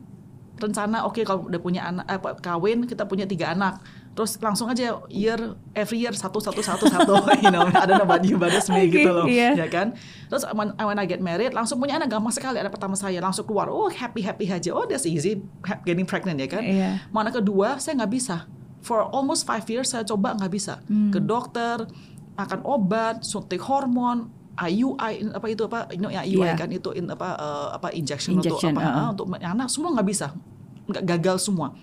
rencana 0.62 1.06
oke 1.10 1.26
kalau 1.26 1.50
udah 1.50 1.58
punya 1.58 1.82
anak 1.90 2.06
apa 2.06 2.38
kawin 2.38 2.86
kita 2.86 3.10
punya 3.10 3.26
tiga 3.26 3.58
anak 3.58 3.82
terus 4.12 4.36
langsung 4.44 4.68
aja 4.68 5.00
year 5.08 5.40
every 5.72 6.04
year 6.04 6.12
satu 6.12 6.44
satu 6.44 6.60
satu 6.60 6.84
satu 6.92 7.16
you 7.44 7.48
know 7.48 7.64
you 8.28 8.36
but 8.36 8.52
that's 8.52 8.68
me 8.68 8.92
gitu 8.92 9.08
loh 9.08 9.24
iya. 9.24 9.56
ya 9.56 9.72
kan 9.72 9.96
terus 10.28 10.44
when, 10.52 10.76
when 10.76 11.00
I 11.00 11.08
get 11.08 11.24
married 11.24 11.56
langsung 11.56 11.80
punya 11.80 11.96
anak 11.96 12.12
gampang 12.12 12.36
sekali 12.36 12.60
ada 12.60 12.68
pertama 12.68 13.00
saya 13.00 13.24
langsung 13.24 13.48
keluar 13.48 13.72
oh 13.72 13.88
happy 13.88 14.20
happy 14.20 14.52
aja 14.52 14.76
oh 14.76 14.84
that's 14.84 15.08
easy 15.08 15.40
getting 15.88 16.08
pregnant 16.08 16.38
ya 16.42 16.48
kan. 16.50 16.64
Mau 17.14 17.22
anak 17.22 17.40
kedua 17.40 17.78
saya 17.78 18.02
nggak 18.02 18.12
bisa. 18.12 18.46
For 18.82 19.06
almost 19.14 19.46
five 19.46 19.66
years 19.70 19.94
saya 19.94 20.04
coba 20.04 20.34
nggak 20.34 20.52
bisa. 20.52 20.82
Ke 21.14 21.20
dokter, 21.22 21.86
makan 22.34 22.62
obat, 22.66 23.22
suntik 23.22 23.62
hormon, 23.62 24.34
IUI 24.58 25.32
apa 25.32 25.46
itu 25.48 25.64
apa, 25.70 25.90
you 25.94 26.02
know, 26.02 26.12
ya 26.12 26.26
IUI 26.26 26.54
Iya. 26.54 26.54
kan 26.58 26.70
itu 26.70 26.90
in, 26.98 27.06
apa 27.08 27.38
eh, 27.38 27.68
apa 27.78 27.88
injection, 27.94 28.38
Injection, 28.38 28.74
untuk 28.74 28.82
apa 28.82 28.90
uh-uh. 28.90 29.06
ah, 29.06 29.10
untuk 29.14 29.26
anak 29.38 29.68
semua 29.70 29.90
nggak 29.96 30.08
bisa, 30.10 30.28
nggak 30.90 31.04
gagal 31.18 31.38
semua. 31.46 31.74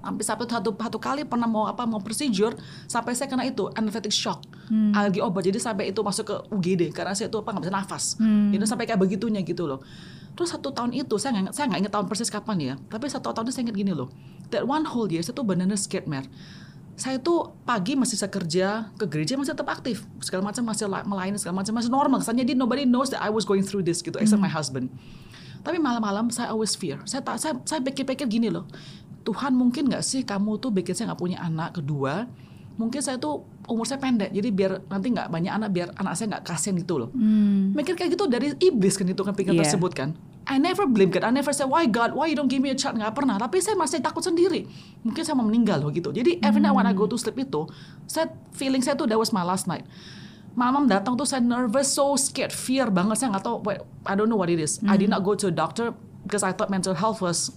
Sampai 0.00 0.24
satu, 0.24 0.44
satu, 0.44 0.70
satu 0.72 0.98
kali 0.98 1.22
pernah 1.22 1.44
mau 1.44 1.64
apa 1.64 1.84
mau 1.84 2.00
procedure 2.00 2.56
sampai 2.84 3.12
saya 3.12 3.28
kena 3.28 3.44
itu 3.44 3.68
anaphylactic 3.70 4.10
shock. 4.10 4.42
Alergi 4.92 5.20
obat. 5.20 5.44
Jadi 5.44 5.58
sampai 5.58 5.90
itu 5.90 6.00
masuk 6.00 6.24
ke 6.24 6.36
UGD 6.48 6.82
karena 6.90 7.12
saya 7.12 7.28
itu 7.28 7.36
apa 7.36 7.52
nggak 7.52 7.64
bisa 7.64 7.72
nafas. 7.72 8.04
Itu 8.50 8.64
sampai 8.64 8.84
kayak 8.84 8.98
begitunya 8.98 9.40
gitu 9.40 9.64
loh. 9.64 9.80
Terus 10.30 10.50
satu 10.50 10.70
tahun 10.70 10.94
itu 10.94 11.14
saya 11.16 11.36
nggak 11.36 11.52
saya 11.52 11.68
nggak 11.68 11.80
ingat 11.84 11.92
tahun 11.92 12.06
persis 12.06 12.30
kapan 12.30 12.56
ya 12.58 12.74
tapi 12.86 13.10
satu 13.10 13.28
tahun 13.28 13.44
itu 13.44 13.52
saya 13.52 13.62
ingat 13.68 13.76
gini 13.76 13.92
loh. 13.92 14.08
That 14.48 14.64
one 14.64 14.82
whole 14.82 15.06
year 15.06 15.20
saya 15.20 15.34
tuh 15.34 15.44
benar-benar 15.44 15.76
scared 15.76 16.08
mer. 16.08 16.24
Saya 16.94 17.16
tuh 17.16 17.56
pagi 17.64 17.96
masih 17.96 18.20
bisa 18.20 18.28
kerja 18.28 18.66
ke 18.94 19.04
gereja 19.08 19.32
masih 19.34 19.56
tetap 19.56 19.68
aktif. 19.68 20.04
Segala 20.20 20.44
macam 20.44 20.64
masih 20.64 20.84
la- 20.84 21.04
melayani 21.04 21.36
segala 21.36 21.60
macam 21.60 21.72
masih 21.72 21.88
normal. 21.88 22.20
Kesannya 22.20 22.44
dia 22.44 22.52
nobody 22.52 22.84
knows 22.84 23.08
that 23.08 23.20
I 23.20 23.28
was 23.28 23.42
going 23.44 23.64
through 23.64 23.82
this 23.82 24.00
gitu 24.00 24.16
except 24.20 24.38
my 24.38 24.52
husband. 24.52 24.92
Tapi 25.60 25.76
malam-malam 25.76 26.32
saya 26.32 26.52
always 26.52 26.72
fear. 26.72 27.00
Saya 27.04 27.20
tak 27.20 27.36
saya 27.36 27.56
saya 27.68 27.84
pikir-pikir 27.84 28.24
gini 28.24 28.48
loh 28.48 28.64
Tuhan 29.20 29.52
mungkin 29.52 29.88
nggak 29.88 30.00
sih 30.00 30.24
kamu 30.24 30.56
tuh 30.58 30.72
bikin 30.72 30.96
saya 30.96 31.12
nggak 31.12 31.20
punya 31.20 31.38
anak 31.40 31.76
kedua? 31.76 32.24
Mungkin 32.80 33.04
saya 33.04 33.20
tuh 33.20 33.44
umur 33.68 33.84
saya 33.84 34.00
pendek 34.00 34.32
jadi 34.32 34.48
biar 34.48 34.72
nanti 34.88 35.12
nggak 35.12 35.28
banyak 35.28 35.52
anak 35.52 35.68
biar 35.70 35.88
anak 36.00 36.16
saya 36.16 36.32
nggak 36.32 36.44
kasihan 36.48 36.74
gitu 36.80 36.96
loh. 36.96 37.10
Mikir 37.76 37.92
kayak 37.92 38.16
gitu 38.16 38.24
dari 38.24 38.56
iblis 38.56 38.96
kan 38.96 39.04
itu 39.04 39.20
kan 39.20 39.36
pikiran 39.36 39.60
Iya. 39.60 39.62
tersebut 39.68 39.92
kan. 39.92 40.16
I 40.48 40.56
never 40.56 40.88
blame 40.88 41.12
God. 41.12 41.22
I 41.22 41.30
never 41.30 41.52
say 41.52 41.68
why 41.68 41.84
God? 41.84 42.16
Why 42.16 42.26
you 42.26 42.34
don't 42.34 42.48
give 42.48 42.58
me 42.58 42.72
a 42.72 42.74
child? 42.74 42.96
Nggak 42.96 43.12
pernah. 43.14 43.36
Tapi 43.36 43.60
saya 43.60 43.76
masih 43.76 44.00
takut 44.00 44.24
sendiri. 44.24 44.64
Mungkin 45.04 45.22
saya 45.22 45.36
mau 45.36 45.44
meninggal 45.44 45.78
loh 45.78 45.92
gitu. 45.92 46.10
Jadi 46.10 46.40
every 46.40 46.58
night 46.58 46.72
when 46.72 46.88
I 46.88 46.96
go 46.96 47.04
to 47.04 47.14
sleep 47.14 47.36
itu 47.38 47.68
saya 48.08 48.32
feeling 48.50 48.80
saya 48.80 48.96
tuh 48.96 49.04
that 49.06 49.20
was 49.20 49.30
my 49.30 49.44
last 49.44 49.68
night. 49.68 49.84
Malam 50.58 50.90
datang 50.90 51.14
tuh 51.14 51.22
saya 51.22 51.38
nervous, 51.38 51.94
so 51.94 52.18
scared, 52.18 52.50
fear 52.50 52.90
banget. 52.90 53.20
Saya 53.22 53.30
nggak 53.30 53.44
tahu, 53.46 53.62
I 54.02 54.18
don't 54.18 54.26
know 54.26 54.34
what 54.34 54.50
it 54.50 54.58
is. 54.58 54.82
I 54.82 54.98
did 54.98 55.06
not 55.06 55.22
go 55.22 55.38
to 55.38 55.46
a 55.46 55.54
doctor 55.54 55.94
because 56.26 56.42
I 56.42 56.50
thought 56.50 56.72
mental 56.72 56.96
health 56.98 57.22
was 57.22 57.54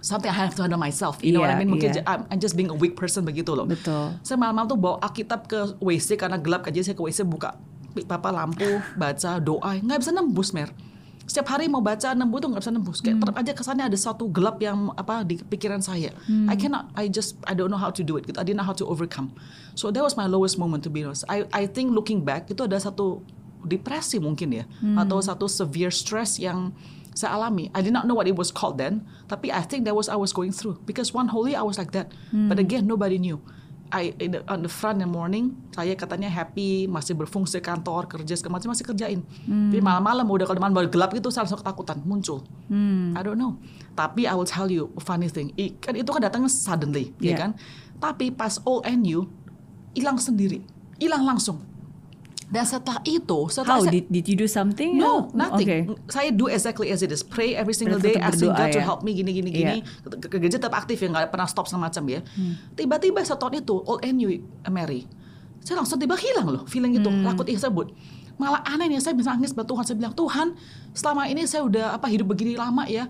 something 0.00 0.28
I 0.28 0.36
have 0.36 0.56
to 0.56 0.64
handle 0.64 0.76
myself. 0.76 1.20
You 1.20 1.32
know 1.32 1.40
what 1.40 1.52
I 1.52 1.60
mean? 1.60 1.70
Mungkin 1.70 1.92
j- 1.92 2.04
I'm, 2.04 2.24
I'm 2.28 2.40
just 2.40 2.54
being 2.54 2.68
a 2.68 2.76
weak 2.76 2.96
person 2.96 3.22
begitu 3.22 3.52
loh. 3.52 3.64
Betul. 3.64 4.16
Saya 4.20 4.36
malam-malam 4.36 4.68
tuh 4.68 4.76
bawa 4.76 4.96
Alkitab 5.00 5.46
ke 5.46 5.76
WC 5.76 6.16
karena 6.16 6.36
gelap 6.36 6.64
aja 6.64 6.80
saya 6.80 6.92
ke 6.92 7.02
WC 7.02 7.22
buka 7.22 7.56
papa 8.06 8.30
lampu, 8.30 8.66
baca, 8.94 9.36
doa, 9.36 9.76
nggak 9.76 9.98
bisa 9.98 10.10
nembus 10.10 10.50
mer. 10.50 10.70
Setiap 11.26 11.46
hari 11.46 11.66
mau 11.66 11.78
baca 11.78 12.10
nembus 12.10 12.42
tuh 12.42 12.48
nggak 12.50 12.62
bisa 12.62 12.72
nembus. 12.72 12.98
Kayak 12.98 13.16
tetap 13.22 13.34
aja 13.38 13.52
kesannya 13.54 13.84
ada 13.86 13.94
satu 13.94 14.26
gelap 14.26 14.58
yang 14.58 14.90
apa 14.94 15.22
di 15.22 15.38
pikiran 15.38 15.78
saya. 15.78 16.10
I 16.46 16.54
cannot, 16.54 16.90
I 16.94 17.06
just, 17.06 17.38
I 17.46 17.54
don't 17.54 17.70
know 17.70 17.78
how 17.78 17.90
to 17.90 18.02
do 18.02 18.18
it. 18.18 18.26
I 18.34 18.42
didn't 18.42 18.58
know 18.58 18.66
how 18.66 18.74
to 18.74 18.86
overcome. 18.86 19.30
So 19.74 19.90
that 19.90 20.02
was 20.02 20.14
my 20.14 20.26
lowest 20.26 20.58
moment 20.58 20.82
to 20.86 20.90
be 20.90 21.02
honest. 21.02 21.22
I, 21.26 21.46
I 21.50 21.66
think 21.66 21.90
looking 21.90 22.22
back 22.22 22.50
itu 22.50 22.66
ada 22.66 22.78
satu 22.78 23.22
depresi 23.60 24.16
mungkin 24.16 24.56
ya, 24.56 24.64
atau 24.96 25.20
satu 25.20 25.44
severe 25.44 25.92
stress 25.92 26.40
yang 26.40 26.72
saya 27.20 27.36
alami. 27.36 27.68
I 27.76 27.84
did 27.84 27.92
not 27.92 28.08
know 28.08 28.16
what 28.16 28.24
it 28.24 28.34
was 28.34 28.48
called 28.48 28.80
then, 28.80 29.04
tapi 29.28 29.52
I 29.52 29.60
think 29.60 29.84
that 29.84 29.92
was 29.92 30.08
I 30.08 30.16
was 30.16 30.32
going 30.32 30.50
through 30.50 30.80
because 30.88 31.12
one 31.12 31.28
whole 31.28 31.44
year 31.44 31.60
I 31.60 31.66
was 31.66 31.76
like 31.76 31.92
that. 31.92 32.08
But 32.32 32.56
again 32.56 32.88
nobody 32.88 33.20
knew. 33.20 33.36
I 33.90 34.14
in 34.22 34.38
the, 34.38 34.46
on 34.46 34.62
the 34.62 34.70
front 34.70 35.02
in 35.02 35.06
the 35.06 35.10
morning 35.10 35.58
saya 35.74 35.98
katanya 35.98 36.30
happy 36.30 36.86
masih 36.86 37.18
berfungsi 37.18 37.58
kantor 37.58 38.06
kerja 38.06 38.38
segala 38.38 38.62
macam 38.62 38.70
masih 38.70 38.86
kerjain. 38.86 39.20
Tapi 39.42 39.82
malam-malam 39.82 40.22
udah 40.24 40.46
kalau 40.46 40.62
teman 40.62 40.70
baru 40.70 40.86
gelap 40.86 41.10
gitu 41.10 41.26
saya 41.28 41.42
langsung 41.42 41.58
ketakutan 41.58 41.98
muncul. 42.06 42.46
I 42.70 43.20
don't 43.20 43.34
know. 43.34 43.58
Tapi 43.98 44.30
I 44.30 44.34
will 44.38 44.46
tell 44.46 44.70
you 44.70 44.94
a 44.94 45.02
funny 45.02 45.26
thing. 45.26 45.50
I, 45.58 45.74
kan 45.76 45.98
itu 45.98 46.06
kan 46.06 46.22
datangnya 46.22 46.46
suddenly, 46.48 47.10
ya 47.18 47.34
Yeah. 47.34 47.38
kan? 47.42 47.50
Tapi 47.98 48.30
pas 48.30 48.62
all 48.62 48.80
NU 48.86 49.26
hilang 49.92 50.22
sendiri, 50.22 50.62
hilang 51.02 51.26
langsung. 51.26 51.58
Dan 52.50 52.66
setelah 52.66 52.98
itu, 53.04 53.38
setelah 53.46 53.78
How 53.78 53.86
saya- 53.86 53.94
did 53.94 54.10
did 54.10 54.26
you 54.26 54.34
do 54.34 54.44
something? 54.44 54.98
No, 54.98 55.06
Oh, 55.06 55.20
nothing. 55.32 55.66
Okay. 55.66 55.80
Saya 56.10 56.28
do 56.30 56.46
exactly 56.46 56.90
as 56.90 56.98
it 56.98 57.08
is. 57.08 57.22
Pray 57.22 57.54
every 57.54 57.70
single 57.70 57.96
day, 57.96 58.18
asking 58.18 58.50
God 58.50 58.74
to 58.74 58.78
ya. 58.78 58.84
help 58.84 59.00
me 59.00 59.14
gini 59.14 59.30
gini 59.30 59.48
Iya. 59.48 59.58
gini. 59.62 59.78
Ke, 60.02 60.08
ke 60.18 60.36
gereja 60.36 60.58
tetap 60.58 60.74
aktif 60.74 60.98
ya, 60.98 61.06
nggak 61.08 61.30
pernah 61.30 61.46
stop 61.46 61.64
sama 61.64 61.86
macam 61.86 62.02
ya. 62.04 62.26
Hmm. 62.26 62.58
Tiba-tiba 62.74 63.22
setahun 63.22 63.54
itu, 63.56 63.78
all 63.80 64.02
and 64.02 64.18
you, 64.18 64.42
Mary, 64.66 65.06
saya 65.60 65.78
langsung 65.78 65.96
tiba 65.96 66.18
hilang 66.18 66.50
loh 66.50 66.62
feeling 66.66 66.90
itu, 66.92 67.06
Hmm. 67.06 67.22
takut 67.24 67.46
tersebut. 67.46 67.94
malah 68.36 68.64
aneh 68.64 68.88
nih 68.88 68.96
saya 68.98 69.12
bisa 69.12 69.30
nangis 69.30 69.52
buat 69.52 69.68
Tuhan 69.68 69.84
saya 69.84 70.00
bilang 70.00 70.16
Tuhan 70.16 70.56
selama 70.90 71.28
ini 71.28 71.44
saya 71.44 71.60
udah 71.60 71.92
apa 71.92 72.08
hidup 72.08 72.24
begini 72.24 72.56
lama 72.56 72.88
ya 72.88 73.04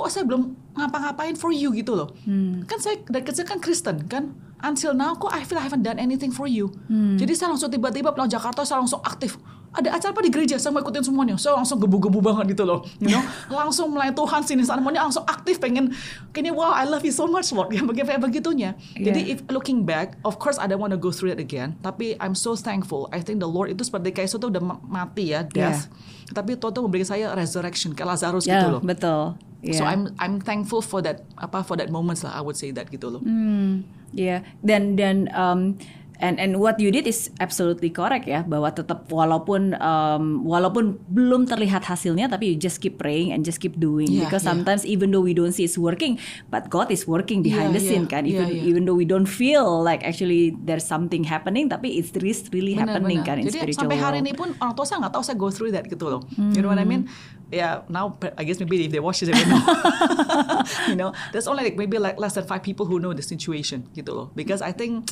kok 0.00 0.10
saya 0.10 0.24
belum 0.24 0.42
ngapa-ngapain 0.72 1.34
for 1.34 1.50
you 1.50 1.70
gitu 1.70 1.92
loh. 1.92 2.08
Hmm. 2.22 2.64
kan 2.64 2.78
saya 2.78 2.98
dari 3.04 3.22
kecil 3.22 3.44
kan 3.44 3.58
Kristen 3.58 4.06
kan? 4.06 4.32
Until 4.60 4.92
now 4.92 5.12
kok 5.14 5.28
I 5.30 5.40
feel 5.40 5.56
I 5.56 5.64
haven't 5.64 5.82
done 5.82 5.96
anything 5.96 6.28
for 6.28 6.44
you. 6.44 6.68
Hmm. 6.86 7.16
jadi 7.16 7.32
saya 7.32 7.48
langsung 7.50 7.68
tiba-tiba 7.68 8.10
pulang 8.10 8.28
Jakarta 8.28 8.60
saya 8.60 8.78
langsung 8.78 9.00
aktif. 9.00 9.36
Ada 9.70 9.94
acara 9.94 10.10
apa 10.10 10.20
di 10.20 10.34
gereja? 10.34 10.58
Saya 10.58 10.74
mau 10.74 10.82
ikutin 10.82 11.06
semuanya. 11.06 11.38
Saya 11.38 11.54
langsung 11.54 11.78
gebu-gebu 11.78 12.18
banget 12.18 12.58
gitu 12.58 12.66
loh 12.66 12.82
you 12.98 13.06
know? 13.06 13.22
Langsung 13.54 13.94
melayani 13.94 14.18
Tuhan 14.18 14.42
sini 14.42 14.66
sana 14.66 14.82
semuanya 14.82 15.06
langsung 15.06 15.22
aktif 15.22 15.62
pengen 15.62 15.94
kayaknya 16.34 16.50
wow 16.50 16.74
I 16.74 16.90
love 16.90 17.06
you 17.06 17.14
so 17.14 17.30
much 17.30 17.54
Lord. 17.54 17.70
Yang 17.78 17.86
begitu 17.86 18.18
begitunya. 18.18 18.74
Jadi 18.98 19.30
Yeah. 19.30 19.32
if 19.38 19.46
looking 19.46 19.86
back 19.86 20.18
of 20.26 20.42
course 20.42 20.58
I 20.58 20.66
don't 20.66 20.82
want 20.82 20.90
to 20.90 20.98
go 20.98 21.14
through 21.14 21.30
it 21.30 21.38
again 21.38 21.78
tapi 21.80 22.18
I'm 22.18 22.34
so 22.34 22.58
thankful. 22.58 23.06
I 23.14 23.22
think 23.22 23.38
the 23.38 23.46
Lord 23.46 23.70
itu 23.70 23.86
seperti 23.86 24.10
kayak 24.10 24.34
itu 24.34 24.42
udah 24.42 24.58
ma- 24.58 24.82
mati 24.82 25.30
ya 25.30 25.46
death. 25.46 25.86
Tapi 26.34 26.58
Tuhan 26.58 26.74
tuh 26.74 26.82
memberikan 26.82 27.06
saya 27.06 27.30
resurrection 27.30 27.94
kayak 27.94 28.18
Lazarus 28.18 28.50
Ya, 28.50 28.58
gitu 28.58 28.74
loh. 28.74 28.82
betul. 28.82 29.38
So 29.62 29.84
Ya. 29.84 29.92
I'm 29.92 30.08
I'm 30.16 30.40
thankful 30.40 30.80
for 30.80 31.04
that 31.04 31.28
apa 31.36 31.60
for 31.60 31.76
that 31.76 31.88
moments 31.88 32.24
lah 32.24 32.32
I 32.32 32.40
would 32.40 32.56
say 32.56 32.72
that 32.72 32.88
gitu 32.88 33.08
loh. 33.08 33.20
Hmm, 33.20 33.84
ya 34.10 34.40
dan 34.64 34.96
dan 34.96 35.28
um, 35.30 35.76
and 36.16 36.36
and 36.36 36.60
what 36.60 36.76
you 36.76 36.88
did 36.88 37.04
is 37.04 37.28
absolutely 37.40 37.88
correct 37.88 38.24
ya 38.24 38.44
bahwa 38.44 38.68
tetap 38.68 39.08
walaupun 39.08 39.72
um, 39.76 40.44
walaupun 40.44 41.00
belum 41.08 41.44
terlihat 41.44 41.80
hasilnya 41.80 42.28
tapi 42.28 42.52
you 42.52 42.56
just 42.56 42.80
keep 42.80 42.96
praying 42.96 43.32
and 43.32 43.40
just 43.40 43.56
keep 43.56 43.76
doing 43.76 44.04
Yeah, 44.04 44.28
because 44.28 44.44
yeah. 44.44 44.52
sometimes 44.52 44.84
even 44.84 45.12
though 45.12 45.20
we 45.20 45.32
don't 45.32 45.52
see 45.52 45.64
it's 45.64 45.76
working 45.76 46.20
but 46.48 46.68
God 46.68 46.88
is 46.88 47.04
working 47.04 47.40
behind 47.40 47.72
Yeah, 47.72 47.76
the 47.76 47.82
scene 47.82 48.04
yeah, 48.04 48.12
kan 48.12 48.22
yeah, 48.24 48.36
even 48.36 48.48
yeah. 48.52 48.68
even 48.68 48.82
though 48.84 48.96
we 48.96 49.04
don't 49.04 49.28
feel 49.28 49.64
like 49.80 50.04
actually 50.04 50.52
there's 50.58 50.84
something 50.84 51.24
happening 51.24 51.68
tapi 51.68 51.96
it's 51.96 52.12
really 52.16 52.36
really 52.52 52.74
happening 52.76 53.24
kan 53.24 53.40
in 53.40 53.48
Jadi 53.48 53.56
spiritual 53.72 53.88
sampai 53.88 53.96
hari 53.96 54.20
world. 54.20 54.28
ini 54.28 54.32
pun 54.36 54.48
orang 54.56 54.72
tua 54.72 54.84
saya 54.84 55.00
nggak 55.00 55.14
tahu 55.16 55.24
saya 55.24 55.36
go 55.36 55.48
through 55.48 55.72
that 55.72 55.84
gitu 55.84 56.04
loh. 56.04 56.20
You 56.36 56.60
know 56.60 56.68
what 56.68 56.76
I 56.76 56.84
mean? 56.84 57.08
Yeah, 57.50 57.82
now 57.90 58.14
I 58.38 58.46
guess 58.46 58.62
maybe 58.62 58.86
if 58.86 58.94
they 58.94 59.02
watch 59.02 59.20
this 59.20 59.30
they 59.30 59.34
will 59.34 59.58
know. 59.58 59.62
you 60.88 60.94
know, 60.94 61.10
there's 61.34 61.50
only 61.50 61.66
like 61.66 61.76
maybe 61.76 61.98
like 61.98 62.18
less 62.18 62.38
than 62.38 62.46
five 62.46 62.62
people 62.62 62.86
who 62.86 63.02
know 63.02 63.12
the 63.12 63.26
situation 63.26 63.90
gitu 63.90 64.14
loh. 64.14 64.30
Because 64.38 64.62
I 64.62 64.70
think 64.70 65.10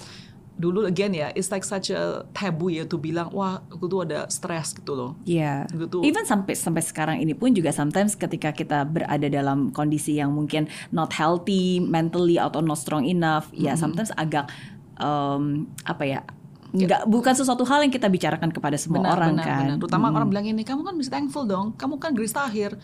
dulu 0.58 0.86
again 0.86 1.14
ya, 1.14 1.30
it's 1.38 1.50
like 1.54 1.62
such 1.62 1.90
a 1.94 2.26
taboo 2.34 2.70
ya 2.70 2.82
to 2.86 2.98
bilang 2.98 3.30
wah 3.30 3.62
aku 3.70 3.86
tuh 3.86 4.06
ada 4.06 4.26
stres 4.30 4.74
gitu 4.74 4.94
loh. 4.94 5.10
Iya. 5.26 5.66
Gitu. 5.70 6.02
Even 6.06 6.26
sampai 6.26 6.54
sampai 6.58 6.82
sekarang 6.82 7.16
ini 7.22 7.34
pun 7.34 7.54
juga 7.54 7.74
sometimes 7.74 8.18
ketika 8.18 8.54
kita 8.54 8.86
berada 8.86 9.26
dalam 9.30 9.70
kondisi 9.70 10.18
yang 10.18 10.34
mungkin 10.34 10.66
not 10.94 11.14
healthy 11.14 11.78
mentally 11.82 12.38
atau 12.38 12.62
not 12.62 12.78
strong 12.78 13.06
enough, 13.06 13.50
ya 13.54 13.78
sometimes 13.78 14.10
agak 14.18 14.50
um, 14.98 15.70
apa 15.86 16.04
ya? 16.06 16.20
Nggak 16.68 17.08
bukan 17.08 17.32
sesuatu 17.32 17.64
hal 17.64 17.80
yang 17.80 17.92
kita 17.92 18.08
bicarakan 18.12 18.52
kepada 18.52 18.76
semua 18.76 19.16
orang 19.16 19.40
kan. 19.40 19.64
benar. 19.64 19.76
Terutama 19.80 20.12
orang 20.12 20.28
bilang 20.28 20.46
ini, 20.46 20.62
kamu 20.64 20.84
kan 20.84 20.94
bisa 21.00 21.10
thankful 21.12 21.48
dong. 21.48 21.72
Kamu 21.80 21.96
kan 21.96 22.12
Grace 22.12 22.36
Tahir. 22.36 22.76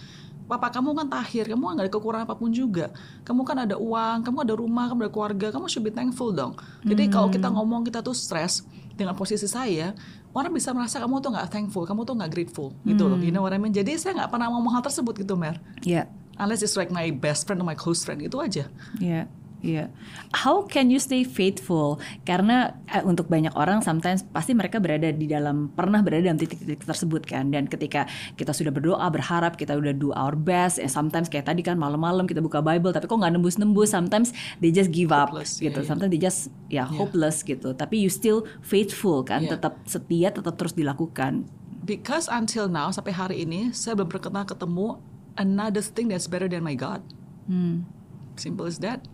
Papa 0.45 0.68
kamu 0.68 0.93
kan 0.93 1.09
tahir, 1.09 1.49
kamu 1.49 1.57
nggak 1.57 1.89
ada 1.89 1.93
kekurangan 1.93 2.28
apa 2.28 2.37
pun 2.37 2.53
juga. 2.53 2.93
Kamu 3.24 3.49
kan 3.49 3.64
ada 3.64 3.80
uang, 3.80 4.28
kamu 4.28 4.45
ada 4.45 4.53
rumah, 4.53 4.93
kamu 4.93 5.09
ada 5.09 5.12
keluarga, 5.12 5.47
kamu 5.49 5.72
should 5.72 5.80
be 5.80 5.89
thankful 5.89 6.37
dong. 6.37 6.53
Jadi 6.85 7.09
kalau 7.09 7.32
kita 7.32 7.49
ngomong 7.49 7.80
kita 7.80 8.05
tuh 8.05 8.12
stres 8.12 8.61
dengan 8.93 9.16
posisi 9.16 9.49
saya, 9.49 9.97
orang 10.37 10.53
bisa 10.53 10.76
merasa 10.76 11.01
kamu 11.01 11.24
tuh 11.24 11.32
nggak 11.32 11.49
thankful, 11.49 11.89
kamu 11.89 12.05
tuh 12.05 12.14
nggak 12.20 12.28
grateful 12.28 12.76
gitu 12.85 13.09
loh. 13.09 13.16
You 13.16 13.32
know 13.32 13.41
what 13.41 13.57
I 13.57 13.59
mean? 13.59 13.72
Jadi 13.72 13.97
saya 13.97 14.20
nggak 14.20 14.37
pernah 14.37 14.53
ngomong 14.53 14.76
hal 14.76 14.82
tersebut 14.85 15.16
gitu, 15.24 15.32
Mer. 15.32 15.57
Iya. 15.80 16.12
Unless 16.37 16.61
it's 16.61 16.76
like 16.76 16.93
my 16.93 17.09
best 17.09 17.49
friend 17.49 17.62
or 17.62 17.66
my 17.66 17.78
close 17.78 18.05
friend 18.05 18.20
itu 18.20 18.37
aja. 18.37 18.68
Iya, 18.99 19.30
iya. 19.65 19.89
How 20.37 20.69
can 20.69 20.93
you 20.93 21.01
stay 21.01 21.25
faithful? 21.25 21.97
Karena 22.29 22.77
eh, 22.93 23.01
untuk 23.01 23.33
banyak 23.33 23.57
orang 23.57 23.81
sometimes 23.81 24.21
pasti 24.29 24.53
mereka 24.53 24.77
berada 24.77 25.09
di 25.09 25.25
dalam 25.25 25.73
pernah 25.73 26.05
berada 26.05 26.29
dalam 26.29 26.37
titik-titik 26.37 26.85
tersebut 26.85 27.25
kan. 27.25 27.49
Dan 27.49 27.65
ketika 27.65 28.05
kita 28.37 28.53
sudah 28.53 28.69
berdoa, 28.69 29.09
berharap 29.09 29.57
kita 29.57 29.73
udah 29.73 29.97
do 29.97 30.12
our 30.12 30.37
best, 30.37 30.77
eh, 30.77 30.91
sometimes 30.93 31.33
kayak 31.33 31.49
tadi 31.49 31.65
kan 31.65 31.81
malam-malam 31.81 32.29
kita 32.29 32.45
buka 32.45 32.61
Bible 32.61 32.93
tapi 32.93 33.09
kok 33.09 33.17
nggak 33.17 33.33
nembus-nembus. 33.41 33.97
Sometimes 33.97 34.37
they 34.61 34.69
just 34.69 34.93
give 34.93 35.09
up 35.09 35.33
Hopeless, 35.33 35.57
gitu. 35.59 35.81
iya, 35.81 35.83
iya. 35.83 35.89
Sometimes 35.89 36.11
they 36.12 36.21
just 36.21 36.41
ya 36.69 36.85
hopeless 36.85 37.41
gitu. 37.41 37.73
Tapi 37.73 38.05
you 38.05 38.12
still 38.12 38.45
faithful 38.61 39.25
kan, 39.25 39.49
Iya. 39.49 39.57
tetap 39.57 39.81
setia, 39.89 40.29
tetap 40.29 40.61
terus 40.61 40.77
dilakukan. 40.77 41.49
Because 41.85 42.29
until 42.29 42.69
now 42.69 42.93
sampai 42.93 43.17
hari 43.17 43.37
ini 43.49 43.73
saya 43.73 43.97
belum 43.97 44.12
pernah 44.12 44.45
ketemu 44.45 45.01
another 45.37 45.83
thing 45.85 46.09
that's 46.12 46.29
better 46.29 46.49
than 46.49 46.65
my 46.65 46.77
God. 46.77 47.01
Hmm. 47.49 47.85
Simple 48.35 48.67
as 48.67 48.81
that. 48.83 49.05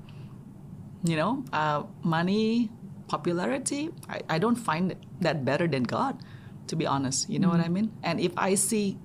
You 1.00 1.16
know, 1.16 1.44
uh, 1.52 1.88
money, 2.04 2.68
popularity. 3.08 3.88
I, 4.06 4.20
I 4.26 4.36
don't 4.36 4.58
find 4.58 4.92
that 5.24 5.44
better 5.48 5.64
than 5.64 5.88
God, 5.88 6.20
to 6.68 6.76
be 6.76 6.84
honest. 6.84 7.26
You 7.32 7.40
know 7.40 7.48
what 7.48 7.64
I 7.64 7.72
mean? 7.72 7.88
And 8.04 8.20
if 8.20 8.36
I 8.36 8.54
see 8.54 9.00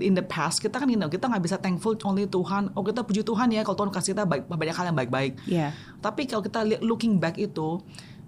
in 0.00 0.12
the 0.12 0.24
past 0.24 0.60
kita 0.60 0.76
kan 0.76 0.88
you 0.92 0.98
know, 0.98 1.08
kita 1.08 1.28
nggak 1.28 1.42
bisa 1.44 1.56
thankful 1.60 1.96
only 2.04 2.28
Tuhan. 2.28 2.72
Oh 2.76 2.84
kita 2.84 3.04
puji 3.04 3.24
Tuhan 3.24 3.52
ya 3.52 3.64
kalau 3.64 3.84
Tuhan 3.84 3.92
kasih 3.92 4.12
kita 4.16 4.24
baik, 4.28 4.48
banyak 4.48 4.76
hal 4.76 4.86
yang 4.92 4.98
baik-baik. 4.98 5.32
Iya. 5.48 5.72
Tapi 6.00 6.28
kalau 6.28 6.42
kita 6.44 6.64
looking 6.84 7.18
back 7.18 7.40
itu 7.40 7.80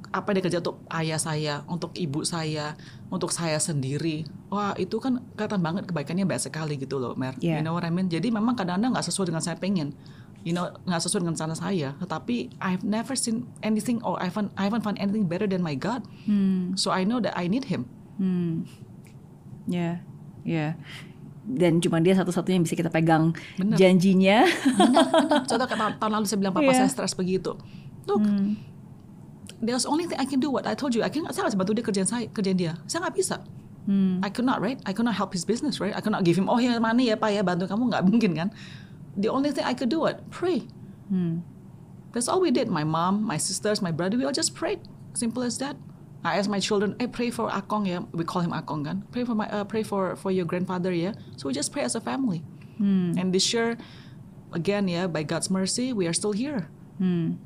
apa 0.08 0.32
yang 0.32 0.40
dia 0.40 0.44
kerja 0.48 0.58
untuk 0.64 0.76
ayah 0.88 1.20
saya, 1.20 1.54
untuk 1.68 1.92
ibu 1.92 2.24
saya, 2.24 2.72
untuk 3.12 3.28
saya 3.28 3.60
sendiri. 3.60 4.24
Wah, 4.48 4.72
itu 4.80 4.96
kan 4.96 5.20
kelihatan 5.36 5.60
banget 5.60 5.84
kebaikannya 5.84 6.24
banyak 6.24 6.48
sekali 6.48 6.80
gitu 6.80 6.96
loh, 6.96 7.12
Mer. 7.12 7.36
Yeah. 7.44 7.60
You 7.60 7.64
know 7.68 7.76
what 7.76 7.84
I 7.84 7.92
mean? 7.92 8.08
Jadi 8.08 8.32
memang 8.32 8.56
kadang-kadang 8.56 8.96
nggak 8.96 9.04
sesuai 9.04 9.28
dengan 9.28 9.44
saya 9.44 9.60
pengen. 9.60 9.92
You 10.48 10.56
know, 10.56 10.72
nggak 10.88 11.04
sesuai 11.04 11.28
dengan 11.28 11.36
sana 11.36 11.52
saya. 11.52 11.92
Tetapi 12.00 12.56
I've 12.56 12.80
never 12.80 13.12
seen 13.12 13.44
anything 13.60 14.00
or 14.00 14.16
I 14.16 14.32
haven't, 14.32 14.48
I 14.56 14.64
haven't 14.64 14.80
found 14.80 14.96
anything 14.96 15.28
better 15.28 15.44
than 15.44 15.60
my 15.60 15.76
God. 15.76 16.08
Hmm. 16.24 16.72
So 16.72 16.88
I 16.88 17.04
know 17.04 17.20
that 17.20 17.36
I 17.36 17.52
need 17.52 17.68
Him. 17.68 17.84
Hmm. 18.16 18.64
Ya, 19.68 20.00
ya. 20.48 20.72
Dan 21.44 21.84
cuma 21.84 22.00
dia 22.00 22.16
satu-satunya 22.16 22.56
yang 22.60 22.64
bisa 22.64 22.80
kita 22.80 22.88
pegang 22.88 23.36
Benar. 23.60 23.76
janjinya. 23.76 24.48
Contoh 25.52 25.68
kayak 25.68 25.76
tahun, 25.76 25.92
tahun 26.00 26.12
lalu 26.16 26.24
saya 26.24 26.38
bilang 26.40 26.54
papa 26.56 26.72
Iya. 26.72 26.80
saya 26.84 26.88
stres 26.88 27.12
begitu. 27.12 27.52
Look, 28.08 28.24
there's 29.60 29.84
only 29.84 30.08
thing 30.08 30.16
I 30.16 30.24
can 30.24 30.40
do 30.40 30.48
what 30.48 30.64
I 30.64 30.72
told 30.72 30.96
you. 30.96 31.04
I 31.04 31.12
can, 31.12 31.28
saya 31.28 31.44
nggak 31.44 31.52
bisa 31.52 31.60
bantu 31.60 31.72
dia 31.76 31.84
kerjaan 31.84 32.08
saya, 32.08 32.24
kerjaan 32.32 32.56
dia. 32.56 32.72
Saya 32.88 33.04
nggak 33.04 33.16
bisa. 33.20 33.44
Hmm. 33.84 34.20
I 34.24 34.28
could 34.32 34.44
not, 34.44 34.60
right? 34.60 34.76
I 34.84 34.92
could 34.96 35.04
not 35.04 35.16
help 35.16 35.32
his 35.32 35.44
business, 35.44 35.80
right? 35.80 35.92
I 35.96 36.00
could 36.00 36.12
not 36.12 36.24
give 36.24 36.36
him, 36.36 36.48
oh 36.48 36.60
ya 36.60 36.76
money 36.80 37.12
ya 37.12 37.16
pak 37.16 37.32
ya 37.32 37.40
bantu 37.40 37.64
kamu 37.68 37.88
nggak 37.92 38.04
mungkin 38.08 38.32
kan? 38.36 38.48
The 39.18 39.28
only 39.28 39.50
thing 39.50 39.64
I 39.66 39.74
could 39.74 39.90
do 39.90 40.06
it 40.06 40.22
pray. 40.30 40.62
Hmm. 41.10 41.42
That's 42.12 42.28
all 42.30 42.40
we 42.40 42.50
did. 42.50 42.68
My 42.70 42.84
mom, 42.84 43.22
my 43.26 43.36
sisters, 43.36 43.82
my 43.82 43.90
brother, 43.90 44.16
we 44.16 44.24
all 44.24 44.32
just 44.32 44.54
prayed. 44.54 44.80
Simple 45.12 45.42
as 45.42 45.58
that. 45.58 45.76
I 46.24 46.38
asked 46.38 46.48
my 46.48 46.58
children, 46.62 46.94
hey, 46.98 47.06
pray 47.06 47.30
for 47.30 47.50
Akong 47.50 47.86
ya. 47.86 48.02
We 48.12 48.24
call 48.24 48.42
him 48.42 48.52
Akong 48.52 48.84
kan. 48.86 49.02
Pray 49.10 49.24
for 49.24 49.34
my, 49.34 49.46
uh, 49.50 49.64
pray 49.64 49.82
for 49.82 50.14
for 50.16 50.30
your 50.30 50.46
grandfather 50.46 50.90
ya. 50.94 51.12
So 51.36 51.46
we 51.48 51.52
just 51.54 51.70
pray 51.74 51.82
as 51.82 51.94
a 51.94 52.00
family. 52.00 52.42
Hmm. 52.78 53.18
And 53.18 53.34
this 53.34 53.50
year, 53.52 53.76
again 54.54 54.86
yeah, 54.88 55.06
by 55.10 55.22
God's 55.26 55.50
mercy, 55.50 55.92
we 55.92 56.06
are 56.06 56.14
still 56.14 56.32
here. 56.32 56.70
Hmm. 56.98 57.38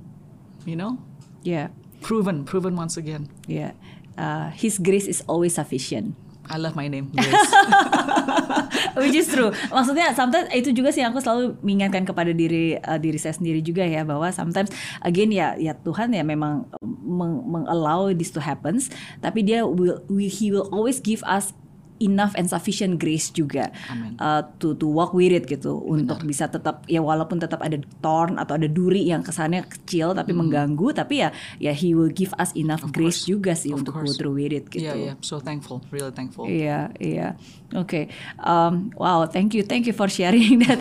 You 0.64 0.76
know, 0.76 1.00
Yeah. 1.42 1.68
proven, 2.00 2.44
proven 2.44 2.76
once 2.76 2.96
again. 2.96 3.28
Yeah. 3.48 3.72
Uh, 4.16 4.50
his 4.52 4.78
grace 4.78 5.06
is 5.08 5.22
always 5.26 5.54
sufficient. 5.56 6.14
I 6.52 6.60
love 6.60 6.76
my 6.76 6.84
name, 6.84 7.08
Grace. 7.08 7.32
Which 9.00 9.16
is 9.16 9.32
true. 9.32 9.48
Maksudnya 9.72 10.12
sometimes 10.12 10.52
itu 10.52 10.68
juga 10.76 10.92
sih 10.92 11.00
aku 11.00 11.16
selalu 11.24 11.56
mengingatkan 11.64 12.04
kepada 12.04 12.36
diri 12.36 12.76
uh, 12.76 13.00
diri 13.00 13.16
saya 13.16 13.32
sendiri 13.32 13.64
juga 13.64 13.88
ya 13.88 14.04
bahwa 14.04 14.28
sometimes 14.28 14.68
again 15.00 15.32
ya 15.32 15.56
ya 15.56 15.72
Tuhan 15.72 16.12
ya 16.12 16.20
memang 16.20 16.68
meng, 16.84 17.40
mengallow 17.48 18.12
this 18.12 18.28
to 18.28 18.44
happens 18.44 18.92
tapi 19.24 19.40
dia 19.40 19.64
will, 19.64 20.04
will 20.12 20.28
he 20.28 20.52
will 20.52 20.68
always 20.68 21.00
give 21.00 21.24
us 21.24 21.56
enough 22.02 22.34
and 22.34 22.50
sufficient 22.50 22.98
grace 22.98 23.30
juga 23.30 23.70
Amin. 23.86 24.18
uh, 24.18 24.42
to 24.58 24.74
to 24.74 24.90
walk 24.90 25.14
with 25.14 25.30
it 25.30 25.46
gitu 25.46 25.78
untuk 25.78 26.20
bisa 26.26 26.50
tetap 26.50 26.82
ya 26.90 26.98
walaupun 26.98 27.38
tetap 27.38 27.62
ada 27.62 27.78
thorn 28.02 28.36
atau 28.36 28.58
ada 28.58 28.66
duri 28.66 29.06
yang 29.06 29.22
kesannya 29.22 29.62
kecil 29.64 30.12
tapi 30.12 30.34
mengganggu 30.34 30.90
tapi 30.90 31.22
ya 31.22 31.30
ya 31.56 31.70
he 31.70 31.94
will 31.94 32.10
give 32.10 32.34
us 32.36 32.50
enough 32.58 32.82
grace 32.90 33.22
course. 33.24 33.30
juga 33.30 33.52
sih 33.54 33.70
Of 33.70 33.86
untuk 33.86 33.94
go 33.94 34.02
course. 34.02 34.18
through 34.18 34.34
with 34.34 34.50
it 34.50 34.66
gitu. 34.68 34.82
yeah, 34.84 35.14
yeah. 35.14 35.14
So 35.22 35.38
thankful, 35.38 35.80
really 35.94 36.10
thankful. 36.10 36.50
Iya, 36.50 36.90
iya. 36.98 37.38
Oke. 37.72 38.12
Um, 38.36 38.92
wow, 39.00 39.24
thank 39.24 39.54
you, 39.56 39.62
thank 39.64 39.88
you 39.88 39.96
for 39.96 40.08
sharing 40.08 40.60
that. 40.66 40.80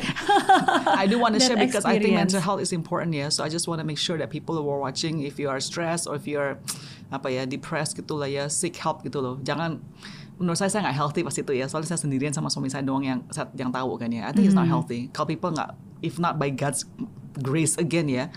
I 0.92 1.08
do 1.08 1.20
want 1.20 1.36
to 1.36 1.42
share 1.42 1.56
because 1.56 1.86
I 1.86 1.96
think 2.02 2.18
experience. 2.18 2.34
mental 2.36 2.42
health 2.44 2.62
is 2.62 2.72
important 2.76 3.16
ya. 3.16 3.30
So 3.32 3.44
I 3.44 3.50
just 3.50 3.68
want 3.68 3.80
to 3.80 3.88
make 3.88 4.00
sure 4.02 4.18
that 4.20 4.28
people 4.28 4.60
who 4.60 4.68
are 4.68 4.80
watching, 4.80 5.24
if 5.24 5.40
you 5.40 5.48
are 5.48 5.60
stressed 5.64 6.08
or 6.08 6.16
if 6.20 6.28
you 6.28 6.40
are 6.40 6.60
apa 7.12 7.28
ya 7.32 7.44
depressed 7.48 7.96
gitu 7.96 8.20
lah 8.20 8.28
ya, 8.28 8.48
seek 8.52 8.76
help 8.76 9.04
gitu 9.04 9.24
loh. 9.24 9.40
Jangan 9.40 9.80
menurut 10.42 10.58
saya 10.58 10.74
saya 10.74 10.90
nggak 10.90 10.98
healthy 10.98 11.22
pas 11.22 11.36
itu 11.38 11.54
ya. 11.54 11.70
Soalnya 11.70 11.94
saya 11.94 12.02
sendirian 12.02 12.34
sama 12.34 12.50
suami 12.50 12.74
saya 12.74 12.82
doang 12.82 13.06
yang 13.06 13.22
yang 13.54 13.70
tahu 13.70 13.96
kan 14.02 14.10
ya. 14.10 14.26
I 14.26 14.34
think 14.34 14.50
it's 14.50 14.58
not 14.58 14.66
healthy. 14.66 15.14
Kalau 15.14 15.30
people 15.30 15.54
nggak, 15.54 15.78
if 16.02 16.18
not 16.18 16.42
by 16.42 16.50
God's 16.50 16.84
grace 17.40 17.78
again 17.78 18.10
ya, 18.10 18.34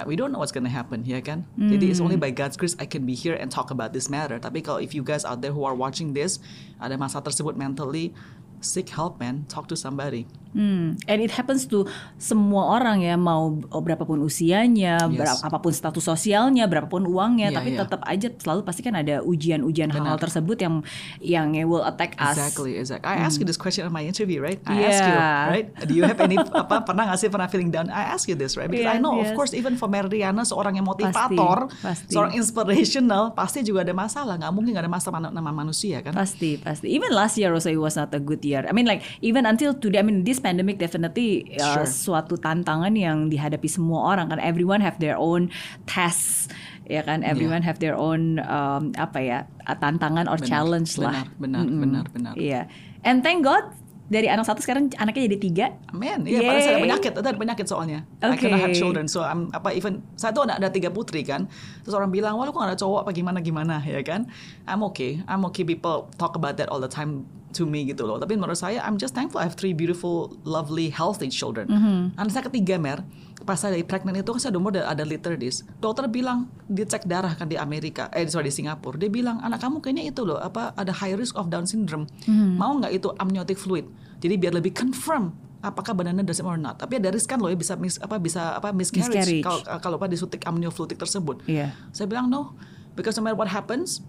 uh, 0.00 0.04
we 0.08 0.16
don't 0.16 0.32
know 0.32 0.40
what's 0.40 0.50
gonna 0.50 0.72
happen 0.72 1.04
ya 1.04 1.20
kan. 1.20 1.44
Jadi 1.60 1.92
it's 1.92 2.00
only 2.00 2.16
by 2.16 2.32
God's 2.32 2.56
grace 2.56 2.74
I 2.80 2.88
can 2.88 3.04
be 3.04 3.12
here 3.12 3.36
and 3.36 3.52
talk 3.52 3.68
about 3.68 3.92
this 3.92 4.08
matter. 4.08 4.40
Tapi 4.40 4.64
kalau 4.64 4.80
if 4.80 4.96
you 4.96 5.04
guys 5.04 5.28
out 5.28 5.44
there 5.44 5.52
who 5.52 5.68
are 5.68 5.76
watching 5.76 6.16
this 6.16 6.40
ada 6.80 6.96
masalah 6.96 7.28
tersebut 7.28 7.54
mentally, 7.54 8.16
seek 8.60 8.88
help 8.90 9.18
man, 9.18 9.44
talk 9.46 9.66
to 9.66 9.74
somebody. 9.74 10.24
Hmm, 10.50 10.98
and 11.06 11.22
it 11.22 11.30
happens 11.30 11.62
to 11.64 11.86
semua 12.18 12.74
orang 12.74 13.00
ya 13.00 13.14
mau 13.14 13.54
berapapun 13.78 14.18
usianya, 14.18 14.98
Yes. 15.06 15.14
berapa 15.14 15.42
apa 15.46 15.58
pun 15.60 15.70
status 15.70 16.02
sosialnya, 16.02 16.66
berapapun 16.66 17.06
uangnya, 17.06 17.48
Iya, 17.48 17.56
tapi 17.56 17.70
iya. 17.70 17.78
tetap 17.80 18.00
aja 18.02 18.28
selalu 18.34 18.66
pasti 18.66 18.82
kan 18.82 18.98
ada 18.98 19.22
ujian-ujian 19.22 19.88
hal-hal 19.88 20.18
tersebut 20.18 20.58
yang 20.58 20.82
yang 21.22 21.46
will 21.64 21.86
attack 21.86 22.18
us. 22.18 22.34
Exactly, 22.34 22.74
exactly. 22.74 23.06
I 23.06 23.22
asked 23.22 23.38
you 23.38 23.46
this 23.46 23.54
question 23.54 23.86
on 23.86 23.94
my 23.94 24.02
interview, 24.02 24.42
right? 24.42 24.58
I 24.66 24.82
asked 24.82 25.00
you, 25.00 25.14
Hmm. 25.14 25.22
Yeah. 25.22 25.46
right? 25.48 25.66
Do 25.86 25.92
you 25.94 26.02
have 26.02 26.18
any 26.18 26.34
apa 26.66 26.82
pernah 26.82 27.06
nggak 27.06 27.18
sih 27.18 27.30
pernah 27.30 27.46
feeling 27.46 27.70
down? 27.70 27.86
I 27.86 28.10
ask 28.10 28.26
you 28.26 28.34
this, 28.34 28.58
right? 28.58 28.66
Because 28.66 28.90
I 28.90 28.98
Yes, 28.98 29.00
know, 29.00 29.14
of 29.16 29.30
yes. 29.30 29.38
course, 29.38 29.54
even 29.54 29.78
for 29.78 29.86
Mariana, 29.86 30.42
seorang 30.42 30.74
yang 30.74 30.84
motivator, 30.84 31.70
pasti. 31.78 32.10
seorang 32.10 32.34
inspirational, 32.34 33.32
pasti 33.32 33.62
juga 33.62 33.86
ada 33.86 33.94
masalah. 33.94 34.34
Nggak 34.34 34.50
mungkin 34.50 34.70
nggak 34.74 34.84
ada 34.84 34.92
masalah 34.92 35.18
nama 35.22 35.54
manusia 35.54 36.02
kan? 36.02 36.10
Pasti, 36.10 36.58
pasti. 36.58 36.90
Even 36.90 37.14
last 37.14 37.38
year 37.38 37.54
also 37.54 37.70
it 37.70 37.78
was 37.78 37.94
not 37.94 38.10
a 38.10 38.18
good 38.18 38.42
year. 38.42 38.49
I 38.58 38.74
mean 38.74 38.90
like 38.90 39.06
even 39.22 39.46
until 39.46 39.70
today, 39.70 40.02
I 40.02 40.04
mean 40.04 40.26
this 40.26 40.42
pandemic 40.42 40.82
definitely 40.82 41.54
uh, 41.62 41.82
Sure. 41.82 41.86
suatu 41.86 42.34
tantangan 42.34 42.90
yang 42.98 43.30
dihadapi 43.30 43.70
semua 43.70 44.10
orang 44.10 44.34
kan. 44.34 44.42
Everyone 44.42 44.82
have 44.82 44.98
their 44.98 45.14
own 45.14 45.54
tests, 45.86 46.50
ya 46.90 47.06
kan. 47.06 47.22
Everyone 47.22 47.62
have 47.62 47.78
their 47.78 47.94
own 47.94 48.42
um, 48.42 48.90
apa 48.98 49.18
ya 49.22 49.38
tantangan 49.70 50.26
or 50.26 50.36
Benar, 50.42 50.50
challenge 50.50 50.98
lah. 50.98 51.30
benar, 51.38 51.38
benar, 51.38 51.62
Mm-mm. 51.62 51.80
benar, 51.86 52.04
benar. 52.10 52.32
Iya. 52.34 52.66
And 53.06 53.22
thank 53.22 53.46
God 53.46 53.70
dari 54.10 54.26
anak 54.26 54.42
satu 54.42 54.58
sekarang 54.58 54.90
anaknya 54.98 55.30
jadi 55.30 55.38
tiga. 55.38 55.66
Man, 55.94 56.26
iya 56.26 56.42
pada 56.42 56.58
saya 56.58 56.76
ada 56.76 56.82
penyakit, 56.82 57.12
ada 57.14 57.30
penyakit 57.38 57.66
soalnya. 57.70 58.02
I 58.18 58.34
Okay. 58.34 58.50
cannot 58.50 58.60
have 58.60 58.74
children, 58.74 59.06
so 59.06 59.22
I'm 59.22 59.54
apa 59.54 59.70
even 59.70 60.02
saya 60.18 60.34
tuh 60.34 60.50
ada, 60.50 60.58
ada 60.58 60.68
tiga 60.68 60.90
putri 60.90 61.22
kan. 61.22 61.46
Terus 61.86 61.94
orang 61.94 62.10
bilang, 62.10 62.34
wah 62.34 62.42
lu 62.42 62.50
kok 62.50 62.58
gak 62.58 62.74
ada 62.74 62.78
cowok 62.78 63.06
apa 63.06 63.10
gimana 63.14 63.38
gimana 63.38 63.78
ya 63.86 64.02
kan? 64.02 64.26
I'm 64.66 64.82
okay, 64.90 65.22
I'm 65.30 65.46
okay. 65.48 65.62
People 65.62 66.10
talk 66.18 66.34
about 66.34 66.58
that 66.58 66.66
all 66.74 66.82
the 66.82 66.90
time 66.90 67.22
to 67.54 67.62
me 67.66 67.86
gitu 67.86 68.02
loh. 68.02 68.18
Tapi 68.18 68.34
menurut 68.34 68.58
saya, 68.58 68.82
I'm 68.82 68.98
just 68.98 69.14
thankful 69.14 69.38
I 69.38 69.46
have 69.46 69.54
three 69.54 69.74
beautiful, 69.74 70.34
lovely, 70.42 70.90
healthy 70.90 71.30
children. 71.30 71.70
Anak 72.18 72.34
saya 72.34 72.46
ketiga 72.50 72.78
mer, 72.82 73.06
pas 73.44 73.56
saya 73.56 73.80
pregnant 73.84 74.16
itu 74.16 74.30
kan 74.30 74.40
saya 74.40 74.52
umur 74.56 74.72
ada, 74.76 74.88
ada 74.88 75.04
litter 75.04 75.34
dis. 75.36 75.64
Dokter 75.80 76.06
bilang 76.06 76.48
dia 76.68 76.84
cek 76.84 77.08
darah 77.08 77.32
kan 77.34 77.48
di 77.48 77.56
Amerika, 77.56 78.12
eh 78.12 78.28
sorry 78.28 78.52
di 78.52 78.54
Singapura. 78.54 79.00
Dia 79.00 79.08
bilang 79.08 79.40
anak 79.40 79.64
kamu 79.64 79.80
kayaknya 79.80 80.12
itu 80.12 80.22
loh 80.28 80.36
apa 80.36 80.76
ada 80.76 80.92
high 80.92 81.16
risk 81.16 81.34
of 81.40 81.48
Down 81.48 81.64
syndrome. 81.64 82.04
Mau 82.28 82.76
nggak 82.78 82.92
itu 82.92 83.08
amniotic 83.16 83.56
fluid? 83.56 83.88
Jadi 84.20 84.34
biar 84.36 84.52
lebih 84.52 84.76
confirm 84.76 85.32
apakah 85.60 85.92
banana 85.92 86.24
does 86.24 86.40
it 86.40 86.46
or 86.46 86.56
not. 86.56 86.80
Tapi 86.80 87.00
ada 87.00 87.12
riskan 87.12 87.40
loh 87.40 87.52
ya 87.52 87.56
bisa 87.56 87.76
mis, 87.76 88.00
apa 88.00 88.16
bisa 88.16 88.56
apa 88.56 88.72
miscarriage, 88.72 89.12
Miscarriage. 89.12 89.44
kalau 89.44 89.60
kalau 89.80 89.96
apa 90.00 90.08
disuntik 90.08 90.40
amnioflutik 90.44 90.96
tersebut. 90.96 91.44
Iya. 91.48 91.72
Saya 91.92 92.08
bilang 92.08 92.32
no, 92.32 92.56
because 92.96 93.16
no 93.20 93.24
matter 93.24 93.36
what 93.36 93.48
happens, 93.48 94.00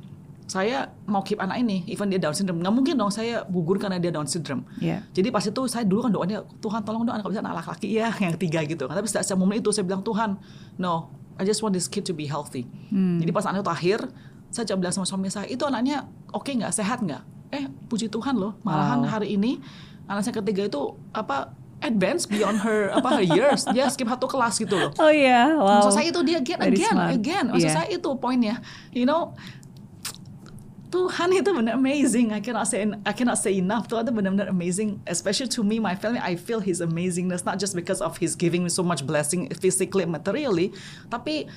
saya 0.52 0.78
mau 1.08 1.24
keep 1.24 1.40
anak 1.40 1.64
ini, 1.64 1.88
even 1.88 2.12
dia 2.12 2.20
Down 2.20 2.36
syndrome. 2.36 2.60
Nggak 2.60 2.76
mungkin 2.76 2.94
dong 2.94 3.08
saya 3.08 3.48
gugur 3.48 3.80
karena 3.80 3.96
dia 3.98 4.12
Down 4.12 4.28
syndrome. 4.28 4.68
Iya. 4.78 5.00
Jadi 5.10 5.32
pas 5.32 5.40
itu 5.42 5.62
saya 5.66 5.88
dulu 5.88 6.04
kan 6.04 6.12
doanya 6.12 6.44
Tuhan 6.60 6.84
tolong 6.84 7.08
dong 7.08 7.16
anak 7.16 7.24
bisa 7.26 7.40
anak 7.40 7.64
laki-laki 7.64 7.88
ya 7.96 8.12
yang 8.28 8.36
tiga 8.36 8.60
gitu. 8.62 8.84
Tapi 8.84 9.08
setelah 9.08 9.24
saya 9.24 9.40
momen 9.40 9.56
itu 9.58 9.72
saya 9.72 9.88
bilang 9.88 10.04
Tuhan, 10.04 10.36
no, 10.76 11.08
I 11.40 11.48
just 11.48 11.64
want 11.64 11.72
this 11.72 11.88
kid 11.88 12.04
to 12.04 12.12
be 12.12 12.28
healthy. 12.28 12.68
Jadi 12.92 13.32
pas 13.32 13.48
anak 13.48 13.64
itu 13.64 13.70
lahir, 13.70 14.00
saya 14.52 14.68
coba 14.68 14.78
bilang 14.84 14.94
sama 14.94 15.08
suami 15.08 15.32
saya, 15.32 15.48
itu 15.48 15.64
anaknya 15.64 16.04
oke 16.30 16.52
nggak, 16.52 16.70
sehat 16.70 17.00
nggak? 17.00 17.24
Eh 17.50 17.72
puji 17.88 18.12
Tuhan 18.12 18.36
loh, 18.36 18.60
malahan 18.62 19.00
Wow. 19.02 19.10
hari 19.10 19.40
ini 19.40 19.64
anak 20.04 20.28
saya 20.28 20.36
ketiga 20.38 20.68
itu 20.68 20.82
apa 21.10 21.56
advance 21.82 22.30
beyond 22.30 22.60
her 22.60 22.92
apa 22.92 23.18
her 23.18 23.26
years. 23.26 23.66
Dia 23.68 23.88
skip 23.88 24.06
satu 24.06 24.28
kelas 24.28 24.60
gitu 24.60 24.76
loh. 24.76 24.92
Oh 25.00 25.10
iya, 25.10 25.56
wow. 25.56 25.80
Maksud 25.80 25.96
saya 25.96 26.06
itu 26.08 26.22
dia 26.22 26.38
again, 26.38 26.60
Very 26.60 26.78
again, 26.78 26.94
smart. 26.94 27.10
again. 27.12 27.46
Maksud 27.50 27.66
Iya. 27.66 27.74
saya 27.74 27.88
itu 27.90 28.10
poinnya. 28.16 28.56
You 28.94 29.10
know, 29.10 29.34
Tuhan 30.92 31.32
itu 31.32 31.56
benar 31.56 31.80
amazing. 31.80 32.36
I 32.36 32.44
cannot 32.44 32.68
say 32.68 32.84
I 32.84 33.14
cannot 33.16 33.40
say 33.40 33.56
enough. 33.56 33.88
Tuhan 33.88 34.04
itu 34.04 34.12
benar-benar 34.12 34.52
amazing. 34.52 35.00
Especially 35.08 35.48
to 35.56 35.64
me, 35.64 35.80
my 35.80 35.96
family, 35.96 36.20
I 36.20 36.36
feel 36.36 36.60
His 36.60 36.84
amazingness 36.84 37.48
not 37.48 37.64
just 37.64 37.72
because 37.80 38.04
of 38.04 38.20
His 38.20 38.36
giving 38.36 38.68
me 38.68 38.70
so 38.70 38.84
much 38.84 39.08
blessing 39.08 39.48
physically, 39.56 40.04
materially, 40.04 40.76
tapi 41.08 41.48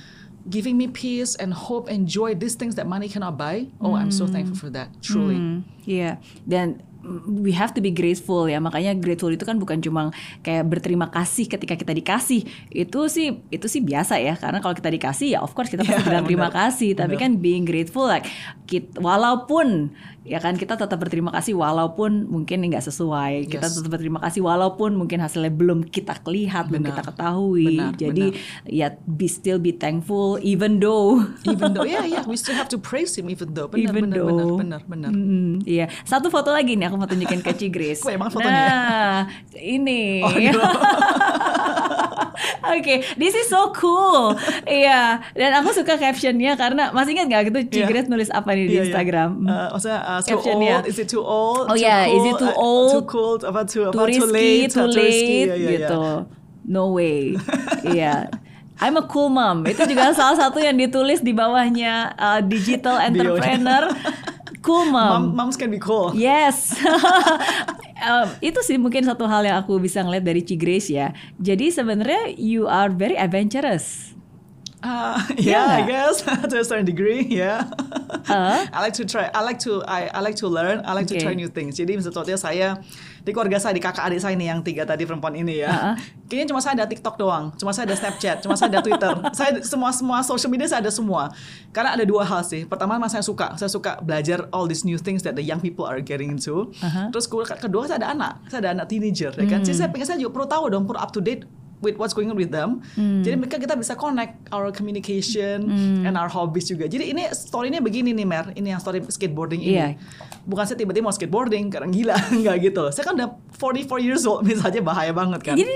giving 0.47 0.79
me 0.79 0.87
peace 0.87 1.35
and 1.35 1.51
hope 1.51 1.91
and 1.91 2.07
joy. 2.07 2.39
These 2.39 2.55
things 2.55 2.79
that 2.79 2.87
money 2.87 3.11
cannot 3.11 3.35
buy. 3.35 3.67
Oh, 3.83 3.99
I'm 3.99 4.15
so 4.15 4.31
thankful 4.31 4.55
for 4.55 4.71
that. 4.71 4.87
Truly. 5.03 5.35
Hmm, 5.35 5.67
Iya, 5.85 6.17
dan 6.43 6.81
mm, 7.01 7.41
we 7.41 7.53
have 7.53 7.71
to 7.71 7.81
be 7.81 7.91
grateful 7.91 8.45
ya. 8.45 8.57
Makanya 8.57 8.97
grateful 8.97 9.29
itu 9.29 9.45
kan 9.45 9.57
bukan 9.57 9.79
cuma 9.79 10.09
kayak 10.41 10.65
berterima 10.65 11.09
kasih 11.09 11.45
ketika 11.47 11.75
kita 11.75 11.93
dikasih. 11.93 12.41
Itu 12.69 13.07
sih 13.07 13.45
itu 13.49 13.67
sih 13.67 13.81
biasa 13.81 14.17
ya. 14.17 14.35
Karena 14.35 14.59
kalau 14.59 14.73
kita 14.73 14.89
dikasih 14.89 15.37
ya 15.37 15.41
of 15.41 15.53
course 15.53 15.69
kita 15.69 15.83
pasti 15.83 16.01
Ya, 16.01 16.09
bilang 16.09 16.25
terima 16.25 16.49
kasih. 16.49 16.93
Tapi 16.95 17.15
kan 17.15 17.37
being 17.37 17.63
grateful 17.63 18.05
like 18.05 18.25
kit, 18.65 18.97
walaupun 18.97 19.93
ya 20.25 20.41
kan 20.41 20.57
kita 20.57 20.73
tetap 20.75 20.97
berterima 20.97 21.29
kasih 21.29 21.53
walaupun 21.53 22.25
mungkin 22.25 22.65
nggak 22.65 22.81
sesuai. 22.83 23.45
Kita 23.45 23.69
Yes. 23.69 23.77
tetap 23.77 23.93
berterima 23.93 24.25
kasih 24.25 24.41
walaupun 24.41 24.97
mungkin 24.97 25.21
hasilnya 25.21 25.53
belum 25.53 25.85
kita 25.85 26.17
lihat, 26.25 26.73
belum 26.73 26.81
kita 26.83 27.05
ketahui. 27.05 27.77
Benar, 27.77 27.93
Jadi 27.95 28.27
ya 28.67 28.97
be 29.05 29.29
still 29.29 29.61
be 29.61 29.69
thankful 29.71 30.41
even 30.41 30.81
though 30.81 31.21
Even 31.45 31.77
though, 31.77 31.85
yeah, 31.93 32.09
yeah, 32.09 32.25
we 32.25 32.41
still 32.41 32.57
have 32.57 32.73
to 32.73 32.81
praise 32.81 33.13
Him 33.13 33.29
even 33.29 33.53
though. 33.53 33.69
Benar, 33.69 33.93
Even 33.93 34.03
benar, 34.09 34.17
though. 34.17 34.57
benar, 34.57 34.81
benar, 34.81 34.81
benar. 34.89 35.11
Mm, 35.13 35.55
iya, 35.75 35.87
satu 36.07 36.31
foto 36.31 36.55
lagi 36.55 36.79
nih 36.79 36.87
aku 36.87 36.97
mau 36.97 37.09
tunjukin 37.11 37.43
ke 37.43 37.51
Ci 37.59 37.67
Grace. 37.69 38.03
Kok 38.07 38.13
emang 38.15 38.31
fotonya 38.31 38.55
ya? 38.55 38.69
Nah, 38.71 39.21
ini. 39.59 40.23
Oh, 40.23 40.31
gitu. 40.31 40.61
Oke, 42.65 43.05
this 43.21 43.35
is 43.37 43.47
so 43.47 43.71
cool. 43.77 44.35
Iya, 44.65 45.23
dan 45.37 45.51
aku 45.63 45.71
suka 45.71 45.95
captionnya 46.01 46.57
karena 46.57 46.91
masih 46.91 47.15
ingat 47.15 47.27
nggak 47.31 47.43
gitu 47.53 47.59
Iya. 47.81 47.87
Grace 47.87 48.09
nulis 48.09 48.31
apa 48.33 48.57
nih 48.57 48.65
di 48.67 48.75
Iya, 48.75 48.75
iya. 48.75 48.85
Instagram? 48.89 49.31
Uh, 49.45 49.69
maksudnya 49.77 50.01
uh, 50.01 50.21
too 50.21 50.29
Captionnya. 50.35 50.77
old, 50.81 50.87
is 50.89 50.97
it 50.99 51.09
too 51.09 51.25
old? 51.25 51.65
Oh 51.71 51.77
too 51.77 51.85
yeah, 51.85 52.09
is 52.09 52.25
it 52.25 52.35
cool, 52.35 52.41
too 52.41 52.51
uh, 52.51 52.65
old? 52.67 52.91
too 52.91 53.05
cool, 53.07 53.35
apa 53.45 53.61
too, 53.69 53.83
apa, 53.89 53.95
too 53.95 54.07
risky, 54.09 54.19
too 54.19 54.33
late, 54.33 54.71
too 54.73 54.81
uh, 54.81 54.89
late, 54.91 55.05
risky, 55.05 55.39
yeah, 55.45 55.55
yeah, 55.55 55.73
gitu. 55.79 56.03
yeah. 56.03 56.19
No 56.65 56.85
way. 56.97 57.37
Iya. 57.85 58.15
I'm 58.83 58.97
a 58.99 59.05
cool 59.07 59.31
mom. 59.31 59.63
Itu 59.69 59.87
juga 59.87 60.11
salah 60.19 60.35
satu 60.35 60.59
yang 60.59 60.75
ditulis 60.75 61.23
di 61.23 61.31
bawahnya 61.31 62.11
uh, 62.19 62.41
digital 62.43 62.99
entrepreneur. 63.07 63.87
Cool 64.65 64.89
mom. 64.89 65.11
Mom, 65.13 65.25
moms 65.37 65.61
can 65.61 65.69
be 65.69 65.79
cool. 65.79 66.17
Yes. 66.17 66.73
Um, 68.05 68.29
itu 68.45 68.61
sih 68.61 68.77
mungkin 68.77 69.01
satu 69.07 69.25
hal 69.25 69.49
yang 69.49 69.57
aku 69.57 69.81
bisa 69.81 70.05
ngeliat 70.05 70.21
dari 70.21 70.45
Ci 70.45 70.61
Grace 70.61 70.93
ya. 70.93 71.17
Jadi 71.41 71.73
sebenarnya 71.73 72.37
you 72.37 72.69
are 72.69 72.93
very 72.93 73.17
adventurous. 73.17 74.13
Uh, 74.85 75.17
Yeah. 75.41 75.57
yeah, 75.65 75.81
I 75.81 75.83
guess 75.89 76.21
to 76.53 76.57
a 76.61 76.67
certain 76.67 76.85
degree, 76.85 77.25
yeah. 77.25 77.65
Uh? 78.29 78.69
I 78.69 78.85
like 78.85 78.93
to 79.01 79.09
try. 79.09 79.33
I 79.33 79.41
like 79.41 79.57
to. 79.65 79.81
I, 79.89 80.13
I 80.13 80.21
like 80.21 80.37
to 80.45 80.49
learn. 80.53 80.85
I 80.85 80.93
like 80.93 81.09
to 81.09 81.17
Okay. 81.17 81.25
try 81.25 81.33
new 81.33 81.49
things. 81.49 81.81
Jadi 81.81 81.97
misalnya 81.97 82.37
saya 82.37 82.77
di 83.25 83.33
keluarga 83.33 83.57
saya, 83.57 83.73
di 83.73 83.81
kakak 83.81 84.05
adik 84.05 84.21
saya 84.21 84.37
nih 84.37 84.53
yang 84.53 84.61
tiga 84.61 84.85
tadi 84.85 85.09
perempuan 85.09 85.33
ini 85.33 85.65
ya. 85.65 85.73
Uh-uh. 85.73 85.95
Kayaknya 86.29 86.47
cuma 86.53 86.61
saya 86.61 86.77
ada 86.77 86.85
TikTok 86.85 87.17
doang, 87.17 87.57
cuma 87.57 87.73
saya 87.73 87.89
ada 87.89 87.97
Snapchat, 87.97 88.45
cuma 88.45 88.53
saya 88.53 88.69
ada 88.77 88.85
Twitter. 88.85 89.13
saya 89.39 89.65
semua 89.65 89.91
semua 89.97 90.21
social 90.21 90.53
media 90.53 90.69
saya 90.69 90.85
ada 90.85 90.93
semua. 90.93 91.33
Karena 91.73 91.97
ada 91.97 92.05
dua 92.05 92.21
hal 92.29 92.45
sih. 92.45 92.69
Pertama, 92.69 93.01
mas 93.01 93.17
saya 93.17 93.25
suka, 93.25 93.57
saya 93.57 93.73
suka 93.73 93.97
belajar 94.05 94.45
all 94.53 94.69
these 94.69 94.85
new 94.85 95.01
things 95.01 95.25
that 95.25 95.33
the 95.33 95.45
young 95.45 95.59
people 95.59 95.89
are 95.89 96.05
getting 96.05 96.37
into. 96.37 96.69
Uh-huh. 96.69 97.09
Terus 97.09 97.25
kedua, 97.65 97.89
saya 97.89 97.97
ada 98.05 98.13
anak, 98.13 98.45
saya 98.53 98.69
ada 98.69 98.71
anak 98.77 98.87
teenager, 98.93 99.33
ya 99.33 99.49
kan. 99.49 99.65
Jadi 99.65 99.77
saya 99.81 99.89
pengen 99.89 100.05
saya 100.05 100.21
juga 100.21 100.37
perlu 100.37 100.49
tahu 100.53 100.65
dong, 100.69 100.85
perlu 100.85 101.01
up 101.01 101.09
to 101.09 101.25
date 101.25 101.49
with 101.81 101.97
what's 101.97 102.13
going 102.13 102.31
on 102.31 102.37
with 102.39 102.53
them. 102.53 102.85
Jadi 102.97 103.35
mereka 103.35 103.57
kita 103.59 103.75
bisa 103.75 103.97
connect 103.97 104.37
our 104.53 104.71
communication 104.71 105.67
and 106.05 106.15
our 106.15 106.29
hobbies 106.29 106.69
juga. 106.69 106.87
Jadi 106.87 107.11
ini 107.11 107.27
story-nya 107.33 107.81
begini 107.83 108.13
nih 108.13 108.27
Mer, 108.27 108.53
ini 108.55 108.71
yang 108.75 108.81
story 108.81 109.03
skateboarding 109.09 109.61
ini. 109.65 109.77
Iya. 109.77 109.89
Bukan 110.45 110.65
saya 110.69 110.77
tiba-tiba 110.77 111.09
mau 111.09 111.15
skateboarding 111.15 111.73
karena 111.73 111.89
gila, 111.89 112.17
nggak 112.45 112.57
gitu. 112.61 112.85
Saya 112.93 113.05
kan 113.09 113.15
udah 113.17 113.29
44 113.57 114.07
years 114.07 114.23
old, 114.29 114.45
misalnya 114.49 114.81
bahaya 114.85 115.13
banget 115.13 115.41
kan. 115.41 115.57
Jadi 115.57 115.75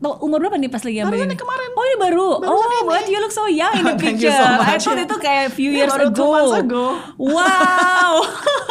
umur 0.00 0.40
berapa 0.40 0.56
nih 0.56 0.70
pas 0.72 0.80
lagi 0.80 0.96
kemarin. 1.28 1.28
Oh 1.74 1.84
ini 1.86 1.96
baru. 1.96 2.28
Barusan 2.42 2.66
oh, 2.66 2.72
ini. 2.72 2.80
but 2.86 3.04
you 3.06 3.18
look 3.22 3.34
so 3.34 3.44
young 3.46 3.74
in 3.78 3.84
the 3.86 3.94
Thank 4.00 4.20
you 4.20 4.28
picture. 4.28 4.36
so 4.36 4.46
much, 4.58 4.68
I 4.68 4.76
thought 4.78 4.98
ya. 4.98 5.06
itu 5.06 5.16
kayak 5.20 5.44
few 5.54 5.70
Ini 5.70 5.78
years 5.84 5.92
baru 5.92 6.08
ago. 6.10 6.30
ago. 6.54 6.86
Wow. 7.16 8.12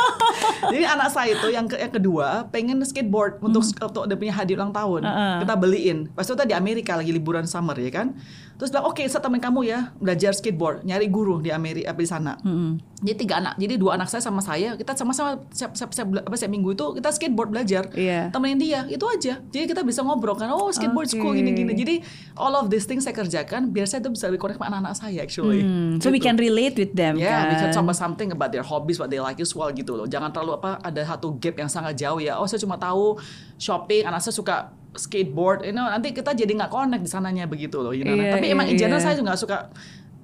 Jadi 0.74 0.86
anak 0.86 1.10
saya 1.10 1.34
itu 1.34 1.48
yang, 1.50 1.66
ke, 1.66 1.76
yang 1.80 1.90
kedua 1.90 2.46
pengen 2.54 2.78
skateboard 2.86 3.42
untuk 3.42 3.64
untuk 3.66 4.04
dia 4.06 4.18
punya 4.20 4.34
hadiah 4.36 4.58
ulang 4.60 4.74
tahun. 4.76 5.02
Hmm. 5.02 5.10
Uh-uh. 5.10 5.38
Kita 5.48 5.54
beliin. 5.58 5.98
Pas 6.14 6.28
itu 6.28 6.36
tadi 6.36 6.52
di 6.52 6.56
Amerika 6.56 6.94
lagi 7.00 7.10
liburan 7.10 7.46
summer 7.50 7.78
ya 7.80 7.90
kan. 7.90 8.14
Terus 8.60 8.76
bilang 8.76 8.92
oke, 8.92 9.00
saya 9.08 9.24
temen 9.24 9.40
kamu 9.40 9.72
ya 9.72 9.96
belajar 10.04 10.36
skateboard, 10.36 10.84
nyari 10.84 11.08
guru 11.08 11.40
di 11.40 11.48
Amerika 11.48 11.96
apa 11.96 12.00
di 12.04 12.10
sana. 12.12 12.36
Hmm. 12.44 12.76
Jadi 13.00 13.24
tiga 13.24 13.40
anak, 13.40 13.56
jadi 13.56 13.80
dua 13.80 13.96
anak 13.96 14.12
saya 14.12 14.20
sama 14.20 14.44
saya, 14.44 14.76
kita 14.76 15.00
sama-sama 15.00 15.40
setiap, 15.48 15.72
setiap, 15.72 15.92
setiap, 15.96 16.28
apa, 16.28 16.36
setiap 16.36 16.52
minggu 16.52 16.76
itu 16.76 16.86
kita 17.00 17.10
skateboard 17.16 17.56
belajar. 17.56 17.88
Iya. 17.96 18.36
Temenin 18.36 18.60
dia, 18.60 18.84
itu 18.92 19.08
aja. 19.08 19.40
Jadi 19.40 19.64
kita 19.64 19.88
bisa 19.88 20.04
ngobrol 20.04 20.36
kan, 20.36 20.52
oh 20.52 20.68
skateboard 20.76 21.08
Oke. 21.08 21.16
school 21.16 21.32
gini-gini. 21.40 21.72
Jadi 21.72 21.96
all 22.36 22.52
of 22.60 22.68
these 22.68 22.84
things 22.90 23.06
saya 23.06 23.14
kerjakan 23.14 23.70
biar 23.70 23.86
saya 23.86 24.02
tuh 24.02 24.10
bisa 24.10 24.26
lebih 24.26 24.42
connect 24.42 24.58
sama 24.58 24.74
anak-anak 24.74 24.96
saya 24.98 25.22
actually. 25.22 25.62
Hmm, 25.62 26.02
so 26.02 26.10
we 26.10 26.18
Gitu. 26.18 26.26
can 26.26 26.36
relate 26.36 26.74
with 26.74 26.92
them 26.92 27.16
Yeah, 27.16 27.46
we 27.46 27.54
can 27.54 27.70
kan. 27.70 27.78
talk 27.78 27.86
about 27.86 27.96
something 27.96 28.34
about 28.34 28.50
their 28.50 28.66
hobbies, 28.66 28.98
what 28.98 29.08
they 29.08 29.22
like 29.22 29.38
as 29.38 29.54
well 29.54 29.70
gitu 29.70 29.94
loh. 29.94 30.10
Jangan 30.10 30.34
terlalu 30.34 30.58
apa 30.58 30.82
ada 30.82 31.06
satu 31.06 31.38
gap 31.38 31.56
yang 31.56 31.70
sangat 31.70 31.94
jauh 31.96 32.18
ya. 32.18 32.42
Oh 32.42 32.50
saya 32.50 32.58
cuma 32.58 32.76
tahu 32.76 33.22
shopping, 33.56 34.04
anak 34.04 34.20
saya 34.20 34.34
suka 34.34 34.56
skateboard. 34.98 35.62
You 35.64 35.72
know, 35.72 35.86
nanti 35.86 36.10
kita 36.10 36.34
jadi 36.34 36.50
nggak 36.50 36.68
connect 36.68 37.06
di 37.06 37.12
sananya 37.12 37.46
begitu 37.46 37.78
loh. 37.78 37.94
You 37.94 38.04
know? 38.04 38.18
Iya, 38.18 38.34
Tapi 38.34 38.50
iya, 38.50 38.56
emang 38.58 38.66
in 38.66 38.76
general 38.76 38.98
iya. 38.98 39.06
saya 39.06 39.14
juga 39.14 39.32
nggak 39.32 39.42
suka. 39.46 39.58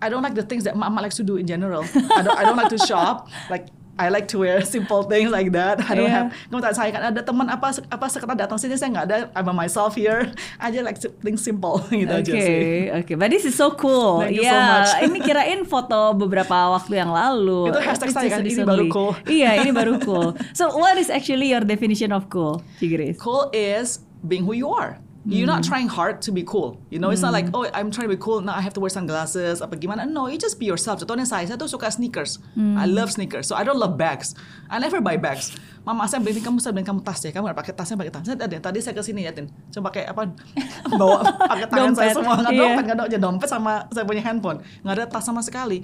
I 0.01 0.11
don't 0.11 0.19
like 0.19 0.35
the 0.35 0.43
things 0.43 0.65
that 0.65 0.75
mama 0.75 0.99
likes 0.99 1.15
to 1.15 1.23
do 1.23 1.37
in 1.37 1.47
general. 1.47 1.85
I 2.11 2.19
don't, 2.19 2.35
I 2.35 2.43
don't 2.43 2.59
like 2.59 2.73
to 2.73 2.81
shop. 2.81 3.29
Like 3.47 3.69
I 3.95 4.11
like 4.11 4.27
to 4.35 4.43
wear 4.43 4.59
simple 4.75 5.07
things 5.07 5.31
like 5.31 5.55
that. 5.55 5.79
I 5.79 5.95
don't 5.95 6.11
Yeah. 6.11 6.27
have. 6.27 6.61
Tak 6.65 6.73
saya 6.75 6.89
kan 6.91 7.03
ada 7.15 7.21
teman 7.23 7.47
apa 7.47 7.71
apa 7.87 8.05
sekarang 8.11 8.35
datang 8.35 8.59
sini 8.59 8.75
saya 8.75 8.91
nggak 8.91 9.05
ada. 9.07 9.17
I'm 9.31 9.47
myself 9.55 9.95
here. 9.95 10.27
I 10.63 10.67
just 10.69 10.83
like 10.83 10.99
things 11.23 11.39
simple 11.41 11.79
gitu 11.91 12.11
aja 12.11 12.31
Oke, 12.35 12.43
sih. 12.43 12.91
oke. 12.91 13.13
But 13.15 13.31
this 13.31 13.47
is 13.47 13.55
so 13.55 13.71
cool. 13.73 14.19
Thank 14.19 14.35
you 14.35 14.43
so 14.43 14.57
much. 14.57 14.91
ini 14.99 15.17
kirain 15.23 15.63
foto 15.63 16.11
beberapa 16.11 16.75
waktu 16.75 16.99
yang 16.99 17.13
lalu. 17.13 17.71
Itu 17.71 17.79
hashtag 17.79 18.11
saya 18.11 18.27
kan, 18.27 18.43
ini 18.43 18.63
baru 18.67 18.85
cool. 18.91 19.11
Iya, 19.23 19.63
ini 19.63 19.71
baru 19.71 19.95
cool. 20.03 20.35
So, 20.51 20.75
what 20.75 20.99
is 20.99 21.07
actually 21.07 21.55
your 21.55 21.63
definition 21.63 22.11
of 22.11 22.27
cool, 22.27 22.59
Cigris? 22.81 23.15
Cool 23.15 23.47
is 23.55 24.03
being 24.19 24.43
who 24.43 24.51
you 24.51 24.73
are. 24.73 24.99
You're 25.25 25.49
not 25.49 25.65
trying 25.65 25.89
hard 25.89 26.21
to 26.23 26.31
be 26.31 26.45
cool. 26.45 26.77
You 26.93 27.01
know, 27.01 27.09
it's 27.09 27.25
not 27.25 27.33
like, 27.33 27.49
oh, 27.49 27.65
I'm 27.73 27.89
trying 27.89 28.05
to 28.05 28.13
be 28.13 28.21
cool. 28.21 28.45
Now 28.45 28.53
I 28.53 28.61
have 28.61 28.77
to 28.77 28.81
wear 28.81 28.93
sunglasses. 28.93 29.57
Apa 29.57 29.73
gimana? 29.73 30.05
No, 30.05 30.29
you 30.29 30.37
just 30.37 30.61
be 30.61 30.69
yourself. 30.69 31.01
Contohnya 31.01 31.25
saya, 31.25 31.49
saya 31.49 31.57
tuh 31.57 31.65
suka 31.65 31.89
sneakers. 31.89 32.37
I 32.53 32.85
love 32.85 33.09
sneakers. 33.09 33.49
So 33.49 33.57
I 33.57 33.65
don't 33.65 33.81
love 33.81 33.97
bags. 33.97 34.37
I 34.69 34.77
never 34.77 35.01
buy 35.01 35.17
bags. 35.17 35.57
Mama 35.81 36.05
saya 36.05 36.21
beli 36.21 36.41
kamu 36.41 36.61
saya 36.61 36.73
beli 36.77 36.85
kamu 36.85 37.01
tas 37.01 37.25
ya. 37.25 37.33
Kamu 37.33 37.45
nggak 37.49 37.57
pakai 37.57 37.73
tasnya 37.73 37.97
pakai 37.97 38.13
tas. 38.13 38.21
Saya 38.25 38.37
tadi, 38.37 38.79
saya 38.81 38.93
ke 38.93 39.01
sini 39.01 39.25
ya, 39.25 39.33
Tin. 39.33 39.49
Coba 39.73 39.89
pakai 39.89 40.05
apa? 40.05 40.29
Bawa 41.01 41.25
pakai 41.25 41.65
tangan 41.73 41.93
saya 41.97 42.13
Dompet. 42.13 42.17
semua. 42.21 42.33
Nggak 42.41 42.53
Iya. 42.53 42.61
dompet, 42.61 42.83
nggak 42.85 42.97
ada 42.97 43.03
aja 43.09 43.17
dompet 43.17 43.49
sama 43.49 43.73
saya 43.89 44.05
punya 44.05 44.21
handphone. 44.21 44.61
Nggak 44.85 44.93
ada 44.93 45.05
tas 45.09 45.25
sama 45.25 45.41
sekali 45.41 45.81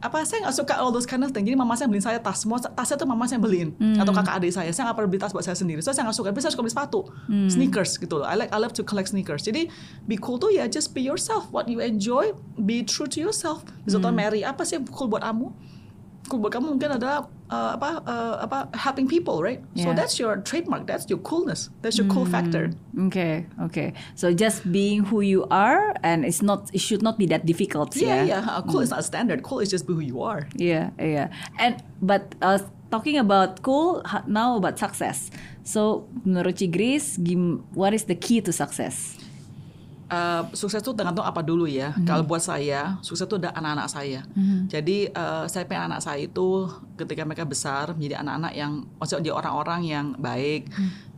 apa 0.00 0.24
saya 0.24 0.48
nggak 0.48 0.56
suka 0.56 0.74
all 0.80 0.88
those 0.88 1.04
kind 1.04 1.20
of 1.20 1.28
thing. 1.30 1.44
Jadi 1.44 1.60
mama 1.60 1.76
saya 1.76 1.84
beliin 1.84 2.00
saya 2.00 2.16
tas. 2.16 2.40
Semua 2.40 2.56
tasnya 2.56 2.96
tuh 2.96 3.04
mama 3.04 3.28
saya 3.28 3.36
beliin. 3.36 3.76
Atau 4.00 4.16
kakak 4.16 4.40
adik 4.40 4.52
saya. 4.56 4.72
Saya 4.72 4.88
nggak 4.88 4.96
pernah 4.96 5.10
beli 5.12 5.20
tas 5.20 5.32
buat 5.36 5.44
saya 5.44 5.52
sendiri. 5.52 5.84
So 5.84 5.92
saya 5.92 6.08
nggak 6.08 6.16
suka. 6.16 6.28
Tapi 6.32 6.40
saya 6.40 6.52
suka 6.56 6.62
beli 6.64 6.72
sepatu. 6.72 7.00
Sneakers 7.28 8.00
gitu 8.00 8.24
loh. 8.24 8.26
I 8.26 8.34
like 8.40 8.50
I 8.50 8.56
love 8.56 8.72
to 8.80 8.82
collect 8.82 9.12
sneakers. 9.12 9.44
Jadi 9.44 9.68
be 10.08 10.16
cool 10.16 10.40
tuh 10.40 10.48
ya 10.48 10.64
just 10.72 10.96
be 10.96 11.04
yourself. 11.04 11.52
What 11.52 11.68
you 11.68 11.84
enjoy 11.84 12.32
be 12.56 12.80
true 12.80 13.06
to 13.12 13.20
yourself. 13.20 13.60
Contoh 13.84 14.08
Mary 14.08 14.40
apa 14.40 14.64
sih 14.64 14.80
yang 14.80 14.88
cool 14.88 15.12
buat 15.12 15.20
kamu 15.20 15.52
cool 16.28 16.42
kamu 16.50 16.76
mungkin 16.76 16.94
adalah 17.00 17.26
uh, 17.50 17.74
apa 17.74 17.88
uh, 18.06 18.34
apa 18.44 18.68
helping 18.76 19.08
people 19.08 19.42
right 19.42 19.62
so 19.74 19.90
Yeah. 19.90 19.96
that's 19.96 20.18
your 20.20 20.38
trademark 20.44 20.86
that's 20.86 21.08
your 21.10 21.18
coolness 21.24 21.70
that's 21.82 21.96
your 21.98 22.06
cool 22.10 22.26
factor 22.28 22.70
Okay, 23.10 23.46
okay. 23.62 23.94
So 24.18 24.28
just 24.34 24.66
being 24.68 25.08
who 25.08 25.22
you 25.24 25.46
are, 25.48 25.94
and 26.04 26.22
it's 26.26 26.42
not, 26.44 26.68
it 26.74 26.82
should 26.84 27.00
not 27.00 27.16
be 27.16 27.24
that 27.32 27.46
difficult. 27.48 27.96
yeah 27.96 28.22
ya? 28.22 28.38
yeah 28.38 28.42
uh, 28.44 28.60
cool 28.68 28.84
is 28.84 28.90
not 28.92 29.00
standard 29.06 29.40
cool 29.42 29.58
is 29.62 29.70
just 29.72 29.86
be 29.88 29.94
who 29.96 30.04
you 30.04 30.20
are 30.20 30.44
Yeah, 30.58 30.90
yeah. 31.00 31.32
And 31.56 31.80
but 32.04 32.34
uh, 32.44 32.60
talking 32.92 33.16
about 33.16 33.62
cool 33.64 34.02
now 34.28 34.58
about 34.60 34.76
success. 34.78 35.30
So 35.64 36.06
menurut 36.26 36.58
Cigris, 36.60 37.16
what 37.72 37.94
is 37.94 38.04
the 38.04 38.18
key 38.18 38.42
to 38.44 38.52
success? 38.52 39.16
Uh, 40.10 40.42
sukses 40.58 40.82
itu 40.82 40.90
tergantung 40.90 41.22
apa 41.22 41.38
dulu 41.38 41.70
ya. 41.70 41.94
Kalau 42.02 42.26
buat 42.26 42.42
saya, 42.42 42.98
sukses 42.98 43.30
itu 43.30 43.38
ada 43.38 43.54
anak-anak 43.54 43.86
saya. 43.86 44.26
Jadi 44.66 45.06
uh, 45.14 45.46
saya 45.46 45.62
pengen 45.70 45.94
anak 45.94 46.02
saya 46.02 46.26
itu 46.26 46.66
ketika 46.98 47.22
mereka 47.22 47.46
besar 47.46 47.94
menjadi 47.94 48.18
anak-anak 48.18 48.52
yang 48.58 48.90
maksudnya 48.98 49.30
orang-orang 49.30 49.86
yang 49.86 50.06
baik, 50.18 50.66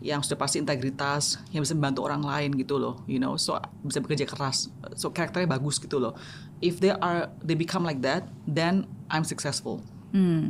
yang 0.04 0.20
sudah 0.20 0.36
pasti 0.36 0.60
integritas, 0.60 1.40
yang 1.56 1.64
bisa 1.64 1.72
membantu 1.72 2.04
orang 2.04 2.20
lain 2.20 2.52
gitu 2.52 2.76
loh, 2.76 3.00
you 3.08 3.16
know. 3.16 3.32
So 3.40 3.56
bisa 3.80 4.04
bekerja 4.04 4.28
keras. 4.28 4.68
So 4.92 5.08
karakternya 5.08 5.48
bagus 5.48 5.80
gitu 5.80 5.96
loh. 5.96 6.12
If 6.60 6.84
they 6.84 6.92
are 6.92 7.32
they 7.40 7.56
become 7.56 7.88
like 7.88 8.04
that, 8.04 8.28
then 8.44 8.84
I'm 9.08 9.24
successful. 9.24 9.80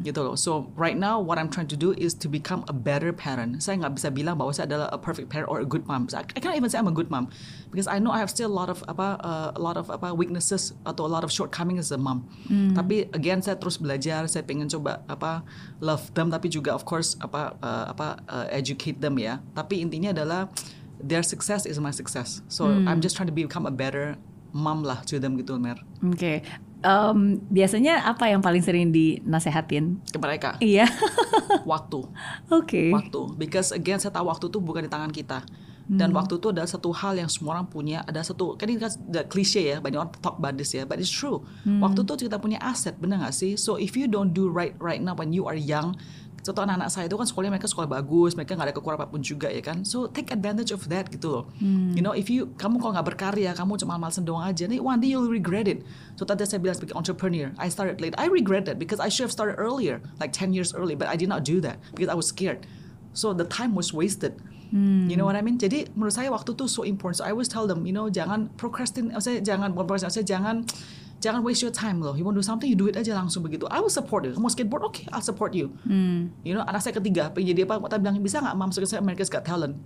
Gitu 0.03 0.21
loh. 0.27 0.35
So 0.35 0.71
right 0.75 0.99
now 0.99 1.23
what 1.23 1.39
I'm 1.39 1.47
trying 1.47 1.71
to 1.71 1.79
do 1.79 1.95
is 1.95 2.15
to 2.19 2.27
become 2.27 2.67
a 2.67 2.75
better 2.75 3.15
parent. 3.15 3.63
Saya 3.63 3.79
nggak 3.79 3.95
bisa 3.95 4.09
bilang 4.11 4.35
bahwa 4.35 4.51
saya 4.51 4.67
adalah 4.67 4.91
a 4.91 4.99
perfect 4.99 5.31
parent 5.31 5.47
or 5.47 5.63
a 5.63 5.69
good 5.69 5.87
mom. 5.87 6.11
I 6.13 6.41
can't 6.43 6.59
even 6.59 6.67
say 6.67 6.83
I'm 6.83 6.91
a 6.91 6.95
good 6.95 7.11
mom 7.11 7.31
because 7.71 7.87
I 7.87 8.03
know 8.03 8.11
I 8.11 8.19
have 8.19 8.31
still 8.31 8.51
a 8.51 8.57
lot 8.57 8.67
of 8.67 8.83
apa 8.91 9.23
uh, 9.23 9.51
a 9.55 9.63
lot 9.63 9.79
of 9.79 9.87
apa 9.89 10.11
weaknesses 10.11 10.75
atau 10.83 11.07
a 11.07 11.13
lot 11.13 11.23
of 11.23 11.31
shortcomings 11.31 11.87
as 11.87 11.95
a 11.95 12.01
mom. 12.01 12.27
Tapi 12.75 13.07
again 13.15 13.39
saya 13.41 13.55
terus 13.55 13.79
belajar. 13.79 14.27
Saya 14.27 14.43
pengen 14.43 14.67
coba 14.67 15.07
apa 15.07 15.47
love 15.79 16.11
them 16.19 16.35
tapi 16.35 16.51
juga 16.51 16.75
of 16.75 16.83
course 16.83 17.15
apa 17.23 17.55
uh, 17.63 17.95
apa 17.95 18.19
uh, 18.27 18.47
educate 18.51 18.99
them 18.99 19.15
ya. 19.17 19.39
Tapi 19.55 19.79
intinya 19.79 20.11
adalah 20.11 20.51
their 20.99 21.23
success 21.23 21.67
is 21.67 21.79
my 21.79 21.95
success. 21.95 22.43
So 22.51 22.67
I'm 22.67 22.99
just 22.99 23.15
trying 23.15 23.31
to 23.31 23.35
become 23.35 23.67
a 23.67 23.75
better 23.75 24.19
mom 24.53 24.85
lah 24.85 25.01
to 25.09 25.17
them 25.17 25.41
gitu 25.41 25.57
Mer 25.57 25.81
Oke. 26.05 26.45
Em, 26.83 27.39
biasanya 27.47 28.03
apa 28.03 28.27
yang 28.27 28.43
paling 28.43 28.63
sering 28.63 28.91
dinasehatin? 28.91 30.03
ke 30.11 30.19
mereka. 30.19 30.59
Iya. 30.59 30.91
waktu. 31.71 32.03
Oke. 32.51 32.91
waktu. 32.91 33.39
Because 33.39 33.71
again 33.71 34.03
saya 34.03 34.11
tahu 34.11 34.27
waktu 34.27 34.51
itu 34.51 34.59
bukan 34.59 34.87
di 34.87 34.91
tangan 34.91 35.15
kita. 35.15 35.47
Dan 35.93 36.15
waktu 36.17 36.41
itu 36.41 36.49
adalah 36.49 36.65
satu 36.65 36.89
hal 36.95 37.21
yang 37.21 37.29
semua 37.29 37.59
orang 37.59 37.69
punya 37.69 38.01
ada 38.07 38.25
satu 38.25 38.57
kan 38.57 38.65
ini 38.65 38.81
kan 38.81 38.89
the 39.13 39.29
cliche 39.29 39.61
ya 39.61 39.77
banyak 39.77 40.01
orang 40.01 40.15
talk 40.25 40.41
about 40.41 40.57
this 40.57 40.73
ya 40.73 40.89
but 40.89 40.97
it's 40.97 41.13
true. 41.13 41.45
Waktu 41.69 42.07
itu 42.07 42.31
kita 42.31 42.41
punya 42.41 42.57
aset 42.65 42.97
benar 42.97 43.21
nggak 43.21 43.35
sih? 43.35 43.61
So 43.61 43.77
if 43.77 43.93
you 43.99 44.09
don't 44.09 44.33
do 44.33 44.49
right 44.49 44.73
right 44.81 45.03
now 45.03 45.13
when 45.13 45.37
you 45.37 45.45
are 45.45 45.59
young 45.59 45.93
contoh 46.43 46.63
anak-anak 46.67 46.91
saya 46.91 47.07
itu 47.07 47.15
kan 47.15 47.27
sekolahnya 47.27 47.55
mereka 47.55 47.71
sekolah 47.71 47.87
bagus 47.87 48.35
mereka 48.35 48.59
nggak 48.59 48.67
ada 48.71 48.75
kekurangan 48.75 48.99
apa 48.99 49.07
pun 49.15 49.23
juga 49.23 49.47
ya 49.47 49.63
kan 49.63 49.87
so 49.87 50.11
take 50.11 50.35
advantage 50.35 50.75
of 50.75 50.83
that 50.91 51.07
gitu 51.07 51.31
loh 51.31 51.45
you 51.95 52.03
know 52.03 52.11
if 52.11 52.27
you 52.27 52.51
kamu 52.59 52.83
kalau 52.83 52.99
nggak 52.99 53.07
berkarya 53.15 53.55
kamu 53.55 53.79
cuma 53.79 53.95
malasan 53.95 54.27
doang 54.27 54.43
aja 54.43 54.67
nih 54.67 54.83
one 54.83 54.99
day 54.99 55.15
you'll 55.15 55.31
regret 55.31 55.71
it 55.71 55.87
so 56.19 56.27
tadi 56.27 56.43
saya 56.43 56.59
bilang 56.59 56.75
sebagai 56.75 56.99
entrepreneur 56.99 57.55
I 57.63 57.71
started 57.71 58.03
late 58.03 58.19
I 58.19 58.27
regret 58.27 58.67
that 58.67 58.83
because 58.83 58.99
I 58.99 59.07
should 59.07 59.31
have 59.31 59.35
started 59.35 59.55
earlier 59.57 60.03
like 60.19 60.35
10 60.35 60.51
years 60.51 60.75
early 60.75 60.99
but 60.99 61.07
I 61.07 61.15
did 61.15 61.31
not 61.31 61.47
do 61.47 61.63
that 61.63 61.79
because 61.95 62.11
I 62.11 62.19
was 62.19 62.27
scared 62.27 62.67
so 63.15 63.31
the 63.31 63.47
time 63.47 63.79
was 63.79 63.95
wasted 63.95 64.35
You 64.73 65.21
know 65.21 65.29
what 65.29 65.37
I 65.37 65.45
mean? 65.45 65.61
Jadi 65.61 65.93
menurut 65.93 66.17
saya 66.17 66.33
waktu 66.33 66.57
itu 66.57 66.65
so 66.65 66.81
important. 66.81 67.21
So 67.21 67.29
I 67.29 67.37
always 67.37 67.53
tell 67.53 67.69
them, 67.69 67.85
you 67.85 67.93
know, 67.93 68.09
jangan 68.09 68.49
procrastinate. 68.57 69.13
Saya 69.21 69.45
jangan 69.45 69.77
bukan 69.77 69.85
procrastinate. 69.85 70.17
Saya 70.17 70.25
jangan 70.25 70.65
jangan 71.23 71.41
waste 71.47 71.63
your 71.63 71.71
time 71.71 72.03
loh. 72.03 72.19
You 72.19 72.27
want 72.27 72.35
to 72.35 72.43
do 72.43 72.47
something, 72.47 72.67
you 72.67 72.75
do 72.75 72.91
it 72.91 72.99
aja 72.99 73.15
langsung 73.15 73.47
begitu. 73.47 73.71
I 73.71 73.79
will 73.79 73.93
support 73.95 74.27
you. 74.27 74.35
Kamu 74.35 74.51
skateboard, 74.51 74.83
okay, 74.91 75.07
I'll 75.15 75.23
support 75.23 75.55
you. 75.55 75.71
You 76.43 76.59
know, 76.59 76.67
anak 76.67 76.83
saya 76.83 76.99
ketiga, 76.99 77.31
pengen 77.31 77.55
jadi 77.55 77.63
apa? 77.65 77.79
Kita 77.79 77.97
bilang 78.03 78.19
bisa 78.19 78.43
nggak, 78.43 78.55
mam? 78.59 78.75
Saya 78.75 78.99
America's 78.99 79.31
Got 79.31 79.47
Talent. 79.47 79.79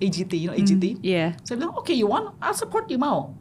AGT, 0.00 0.32
you 0.36 0.48
know 0.48 0.56
AGT? 0.56 1.00
Iya. 1.00 1.36
Saya 1.44 1.56
bilang, 1.60 1.76
okay, 1.80 1.96
you 1.96 2.08
want? 2.08 2.36
I'll 2.40 2.56
support 2.56 2.88
you, 2.92 3.00
mau. 3.00 3.32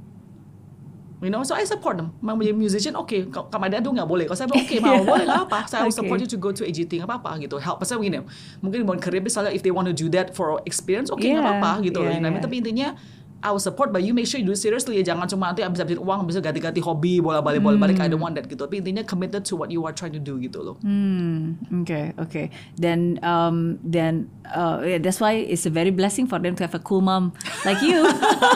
You 1.20 1.28
know, 1.28 1.44
so 1.44 1.52
I 1.52 1.68
support 1.68 2.00
them. 2.00 2.16
Mau 2.24 2.32
menjadi 2.40 2.56
musician, 2.56 2.96
oke. 2.96 3.12
Okay. 3.12 3.28
Ada 3.52 3.84
nggak 3.84 4.08
boleh. 4.08 4.24
Kalau 4.24 4.40
saya 4.40 4.48
bilang, 4.48 4.64
oke, 4.64 4.72
okay, 4.72 4.80
mau, 4.80 5.04
boleh 5.12 5.28
nggak 5.28 5.44
apa. 5.52 5.60
Saya 5.68 5.84
Okay. 5.84 6.00
support 6.00 6.20
you 6.24 6.28
to 6.32 6.40
go 6.40 6.56
to 6.56 6.64
AGT, 6.64 7.04
nggak 7.04 7.12
apa-apa 7.12 7.44
gitu. 7.44 7.60
Help. 7.60 7.84
Pasal 7.84 8.00
begini, 8.00 8.24
mungkin 8.64 8.88
mau 8.88 8.96
career, 8.96 9.20
misalnya 9.20 9.52
if 9.52 9.60
they 9.60 9.72
want 9.72 9.88
to 9.92 9.96
do 9.96 10.08
that 10.08 10.32
for 10.32 10.64
experience, 10.64 11.12
oke, 11.12 11.20
nggak 11.20 11.36
Yeah, 11.36 11.44
apa-apa 11.44 11.84
gitu. 11.84 12.00
yeah, 12.08 12.16
you 12.16 12.24
know, 12.24 12.32
yeah. 12.32 12.40
Tapi 12.40 12.56
intinya, 12.64 12.96
I 13.40 13.56
will 13.56 13.64
support, 13.64 13.96
but 13.96 14.04
you 14.04 14.12
make 14.12 14.28
sure 14.28 14.40
you 14.40 14.46
do 14.46 14.52
it 14.52 14.60
seriously. 14.60 15.00
Ya. 15.00 15.16
Jangan 15.16 15.32
cuma 15.32 15.52
nanti 15.52 15.64
habis 15.64 15.80
habisin 15.80 16.04
uang, 16.04 16.28
bisa 16.28 16.44
ganti-ganti 16.44 16.84
hobi, 16.84 17.24
bola 17.24 17.40
balik, 17.40 17.64
bola 17.64 17.80
balik. 17.80 18.00
I 18.04 18.12
don't 18.12 18.20
want 18.20 18.36
that 18.36 18.52
gitu. 18.52 18.68
Tapi 18.68 18.84
intinya 18.84 19.04
committed 19.08 19.48
to 19.48 19.56
what 19.56 19.72
you 19.72 19.84
are 19.88 19.96
trying 19.96 20.12
to 20.12 20.20
do 20.20 20.36
gitu 20.38 20.60
loh. 20.60 20.76
Hmm, 20.84 21.56
oke, 21.72 22.20
oke. 22.20 22.52
Dan 22.76 23.16
um, 23.24 23.80
dan 23.80 24.28
uh, 24.52 24.84
yeah, 24.84 25.00
that's 25.00 25.24
why 25.24 25.40
it's 25.40 25.64
a 25.64 25.72
very 25.72 25.92
blessing 25.92 26.28
for 26.28 26.36
them 26.36 26.52
to 26.60 26.68
have 26.68 26.76
a 26.76 26.84
cool 26.84 27.00
mom 27.00 27.32
like 27.64 27.80
you. 27.80 28.04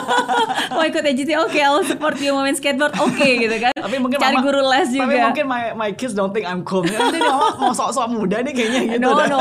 Mau 0.74 0.82
ikut 0.84 1.00
AGT, 1.00 1.30
oke, 1.38 1.56
I 1.56 1.70
will 1.72 1.86
support 1.86 2.20
you 2.20 2.36
main 2.36 2.52
skateboard, 2.52 2.92
oke 3.00 3.24
gitu 3.24 3.56
kan. 3.56 3.72
Tapi 3.72 3.96
mungkin 4.00 4.20
Cari 4.20 4.36
mama- 4.36 4.44
guru 4.44 4.60
les 4.68 4.88
juga. 4.92 5.06
Tapi 5.06 5.16
mungkin 5.32 5.44
my, 5.48 5.62
my 5.72 5.90
kids 5.96 6.12
don't 6.12 6.32
think 6.36 6.44
I'm 6.44 6.60
cool. 6.66 6.84
Nanti 6.84 7.20
mama 7.20 7.56
mau 7.56 7.72
sok-sok 7.72 8.12
muda 8.12 8.44
nih 8.44 8.52
kayaknya 8.52 8.80
gitu. 8.96 9.00
no, 9.00 9.16
dah. 9.16 9.26
no. 9.28 9.40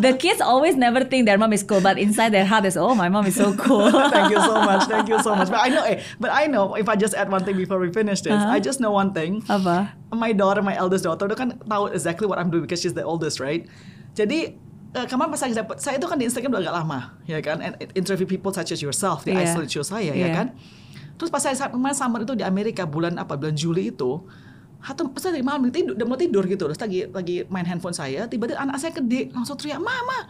The 0.00 0.16
kids 0.20 0.40
always 0.44 0.76
never 0.76 1.04
think 1.04 1.24
their 1.24 1.38
mom 1.40 1.52
is 1.56 1.62
cool, 1.64 1.80
but 1.80 1.96
inside 1.96 2.32
their 2.32 2.44
heart 2.44 2.64
is, 2.68 2.76
oh, 2.76 2.92
my 2.92 3.08
mom 3.08 3.24
is 3.24 3.36
so 3.38 3.54
cool. 3.56 3.88
thank 4.14 4.32
you 4.32 4.40
so 4.40 4.60
much. 4.60 4.81
Thank 4.86 5.06
you 5.06 5.18
so 5.20 5.34
much. 5.34 5.48
But 5.48 5.60
I 5.60 5.68
know, 5.68 5.84
eh, 5.84 6.00
but 6.16 6.30
I 6.30 6.46
know 6.46 6.74
if 6.74 6.86
I 6.86 6.94
just 6.94 7.12
add 7.12 7.28
one 7.28 7.42
thing 7.42 7.56
before 7.56 7.78
we 7.78 7.90
finish 7.90 8.20
this, 8.20 8.32
Uh-huh. 8.32 8.50
I 8.50 8.58
just 8.58 8.78
know 8.78 8.90
one 8.90 9.12
thing. 9.12 9.42
Apa? 9.46 9.94
My 10.10 10.32
daughter, 10.32 10.60
my 10.60 10.74
eldest 10.74 11.04
daughter, 11.04 11.26
itu 11.26 11.36
kan 11.36 11.58
tahu 11.62 11.90
exactly 11.90 12.24
what 12.24 12.38
I'm 12.38 12.48
doing 12.48 12.64
because 12.64 12.80
she's 12.80 12.92
the 12.92 13.02
oldest, 13.02 13.38
right? 13.38 13.66
Jadi 14.12 14.58
eh, 14.92 15.06
kemarin 15.08 15.32
pas 15.32 15.40
saya 15.40 15.56
dapat, 15.56 15.80
saya 15.80 15.96
itu 15.96 16.04
kan 16.04 16.16
di 16.16 16.28
Instagram 16.28 16.52
udah 16.52 16.62
agak 16.62 16.74
lama, 16.84 16.98
ya 17.24 17.38
kan? 17.40 17.58
And 17.60 17.72
interview 17.92 18.28
people 18.28 18.52
such 18.52 18.70
as 18.70 18.80
yourself 18.80 19.24
di 19.24 19.32
Iya. 19.32 19.48
Isolate 19.48 19.72
Show 19.72 19.84
saya, 19.84 20.12
Iya. 20.12 20.26
ya 20.26 20.28
kan? 20.36 20.46
Terus 21.16 21.30
pas 21.30 21.40
saya 21.40 21.54
kemarin 21.68 21.96
summer 21.96 22.20
itu 22.20 22.34
di 22.34 22.44
Amerika 22.44 22.84
bulan 22.84 23.16
apa? 23.16 23.38
Bulan 23.38 23.56
Juli 23.56 23.88
itu, 23.88 24.20
atau 24.82 25.06
pas 25.08 25.22
saya 25.22 25.38
dari 25.38 25.46
malam 25.46 25.70
tidur, 25.70 25.94
udah 25.94 26.04
mau 26.04 26.18
tidur 26.18 26.42
gitu, 26.44 26.66
terus 26.66 26.76
lagi 26.76 27.06
lagi 27.06 27.46
main 27.46 27.62
handphone 27.62 27.94
saya, 27.94 28.26
tiba-tiba 28.26 28.58
anak 28.58 28.82
saya 28.82 28.90
gede 28.92 29.30
langsung 29.30 29.54
teriak, 29.54 29.78
Mama, 29.78 30.26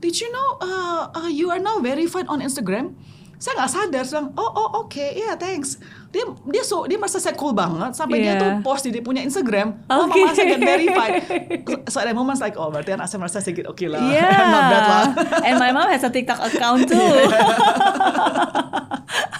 did 0.00 0.16
you 0.16 0.32
know 0.32 0.56
uh, 0.58 1.12
uh, 1.12 1.28
you 1.28 1.52
are 1.52 1.60
now 1.60 1.76
verified 1.78 2.24
on 2.26 2.40
Instagram? 2.40 2.96
Saya 3.40 3.56
nggak 3.56 3.72
sadar, 3.72 4.04
bilang, 4.04 4.28
oh 4.36 4.52
oh 4.52 4.68
oke, 4.84 5.00
yeah 5.16 5.32
thanks. 5.32 5.80
Dia 6.10 6.22
dia 6.44 6.62
so 6.62 6.82
dia 6.84 6.98
merasa 6.98 7.16
saya 7.16 7.32
cool 7.32 7.54
banget 7.54 7.94
sampai 7.94 8.18
dia 8.18 8.28
Yeah. 8.30 8.40
tuh 8.40 8.50
post 8.62 8.82
di 8.82 8.90
dia 8.90 8.98
punya 8.98 9.22
Instagram, 9.22 9.86
oh 9.86 10.06
Okay. 10.06 10.22
mama 10.22 10.34
saya 10.34 10.46
get 10.48 10.60
verified. 10.60 11.12
So, 11.86 11.98
ada 11.98 12.10
moments 12.10 12.38
like, 12.38 12.54
oh 12.54 12.66
berarti 12.66 12.90
anak 12.90 13.06
saya 13.06 13.18
merasa 13.18 13.38
sedikit 13.38 13.66
oke 13.68 13.86
lah, 13.86 14.02
Yeah. 14.04 14.26
not 14.50 14.64
bad 14.66 14.84
lah. 14.84 15.06
And 15.46 15.54
my 15.56 15.70
mom 15.70 15.86
has 15.86 16.02
a 16.02 16.10
TikTok 16.10 16.42
account 16.44 16.86
too. 16.86 16.98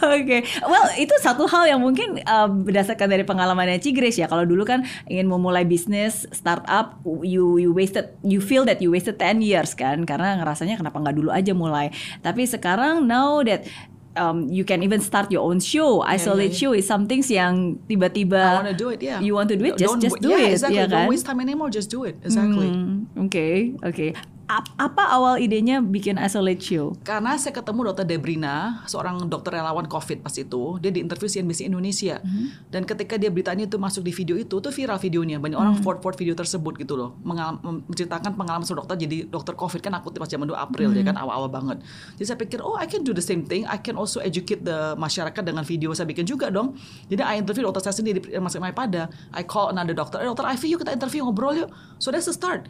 Oke, 0.00 0.42
well 0.64 0.86
itu 0.96 1.12
satu 1.20 1.44
hal 1.44 1.68
yang 1.68 1.80
mungkin 1.84 2.24
uh, 2.24 2.48
berdasarkan 2.48 3.04
dari 3.06 3.20
pengalamannya 3.20 3.76
Cigres 3.78 4.16
ya. 4.16 4.26
Kalau 4.26 4.48
dulu 4.48 4.64
kan 4.64 4.82
ingin 5.04 5.28
memulai 5.28 5.62
bisnis 5.62 6.24
startup, 6.32 6.96
you 7.20 7.60
you 7.60 7.70
wasted, 7.70 8.08
you 8.24 8.40
feel 8.40 8.64
that 8.64 8.80
you 8.80 8.88
wasted 8.88 9.20
10 9.20 9.44
years 9.44 9.76
kan, 9.76 10.08
karena 10.08 10.40
ngerasanya 10.40 10.80
kenapa 10.80 10.96
nggak 10.98 11.14
dulu 11.14 11.28
aja 11.28 11.52
mulai. 11.52 11.92
Tapi 12.24 12.48
sekarang 12.48 13.04
now 13.04 13.44
that 13.44 13.68
um, 14.16 14.48
you 14.48 14.64
can 14.64 14.82
even 14.82 15.00
start 15.00 15.30
your 15.30 15.42
own 15.44 15.60
show. 15.60 16.02
Isolate 16.02 16.52
yeah. 16.52 16.58
show 16.58 16.72
is 16.72 16.86
something 16.86 17.22
yang 17.28 17.78
tiba-tiba 17.86 18.40
I 18.40 18.54
want 18.62 18.70
to 18.70 18.78
do 18.78 18.88
it, 18.90 19.02
yeah. 19.02 19.20
You 19.20 19.34
want 19.34 19.48
to 19.50 19.56
do 19.56 19.64
it, 19.66 19.78
just 19.78 19.92
Don't 19.92 20.02
just 20.02 20.18
do 20.22 20.30
yeah, 20.30 20.50
it, 20.50 20.52
exactly. 20.58 20.78
ya 20.78 20.86
kan? 20.86 21.06
Don't 21.06 21.10
waste 21.10 21.26
time 21.26 21.40
anymore, 21.40 21.70
just 21.70 21.90
do 21.90 22.04
it. 22.04 22.16
Exactly. 22.24 22.70
Hmm, 22.70 23.06
Oke, 23.18 23.76
oke. 23.82 24.06
Ap- 24.14 24.29
Apa 24.58 25.14
awal 25.14 25.38
idenya 25.38 25.78
bikin 25.78 26.18
isolate 26.18 26.58
show? 26.58 26.98
Karena 27.06 27.38
saya 27.38 27.54
ketemu 27.54 27.94
dokter 27.94 28.02
Debrina, 28.02 28.82
seorang 28.90 29.30
dokter 29.30 29.54
relawan 29.54 29.86
COVID 29.86 30.26
pas 30.26 30.34
itu, 30.34 30.74
dia 30.82 30.90
diinterview 30.90 31.30
CNBC 31.30 31.70
Indonesia. 31.70 32.18
Dan 32.66 32.82
ketika 32.82 33.14
dia 33.14 33.30
beritanya 33.30 33.70
itu 33.70 33.78
masuk 33.78 34.02
di 34.02 34.10
video 34.10 34.34
itu, 34.34 34.58
tuh 34.58 34.74
viral 34.74 34.98
videonya. 34.98 35.38
Banyak 35.38 35.54
orang 35.54 35.74
forward-forward 35.78 36.18
video 36.18 36.34
tersebut 36.34 36.82
gitu 36.82 36.98
loh. 36.98 37.14
Mengal- 37.22 37.62
menceritakan 37.62 38.34
pengalaman 38.34 38.66
seorang 38.66 38.82
dokter 38.82 39.06
jadi 39.06 39.30
dokter 39.30 39.54
COVID 39.54 39.80
kan 39.86 39.92
aku 40.02 40.10
pas 40.18 40.26
zaman 40.26 40.50
dulu 40.50 40.58
April 40.58 40.90
ya 40.98 41.06
kan 41.06 41.14
awal-awal 41.14 41.46
banget. 41.46 41.78
Jadi 42.18 42.26
saya 42.26 42.38
pikir, 42.42 42.58
oh 42.58 42.74
I 42.74 42.90
can 42.90 43.06
do 43.06 43.14
the 43.14 43.22
same 43.22 43.46
thing. 43.46 43.62
I 43.70 43.78
can 43.78 43.94
also 43.94 44.18
educate 44.18 44.66
the 44.66 44.98
masyarakat 44.98 45.46
dengan 45.46 45.62
video 45.62 45.94
saya 45.94 46.10
bikin 46.10 46.26
juga 46.26 46.50
dong. 46.50 46.74
Jadi 47.06 47.22
I 47.22 47.38
interview 47.38 47.70
dokter 47.70 47.86
saya 47.86 47.94
sendiri 47.94 48.18
masuk 48.42 48.58
my 48.58 48.74
pada. 48.74 49.06
I 49.30 49.46
call 49.46 49.70
another 49.70 49.94
doctor, 49.94 50.18
eh, 50.18 50.26
dokter 50.26 50.42
Ivy 50.42 50.74
yuk 50.74 50.82
kita 50.82 50.98
interview 50.98 51.22
ngobrol 51.22 51.54
yuk. 51.54 51.70
So 52.02 52.10
that's 52.10 52.26
the 52.26 52.34
start. 52.34 52.66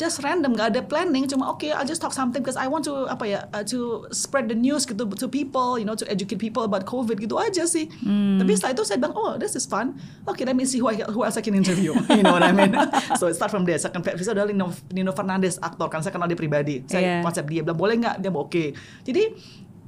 Just 0.00 0.24
random, 0.24 0.56
gak 0.56 0.72
ada 0.72 0.80
planning, 0.94 1.26
cuma 1.26 1.50
oke 1.50 1.66
I'll 1.66 1.82
just 1.82 1.98
talk 1.98 2.14
something 2.14 2.38
because 2.38 2.54
I 2.54 2.70
want 2.70 2.86
to 2.86 3.10
apa 3.10 3.26
ya 3.26 3.40
uh, 3.50 3.66
to 3.66 4.06
spread 4.14 4.46
the 4.46 4.54
news 4.54 4.86
gitu 4.86 5.02
to 5.18 5.26
people, 5.26 5.74
you 5.74 5.82
know, 5.82 5.98
to 5.98 6.06
educate 6.06 6.38
people 6.38 6.62
about 6.62 6.86
COVID 6.86 7.18
gitu 7.18 7.34
aja 7.34 7.66
sih. 7.66 7.90
Tapi 8.38 8.54
setelah 8.54 8.78
itu 8.78 8.86
saya 8.86 9.02
bilang, 9.02 9.18
oh 9.18 9.34
this 9.34 9.58
is 9.58 9.66
fun. 9.66 9.98
Okay, 10.30 10.46
let 10.46 10.54
me 10.54 10.62
see 10.62 10.78
who, 10.78 10.86
I, 10.86 11.02
who 11.10 11.26
else 11.26 11.34
I 11.34 11.42
can 11.42 11.58
interview. 11.58 11.98
you 12.14 12.22
know 12.22 12.30
what 12.30 12.46
I 12.46 12.54
mean? 12.54 12.70
so 13.18 13.26
it 13.26 13.34
start 13.34 13.50
from 13.50 13.66
there. 13.66 13.82
Second 13.82 14.06
episode 14.06 14.38
adalah 14.38 14.54
Nino, 14.54 14.70
Nino 14.94 15.10
Fernandez 15.10 15.58
aktor 15.58 15.90
kan 15.90 15.98
saya 16.06 16.14
kenal 16.14 16.30
dia 16.30 16.38
pribadi. 16.38 16.86
Saya 16.86 17.02
Yeah. 17.04 17.20
WhatsApp 17.20 17.50
dia 17.52 17.60
bilang 17.60 17.76
boleh 17.76 18.00
nggak? 18.00 18.16
Dia 18.22 18.30
bilang 18.32 18.48
oke. 18.48 18.64
Jadi 19.04 19.22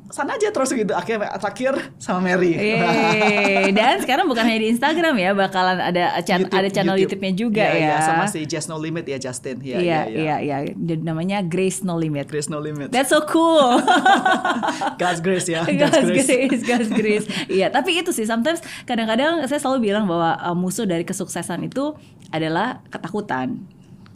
sana 0.08 0.34
aja 0.34 0.48
terus 0.48 0.70
gitu. 0.70 0.92
Akhirnya 0.92 1.34
terakhir 1.36 1.92
sama 1.98 2.22
Mary. 2.22 2.54
Yeay. 2.54 3.70
Dan 3.70 3.98
sekarang 4.00 4.26
bukan 4.26 4.46
hanya 4.46 4.60
di 4.62 4.68
Instagram 4.70 5.14
ya, 5.16 5.30
bakalan 5.32 5.78
ada 5.78 6.14
chan- 6.22 6.46
YouTube, 6.46 6.54
ada 6.54 6.68
channel 6.70 6.94
YouTube. 6.94 7.18
YouTube-nya 7.18 7.32
juga 7.34 7.64
Iya, 7.64 7.74
ya. 7.74 7.80
iya, 7.80 7.96
sama 8.00 8.24
si 8.26 8.40
Just 8.44 8.66
No 8.66 8.78
Limit 8.78 9.04
ya 9.04 9.18
Justin. 9.18 9.58
Iya, 9.60 9.78
Iya, 9.78 10.00
iya, 10.06 10.36
iya, 10.38 10.56
iya. 10.62 10.72
Dan 10.74 11.02
namanya 11.02 11.42
Grace 11.42 11.82
No 11.82 11.96
Limit. 11.96 12.26
Grace 12.26 12.46
No 12.46 12.58
Limit. 12.58 12.90
That's 12.90 13.10
so 13.10 13.22
cool. 13.26 13.82
God's 15.00 15.20
grace 15.20 15.46
ya. 15.46 15.66
God's 15.66 16.06
grace, 16.06 16.62
God's 16.62 16.90
grace. 16.90 17.26
Iya, 17.46 17.68
tapi 17.68 17.98
itu 17.98 18.10
sih 18.10 18.24
sometimes 18.24 18.58
kadang-kadang 18.84 19.42
saya 19.46 19.58
selalu 19.58 19.90
bilang 19.90 20.06
bahwa 20.06 20.38
uh, 20.38 20.56
musuh 20.56 20.84
dari 20.84 21.02
kesuksesan 21.02 21.66
itu 21.66 21.94
adalah 22.30 22.82
ketakutan. 22.88 23.58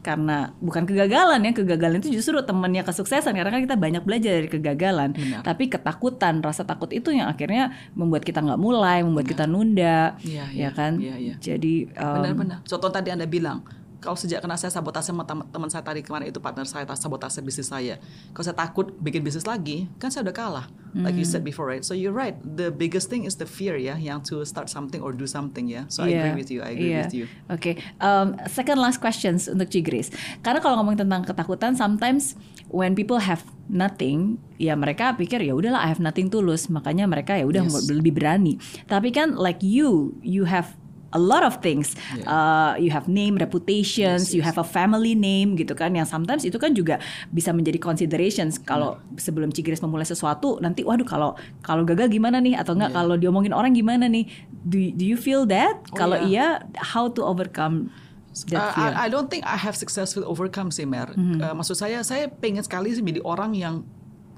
Karena 0.01 0.53
bukan 0.61 0.89
kegagalan 0.89 1.45
ya, 1.45 1.53
kegagalan 1.53 2.01
itu 2.01 2.17
justru 2.17 2.41
temannya 2.41 2.81
kesuksesan 2.85 3.37
karena 3.37 3.53
kan 3.53 3.61
kita 3.61 3.77
banyak 3.77 4.03
belajar 4.05 4.33
dari 4.41 4.49
kegagalan. 4.49 5.13
Benar. 5.13 5.45
Tapi 5.45 5.69
ketakutan, 5.69 6.41
rasa 6.41 6.65
takut 6.65 6.89
itu 6.91 7.13
yang 7.13 7.29
akhirnya 7.29 7.77
membuat 7.93 8.25
kita 8.25 8.41
nggak 8.41 8.61
mulai, 8.61 9.05
membuat 9.05 9.29
kita 9.29 9.45
nunda, 9.45 10.17
Iya, 10.25 10.49
ya 10.51 10.53
iya, 10.53 10.69
kan? 10.73 10.97
iya, 10.97 11.17
iya. 11.21 11.35
Jadi 11.37 11.89
um, 11.97 12.17
Benar-benar. 12.21 12.59
Contoh 12.65 12.91
tadi 12.91 13.13
Anda 13.13 13.29
bilang, 13.29 13.61
kalau 14.01 14.17
sejak 14.17 14.41
kena 14.41 14.57
saya 14.57 14.73
sabotase 14.73 15.13
sama 15.13 15.23
tem- 15.23 15.45
teman 15.47 15.69
saya 15.69 15.85
tadi 15.85 16.01
kemarin 16.01 16.29
itu 16.29 16.41
partner 16.41 16.65
saya 16.65 16.83
tas- 16.83 16.99
sabotase 16.99 17.39
bisnis 17.41 17.69
saya. 17.69 18.01
Kalau 18.33 18.45
saya 18.45 18.57
takut 18.57 18.97
bikin 18.97 19.21
bisnis 19.21 19.45
lagi, 19.45 19.87
kan 19.97 20.09
saya 20.09 20.25
udah 20.25 20.35
kalah. 20.35 20.67
Like 20.91 21.15
you 21.15 21.23
Hmm. 21.23 21.39
said 21.39 21.45
before, 21.45 21.71
right? 21.71 21.85
So 21.85 21.95
you're 21.95 22.11
right. 22.11 22.35
The 22.41 22.69
biggest 22.69 23.07
thing 23.07 23.23
is 23.23 23.37
the 23.37 23.47
fear 23.47 23.79
ya, 23.79 23.95
yang 23.95 24.27
to 24.27 24.43
start 24.43 24.67
something 24.67 24.99
or 24.99 25.13
do 25.13 25.23
something 25.23 25.69
ya. 25.69 25.87
So 25.87 26.03
I 26.03 26.11
Iya, 26.11 26.19
agree 26.19 26.37
with 26.41 26.51
you. 26.51 26.61
I 26.61 26.71
agree 26.75 26.91
iya. 26.91 27.07
with 27.07 27.15
you. 27.15 27.25
Oke, 27.47 27.79
um, 27.99 28.35
second 28.49 28.81
last 28.81 28.99
questions 28.99 29.47
untuk 29.47 29.71
Cigris. 29.71 30.11
Karena 30.41 30.59
kalau 30.59 30.81
ngomong 30.83 30.99
tentang 30.99 31.23
ketakutan, 31.23 31.77
sometimes 31.77 32.35
when 32.67 32.97
people 32.97 33.23
have 33.23 33.45
nothing, 33.71 34.41
ya 34.57 34.75
mereka 34.75 35.15
pikir 35.15 35.39
ya 35.41 35.55
udahlah 35.55 35.79
I 35.79 35.89
have 35.89 36.03
nothing 36.03 36.27
tulus, 36.27 36.67
makanya 36.67 37.07
mereka 37.07 37.39
ya 37.39 37.47
udah 37.47 37.63
Yes. 37.63 37.87
lebih 37.87 38.17
berani. 38.17 38.59
Tapi 38.87 39.15
kan 39.15 39.37
like 39.37 39.63
you, 39.63 40.19
you 40.21 40.49
have 40.49 40.75
a 41.11 41.19
lot 41.19 41.43
of 41.43 41.59
things. 41.59 41.99
Yeah. 42.15 42.27
Uh, 42.27 42.73
you 42.79 42.91
have 42.95 43.11
name, 43.11 43.35
reputations, 43.39 44.31
Yes, 44.31 44.35
you 44.35 44.43
yes. 44.43 44.55
have 44.55 44.59
a 44.63 44.67
family 44.67 45.19
name 45.19 45.59
gitu 45.59 45.75
kan. 45.75 45.95
Yang 45.95 46.15
sometimes 46.15 46.43
itu 46.47 46.57
kan 46.59 46.71
juga 46.75 47.03
bisa 47.35 47.51
menjadi 47.51 47.83
considerations 47.83 48.59
kalau 48.63 48.99
sebelum 49.19 49.51
Cigris 49.51 49.83
memulai 49.83 50.07
sesuatu 50.07 50.63
nanti 50.63 50.87
waduh 50.87 51.07
kalau 51.07 51.35
kalau 51.67 51.83
gagal 51.83 52.11
gimana 52.11 52.39
nih 52.39 52.55
atau 52.59 52.75
enggak 52.79 52.91
Yeah. 52.91 52.99
kalau 53.03 53.15
diomongin 53.19 53.53
orang 53.55 53.73
gimana 53.75 54.07
nih. 54.11 54.27
Do, 54.61 54.77
do 54.93 55.05
you 55.07 55.17
feel 55.17 55.47
that? 55.49 55.79
Oh, 55.91 55.99
kalau 55.99 56.19
yeah. 56.27 56.63
iya 56.63 56.71
how 56.95 57.11
to 57.11 57.23
overcome 57.23 57.91
Uh, 58.31 58.71
fear? 58.79 58.95
I, 58.95 59.07
I 59.07 59.09
don't 59.11 59.27
think 59.27 59.43
I 59.43 59.59
have 59.59 59.75
successfully 59.75 60.23
overcome 60.23 60.71
sih 60.71 60.87
Mer. 60.87 61.11
Mm-hmm. 61.19 61.43
Uh, 61.43 61.55
maksud 61.59 61.75
saya, 61.75 61.99
saya 62.07 62.31
pengen 62.31 62.63
sekali 62.63 62.95
sih 62.95 63.03
menjadi 63.03 63.27
orang 63.27 63.59
yang 63.59 63.83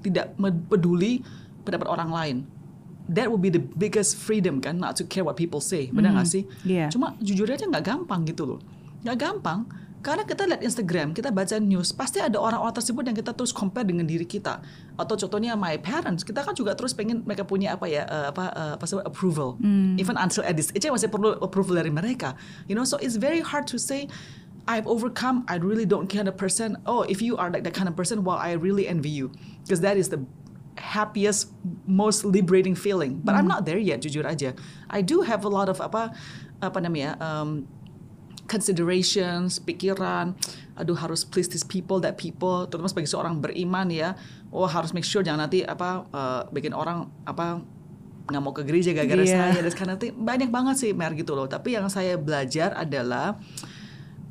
tidak 0.01 0.33
peduli 0.65 1.21
pendapat 1.61 1.87
orang 1.87 2.09
lain. 2.09 2.37
That 3.11 3.27
would 3.27 3.43
be 3.43 3.51
the 3.51 3.59
biggest 3.59 4.15
freedom 4.15 4.63
kan, 4.63 4.79
not 4.79 4.95
to 4.99 5.03
care 5.03 5.27
what 5.27 5.35
people 5.35 5.59
say. 5.59 5.91
Benar 5.91 6.15
nggak 6.15 6.29
sih? 6.29 6.43
Iya. 6.63 6.87
Cuma 6.87 7.19
jujur 7.19 7.47
aja 7.51 7.67
nggak 7.67 7.83
gampang 7.83 8.23
gitu 8.23 8.47
loh. 8.47 8.59
Nggak 9.03 9.17
gampang. 9.19 9.67
Karena 10.03 10.27
kita 10.27 10.43
lihat 10.43 10.59
Instagram, 10.59 11.15
kita 11.15 11.31
baca 11.31 11.55
news, 11.63 11.95
pasti 11.95 12.19
ada 12.19 12.35
orang-orang 12.35 12.75
tersebut 12.75 13.07
yang 13.07 13.15
kita 13.15 13.31
terus 13.31 13.55
compare 13.55 13.87
dengan 13.87 14.03
diri 14.03 14.27
kita. 14.27 14.59
Atau 14.99 15.15
contohnya 15.15 15.55
my 15.55 15.79
parents, 15.79 16.27
kita 16.27 16.43
kan 16.43 16.51
juga 16.51 16.75
terus 16.75 16.91
pengen 16.91 17.23
mereka 17.23 17.47
punya 17.47 17.71
apa 17.71 17.87
ya, 17.87 18.03
uh, 18.11 18.27
apa 18.35 18.51
uh, 18.51 18.71
apa 18.75 18.83
sebut 18.83 19.07
approval. 19.07 19.55
Even 19.95 20.19
until 20.19 20.43
at 20.43 20.59
this 20.59 20.75
age 20.75 20.91
masih 20.91 21.07
perlu 21.07 21.39
approval 21.39 21.79
dari 21.79 21.87
mereka. 21.87 22.35
You 22.67 22.75
know, 22.75 22.83
so 22.83 22.99
it's 22.99 23.15
very 23.15 23.39
hard 23.39 23.63
to 23.71 23.79
say 23.79 24.11
I've 24.67 24.87
overcome. 24.91 25.47
I 25.47 25.59
really 25.63 25.87
don't 25.87 26.11
care 26.11 26.27
the 26.27 26.35
person. 26.35 26.75
Oh, 26.83 27.07
if 27.07 27.23
you 27.23 27.39
are 27.39 27.47
like 27.47 27.63
that 27.63 27.75
kind 27.75 27.87
of 27.87 27.95
person, 27.95 28.27
well, 28.27 28.35
I 28.35 28.59
really 28.59 28.91
envy 28.91 29.11
you 29.11 29.31
because 29.63 29.79
that 29.87 29.95
is 29.95 30.11
the 30.11 30.19
happiest, 30.77 31.53
most 31.85 32.25
liberating 32.25 32.73
feeling. 32.75 33.21
But 33.23 33.35
I'm 33.35 33.47
not 33.47 33.65
there 33.65 33.77
yet, 33.77 34.01
jujur 34.01 34.25
aja. 34.25 34.53
I 34.89 35.01
do 35.01 35.21
have 35.21 35.45
a 35.45 35.51
lot 35.51 35.69
of 35.69 35.77
apa 35.81 36.13
apa 36.61 36.77
namanya 36.81 37.17
um, 37.21 37.67
considerations, 38.49 39.59
pikiran. 39.61 40.35
Aduh 40.77 40.97
harus 40.97 41.23
please 41.23 41.47
these 41.49 41.65
people, 41.65 42.01
that 42.01 42.17
people. 42.17 42.65
Terutama 42.67 42.89
sebagai 42.89 43.09
seorang 43.09 43.39
beriman 43.39 43.89
ya. 43.93 44.17
Oh 44.49 44.65
harus 44.65 44.93
make 44.93 45.05
sure 45.05 45.21
jangan 45.21 45.47
nanti 45.49 45.65
apa 45.65 46.05
uh, 46.13 46.41
bikin 46.49 46.73
orang 46.73 47.09
apa 47.25 47.61
nggak 48.23 48.41
mau 48.41 48.55
ke 48.55 48.63
gereja 48.63 48.95
gara-gara 48.95 49.19
Iya. 49.19 49.35
saya 49.35 49.59
dan 49.59 49.73
karena 49.75 49.95
banyak 49.99 50.49
banget 50.49 50.75
sih 50.79 50.91
mer 50.95 51.11
gitu 51.13 51.35
loh. 51.35 51.45
Tapi 51.45 51.75
yang 51.75 51.91
saya 51.91 52.15
belajar 52.15 52.71
adalah 52.73 53.35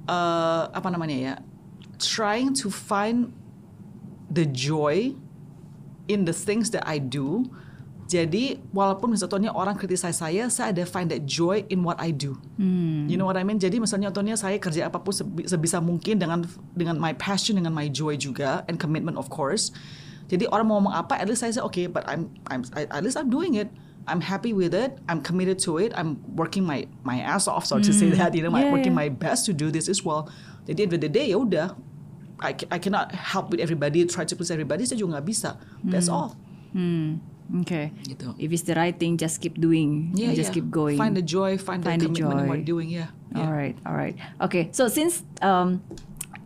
uh, 0.09 0.65
apa 0.73 0.89
namanya 0.89 1.17
ya, 1.17 1.35
trying 2.01 2.57
to 2.57 2.73
find 2.73 3.37
the 4.33 4.49
joy 4.49 5.13
in 6.07 6.25
the 6.25 6.35
things 6.35 6.71
that 6.71 6.83
I 6.85 6.99
do. 6.99 7.47
Jadi 8.03 8.61
walaupun 8.77 9.17
misalnya 9.17 9.49
orang 9.57 9.73
criticize 9.79 10.21
saya, 10.21 10.45
saya 10.53 10.69
ada 10.75 10.85
find 10.85 11.09
that 11.09 11.25
joy 11.25 11.65
in 11.73 11.81
what 11.81 11.97
I 11.97 12.13
do. 12.13 12.37
You 13.09 13.17
know 13.17 13.25
what 13.25 13.41
I 13.41 13.45
mean? 13.47 13.57
Jadi 13.57 13.81
misalnya 13.81 14.13
contohnya 14.13 14.37
saya 14.37 14.61
kerja 14.61 14.93
apa 14.93 15.01
pun 15.01 15.17
sebi- 15.17 15.49
sebisa 15.49 15.81
mungkin 15.81 16.21
dengan 16.21 16.45
dengan 16.77 17.01
my 17.01 17.17
passion, 17.17 17.57
dengan 17.57 17.73
my 17.73 17.89
joy 17.89 18.21
juga 18.21 18.69
and 18.69 18.77
commitment 18.77 19.17
of 19.17 19.33
course. 19.33 19.73
Jadi 20.29 20.45
orang 20.49 20.69
mau 20.69 20.77
ngomong 20.77 20.93
apa, 20.93 21.17
at 21.17 21.25
least 21.25 21.41
saya 21.41 21.57
say 21.57 21.65
okay, 21.65 21.89
but 21.89 22.05
I'm 22.05 22.29
I'm 22.53 22.69
I- 22.77 22.91
at 22.91 23.01
least 23.01 23.17
I'm 23.17 23.33
doing 23.33 23.57
it. 23.57 23.73
I'm 24.05 24.19
happy 24.21 24.51
with 24.53 24.75
it. 24.77 24.99
I'm 25.09 25.23
committed 25.23 25.63
to 25.65 25.79
it. 25.81 25.95
I'm 25.97 26.19
working 26.37 26.67
my 26.67 26.85
my 27.07 27.23
ass 27.23 27.47
off, 27.49 27.65
so 27.65 27.79
to 27.81 27.93
say 27.95 28.11
that. 28.19 28.35
You 28.35 28.43
know, 28.45 28.51
my, 28.53 28.67
Yeah, 28.67 28.75
working 28.75 28.93
yeah. 28.93 29.07
my 29.07 29.09
best 29.09 29.47
to 29.49 29.55
do 29.55 29.71
this 29.73 29.87
as 29.89 30.03
well. 30.05 30.27
Jadi 30.69 30.69
at 30.69 30.77
the 30.77 30.83
end 30.85 30.93
of 30.99 31.01
the 31.01 31.13
day 31.13 31.27
ya 31.33 31.39
udah, 31.39 31.79
I, 32.43 32.53
I 32.75 32.79
cannot 32.83 33.15
help 33.15 33.55
with 33.55 33.63
everybody, 33.63 34.05
try 34.11 34.27
to 34.27 34.35
please 34.35 34.51
everybody. 34.51 34.85
Saya 34.85 34.99
juga 34.99 35.19
nggak 35.19 35.27
bisa. 35.31 35.57
That's 35.87 36.11
all. 36.11 36.35
Hmm, 36.75 37.23
okay. 37.63 37.95
Gitu. 38.03 38.35
If 38.41 38.51
it's 38.51 38.67
the 38.67 38.75
right 38.75 38.97
thing, 38.97 39.15
just 39.15 39.39
keep 39.39 39.61
doing. 39.61 40.11
Yeah, 40.19 40.35
just 40.35 40.51
yeah. 40.51 40.61
keep 40.61 40.69
going. 40.73 40.99
Find 40.99 41.15
the 41.15 41.25
joy, 41.25 41.57
find, 41.57 41.85
Find 41.85 42.03
the 42.03 42.11
the 42.11 42.19
commitment 42.19 42.43
in 42.43 42.47
joy. 42.47 42.51
what 42.51 42.65
doing. 42.67 42.89
Yeah. 42.91 43.15
yeah. 43.31 43.47
All 43.47 43.55
right, 43.55 43.77
all 43.87 43.95
right. 43.95 44.17
Okay, 44.43 44.73
so 44.75 44.89
since 44.89 45.23
um, 45.45 45.85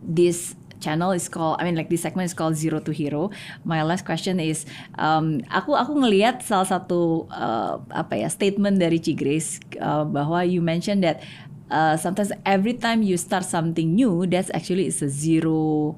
this 0.03 0.53
channel 0.79 1.11
is 1.11 1.25
called, 1.27 1.57
I 1.59 1.65
mean 1.65 1.75
like 1.75 1.89
this 1.89 2.05
segment 2.05 2.27
is 2.27 2.35
called 2.37 2.55
Zero 2.55 2.79
to 2.79 2.91
Hero. 2.91 3.31
My 3.65 3.81
last 3.81 4.05
question 4.05 4.39
is, 4.39 4.65
um, 4.99 5.41
aku 5.49 5.73
aku 5.73 5.97
ngelihat 5.97 6.45
salah 6.45 6.69
satu 6.69 7.25
uh, 7.33 7.81
apa 7.89 8.19
ya 8.21 8.29
statement 8.29 8.77
dari 8.77 9.01
Cigrace 9.01 9.57
uh, 9.81 10.05
bahwa 10.05 10.45
you 10.45 10.61
mentioned 10.61 11.01
that 11.01 11.23
uh, 11.69 11.95
sometimes 11.97 12.31
every 12.45 12.73
time 12.73 13.01
you 13.03 13.17
start 13.17 13.45
something 13.45 13.95
new, 13.95 14.25
that's 14.27 14.49
actually 14.53 14.87
is 14.87 15.01
a 15.01 15.09
zero. 15.09 15.95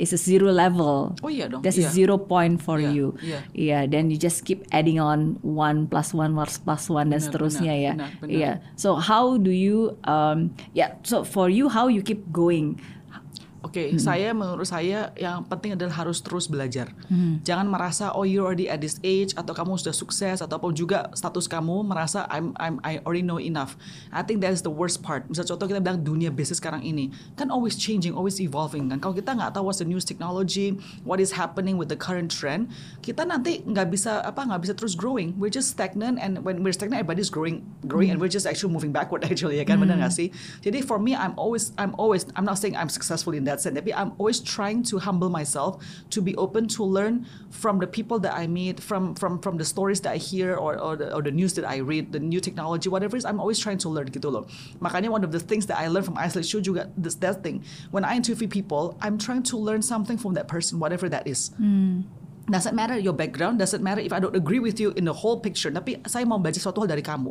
It's 0.00 0.14
a 0.14 0.16
zero 0.16 0.48
level. 0.48 1.12
Oh 1.20 1.28
iya 1.28 1.44
dong, 1.44 1.60
That's 1.60 1.76
a 1.76 1.84
iya. 1.84 1.92
zero 1.92 2.16
point 2.16 2.56
for 2.56 2.80
Iya, 2.80 2.88
you. 2.88 3.06
iya. 3.20 3.40
Yeah, 3.52 3.82
then 3.84 4.08
you 4.08 4.16
just 4.16 4.48
keep 4.48 4.64
adding 4.72 4.96
on 4.96 5.36
one 5.44 5.92
plus 5.92 6.16
one 6.16 6.32
plus 6.32 6.56
plus 6.56 6.88
one 6.88 7.12
dan 7.12 7.20
seterusnya 7.20 7.76
benar, 7.76 8.08
ya. 8.24 8.24
Iya. 8.24 8.52
So 8.80 8.96
how 8.96 9.36
do 9.36 9.52
you 9.52 10.00
um 10.08 10.56
yeah, 10.72 10.96
so 11.04 11.20
for 11.20 11.52
you 11.52 11.68
how 11.68 11.92
you 11.92 12.00
keep 12.00 12.24
going? 12.32 12.80
Oke, 13.60 13.92
saya 14.00 14.32
menurut 14.32 14.64
saya 14.64 15.12
yang 15.20 15.44
penting 15.44 15.76
adalah 15.76 15.92
harus 15.92 16.24
terus 16.24 16.48
belajar. 16.48 16.88
Jangan 17.44 17.68
merasa 17.68 18.08
oh 18.16 18.24
you 18.24 18.40
already 18.40 18.72
at 18.72 18.80
this 18.80 18.96
age 19.04 19.36
atau 19.36 19.52
kamu 19.52 19.76
sudah 19.76 19.92
sukses 19.92 20.40
ataupun 20.40 20.72
juga 20.72 21.12
status 21.12 21.44
kamu 21.44 21.84
merasa 21.84 22.24
I'm 22.32 22.56
I'm 22.56 22.80
I 22.80 23.04
already 23.04 23.20
know 23.20 23.36
enough. 23.36 23.76
I 24.08 24.24
think 24.24 24.40
that 24.40 24.56
is 24.56 24.64
the 24.64 24.72
worst 24.72 25.04
part. 25.04 25.28
Misal 25.28 25.44
contoh 25.44 25.68
kita 25.68 25.80
bilang 25.84 26.00
dunia 26.00 26.32
bisnis 26.32 26.56
sekarang 26.56 26.80
ini 26.80 27.12
kan 27.36 27.52
always 27.52 27.76
changing, 27.76 28.16
always 28.16 28.40
evolving 28.40 28.88
kan. 28.88 28.96
Kalau 28.96 29.12
kita 29.12 29.36
nggak 29.36 29.52
tahu 29.52 29.68
what's 29.68 29.84
the 29.84 29.88
news 29.88 30.08
technology, 30.08 30.80
what 31.04 31.20
is 31.20 31.36
happening 31.36 31.76
with 31.76 31.92
the 31.92 31.98
current 32.00 32.32
trend, 32.32 32.72
kita 33.04 33.28
nanti 33.28 33.60
nggak 33.60 33.92
bisa 33.92 34.24
apa 34.24 34.40
nggak 34.40 34.60
bisa 34.64 34.72
terus 34.72 34.96
growing. 34.96 35.36
We're 35.36 35.52
just 35.52 35.76
stagnant 35.76 36.16
and 36.16 36.40
when 36.40 36.64
we're 36.64 36.72
stagnant 36.72 37.04
everybody's 37.04 37.28
growing 37.28 37.60
growing 37.84 38.08
and 38.08 38.16
we're 38.16 38.32
just 38.32 38.48
actually 38.48 38.72
moving 38.72 38.94
backward 38.94 39.20
actually 39.28 39.60
ya 39.60 39.68
kan 39.68 39.76
benar 39.76 40.00
nggak 40.00 40.14
sih? 40.16 40.32
Jadi 40.64 40.80
for 40.80 40.96
me 40.96 41.12
I'm 41.12 41.36
always 41.36 41.76
I'm 41.76 41.92
always 42.00 42.24
I'm 42.32 42.48
not 42.48 42.56
saying 42.56 42.72
I'm 42.72 42.88
successful 42.88 43.36
in 43.36 43.44
that 43.49 43.49
sense, 43.58 43.74
tapi 43.74 43.90
I'm 43.90 44.14
always 44.22 44.38
trying 44.38 44.86
to 44.94 45.02
humble 45.02 45.26
myself 45.26 45.82
to 46.14 46.22
be 46.22 46.38
open 46.38 46.70
to 46.78 46.86
learn 46.86 47.26
from 47.50 47.82
the 47.82 47.90
people 47.90 48.22
that 48.22 48.38
I 48.38 48.46
meet, 48.46 48.78
from 48.78 49.18
from 49.18 49.42
from 49.42 49.58
the 49.58 49.66
stories 49.66 49.98
that 50.06 50.14
I 50.14 50.22
hear 50.22 50.54
or 50.54 50.78
or 50.78 50.94
the, 50.94 51.10
or 51.10 51.26
the 51.26 51.34
news 51.34 51.58
that 51.58 51.66
I 51.66 51.82
read, 51.82 52.14
the 52.14 52.22
new 52.22 52.38
technology, 52.38 52.86
whatever 52.86 53.18
it 53.18 53.20
is, 53.20 53.26
I'm 53.26 53.42
always 53.42 53.58
trying 53.58 53.82
to 53.82 53.90
learn 53.90 54.14
gitu 54.14 54.30
loh. 54.30 54.46
Makanya 54.78 55.10
one 55.10 55.26
of 55.26 55.34
the 55.34 55.42
things 55.42 55.66
that 55.66 55.82
I 55.82 55.90
learned 55.90 56.06
from 56.06 56.14
Isolate 56.14 56.46
Show 56.46 56.62
juga 56.62 56.86
this 56.94 57.18
that 57.26 57.42
thing. 57.42 57.66
When 57.90 58.06
I 58.06 58.14
interview 58.14 58.46
people, 58.46 58.94
I'm 59.02 59.18
trying 59.18 59.42
to 59.50 59.58
learn 59.58 59.82
something 59.82 60.14
from 60.14 60.38
that 60.38 60.46
person, 60.46 60.78
whatever 60.78 61.10
that 61.10 61.26
is. 61.26 61.50
Mm. 61.58 62.06
Doesn't 62.50 62.74
matter 62.74 62.98
your 62.98 63.14
background, 63.14 63.62
doesn't 63.62 63.82
matter 63.82 64.02
if 64.02 64.12
I 64.12 64.18
don't 64.18 64.34
agree 64.34 64.58
with 64.58 64.82
you 64.82 64.90
in 64.98 65.06
the 65.06 65.14
whole 65.14 65.38
picture. 65.38 65.70
Tapi 65.70 66.02
saya 66.10 66.26
mau 66.26 66.38
belajar 66.42 66.58
suatu 66.60 66.82
hal 66.82 66.90
dari 66.90 67.02
kamu. 67.02 67.30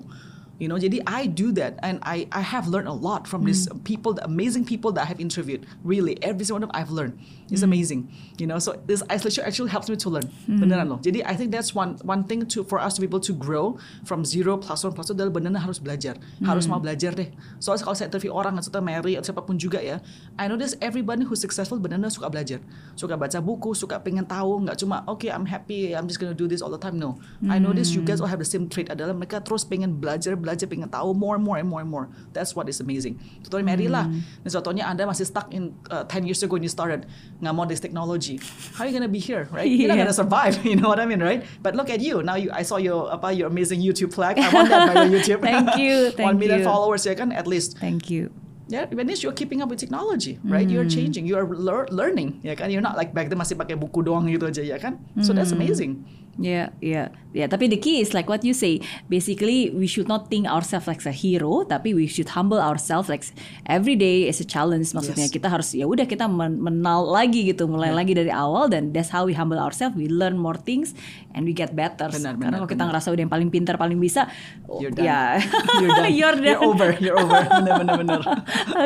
You 0.59 0.67
know, 0.67 0.75
jadi 0.75 0.99
I 1.07 1.25
do 1.25 1.55
that 1.55 1.79
and 1.79 2.03
I 2.03 2.27
I 2.35 2.43
have 2.43 2.67
learned 2.67 2.91
a 2.91 2.95
lot 2.95 3.31
from 3.31 3.47
these 3.47 3.71
people, 3.87 4.11
the 4.11 4.27
amazing 4.27 4.67
people 4.67 4.91
that 4.99 5.07
I 5.07 5.09
have 5.09 5.23
interviewed. 5.23 5.63
Really, 5.87 6.19
every 6.19 6.43
single 6.43 6.59
one 6.59 6.67
of 6.67 6.75
them 6.75 6.77
I've 6.77 6.91
learned. 6.91 7.15
It's 7.47 7.63
amazing. 7.63 8.11
You 8.37 8.45
know, 8.45 8.59
so 8.59 8.77
this 8.85 9.01
isolation 9.07 9.47
actually 9.47 9.71
helps 9.71 9.87
me 9.87 9.95
to 9.95 10.09
learn. 10.11 10.27
Beneran 10.45 10.91
loh. 10.91 10.99
Jadi 10.99 11.23
I 11.23 11.33
think 11.39 11.55
that's 11.55 11.71
one 11.71 11.95
one 12.03 12.27
thing 12.27 12.43
to 12.51 12.67
for 12.67 12.77
us 12.77 12.93
to 12.95 13.01
be 13.01 13.07
able 13.07 13.23
to 13.23 13.31
grow 13.31 13.79
from 14.03 14.27
zero 14.27 14.59
plus 14.59 14.83
one 14.83 14.91
plus 14.91 15.07
two 15.07 15.15
adalah 15.15 15.31
beneran 15.31 15.63
harus 15.63 15.79
belajar. 15.79 16.19
Harus 16.43 16.67
mau 16.67 16.83
belajar 16.83 17.15
deh. 17.15 17.31
Soalnya 17.63 17.87
kalau 17.87 17.95
saya 17.95 18.11
interview 18.11 18.35
orang 18.35 18.59
atau 18.59 18.83
Mary 18.83 19.15
atau 19.15 19.31
siapa 19.31 19.41
pun 19.47 19.55
juga 19.55 19.79
ya, 19.79 20.03
I 20.35 20.51
notice 20.51 20.75
everybody 20.83 21.23
who's 21.23 21.39
successful 21.39 21.79
beneran 21.79 22.11
suka 22.11 22.27
belajar. 22.27 22.59
Suka 22.99 23.15
baca 23.15 23.39
buku, 23.39 23.71
suka 23.71 23.95
pengen 24.03 24.27
tahu, 24.27 24.67
nggak 24.67 24.75
cuma 24.83 25.07
okay 25.07 25.31
I'm 25.31 25.47
happy, 25.47 25.95
I'm 25.95 26.11
just 26.11 26.19
gonna 26.19 26.35
do 26.35 26.51
this 26.51 26.59
all 26.59 26.69
the 26.69 26.81
time. 26.81 26.99
No. 26.99 27.15
I 27.47 27.57
notice 27.63 27.95
you 27.95 28.03
guys 28.03 28.19
all 28.19 28.27
have 28.27 28.43
the 28.43 28.47
same 28.47 28.67
trait 28.67 28.91
adalah 28.91 29.15
mereka 29.15 29.39
terus 29.39 29.63
pengen 29.63 29.97
belajar, 29.97 30.35
belajar, 30.35 30.48
pengen 30.55 30.89
tahu 30.89 31.13
more, 31.13 31.37
more, 31.37 31.59
and 31.59 31.67
more, 31.67 31.81
and 31.83 31.91
more. 31.91 32.07
That's 32.31 32.55
what 32.55 32.65
is 32.65 32.79
amazing. 32.79 33.19
Contohnya 33.43 33.65
Mary 33.67 33.85
lah. 33.85 34.07
Dan 34.07 34.49
contohnya 34.49 34.87
Anda 34.87 35.05
masih 35.05 35.27
stuck 35.27 35.51
in 35.51 35.75
uh, 35.89 36.07
10 36.07 36.25
years 36.25 36.39
ago 36.41 36.55
when 36.55 36.63
you 36.63 36.71
started 36.71 37.05
nggak 37.37 37.53
mau 37.53 37.67
this 37.67 37.77
technology. 37.77 38.39
How 38.73 38.83
are 38.83 38.87
you 38.87 38.95
gonna 38.95 39.11
be 39.11 39.19
here, 39.19 39.45
right? 39.51 39.67
You're 39.67 39.91
not 39.91 39.99
Yeah. 39.99 40.09
gonna 40.09 40.15
survive. 40.15 40.57
You 40.65 40.77
know 40.77 40.87
what 40.87 40.97
I 40.97 41.05
mean, 41.05 41.19
right? 41.19 41.43
But 41.59 41.75
look 41.75 41.89
at 41.89 41.99
you. 41.99 42.23
Now 42.23 42.39
you, 42.39 42.49
I 42.49 42.63
saw 42.63 42.79
your 42.79 43.11
apa 43.11 43.35
your 43.35 43.51
amazing 43.51 43.83
YouTube 43.83 44.13
flag. 44.13 44.39
I 44.39 44.47
want 44.49 44.71
that 44.71 44.89
by 44.89 45.05
your 45.05 45.11
YouTube. 45.19 45.41
Thank 45.49 45.75
you, 45.77 46.09
thank 46.17 46.25
One 46.25 46.37
million 46.39 46.61
you. 46.61 46.69
followers 46.69 47.03
ya 47.03 47.13
kan 47.13 47.33
at 47.35 47.43
least. 47.43 47.75
Thank 47.77 48.07
you. 48.07 48.31
Yeah, 48.69 48.85
when 48.93 49.09
you're 49.09 49.33
keeping 49.33 49.65
up 49.65 49.73
with 49.73 49.81
technology, 49.81 50.37
right? 50.45 50.69
You're 50.69 50.85
Hmm. 50.85 50.93
changing, 50.93 51.25
you're 51.25 51.41
lear- 51.41 51.89
learning, 51.89 52.37
ya 52.45 52.53
kan? 52.53 52.69
You're 52.69 52.85
not 52.85 52.93
like 52.93 53.17
back 53.17 53.25
then 53.25 53.41
masih 53.41 53.57
pakai 53.57 53.73
buku 53.73 54.05
doang 54.05 54.29
gitu 54.29 54.45
aja, 54.45 54.61
ya 54.61 54.77
kan? 54.77 55.01
So 55.25 55.33
that's 55.33 55.49
Hmm. 55.49 55.57
amazing. 55.57 55.91
Yeah, 56.39 56.71
yeah, 56.79 57.11
yeah. 57.31 57.45
Tapi 57.45 57.67
the 57.67 57.75
key 57.75 57.99
is 57.99 58.15
like 58.15 58.25
what 58.25 58.41
you 58.41 58.55
say. 58.55 58.79
Basically, 59.05 59.69
we 59.69 59.85
should 59.85 60.07
not 60.07 60.31
think 60.31 60.47
ourselves 60.47 60.87
like 60.87 61.03
a 61.03 61.11
hero, 61.11 61.67
tapi 61.67 61.91
we 61.91 62.07
should 62.07 62.31
humble 62.31 62.55
ourselves 62.57 63.11
like 63.11 63.27
every 63.67 63.93
day 63.93 64.23
is 64.23 64.39
a 64.39 64.47
challenge. 64.47 64.95
Maksudnya 64.95 65.27
Yes. 65.27 65.35
kita 65.35 65.51
harus 65.51 65.75
ya 65.75 65.83
udah 65.83 66.07
kita 66.07 66.31
men- 66.31 66.55
menal 66.57 67.03
lagi 67.05 67.43
gitu, 67.43 67.67
mulai 67.67 67.91
lagi 67.91 68.15
dari 68.15 68.31
awal 68.31 68.71
dan 68.71 68.95
that's 68.95 69.11
how 69.11 69.27
we 69.27 69.35
humble 69.35 69.59
ourselves. 69.59 69.93
We 69.93 70.07
learn 70.07 70.39
more 70.39 70.55
things 70.55 70.95
and 71.35 71.43
we 71.43 71.51
get 71.51 71.75
better. 71.75 72.07
Benar, 72.07 72.39
Karena 72.39 72.39
benar, 72.39 72.51
kalau 72.55 72.67
kita 72.67 72.77
benar. 72.79 72.89
ngerasa 72.95 73.07
udah 73.11 73.21
yang 73.21 73.33
paling 73.35 73.49
pintar, 73.51 73.75
paling 73.75 73.99
bisa, 73.99 74.31
oh, 74.65 74.79
You're 74.79 74.95
done. 74.95 75.03
ya, 75.03 75.43
You're 75.83 75.91
done. 75.91 76.07
you're 76.15 76.33
done. 76.33 76.47
You're 76.47 76.61
over. 76.63 76.89
You're 76.97 77.19
over. 77.19 77.35
Bener, 77.59 77.83
bener. 77.99 78.21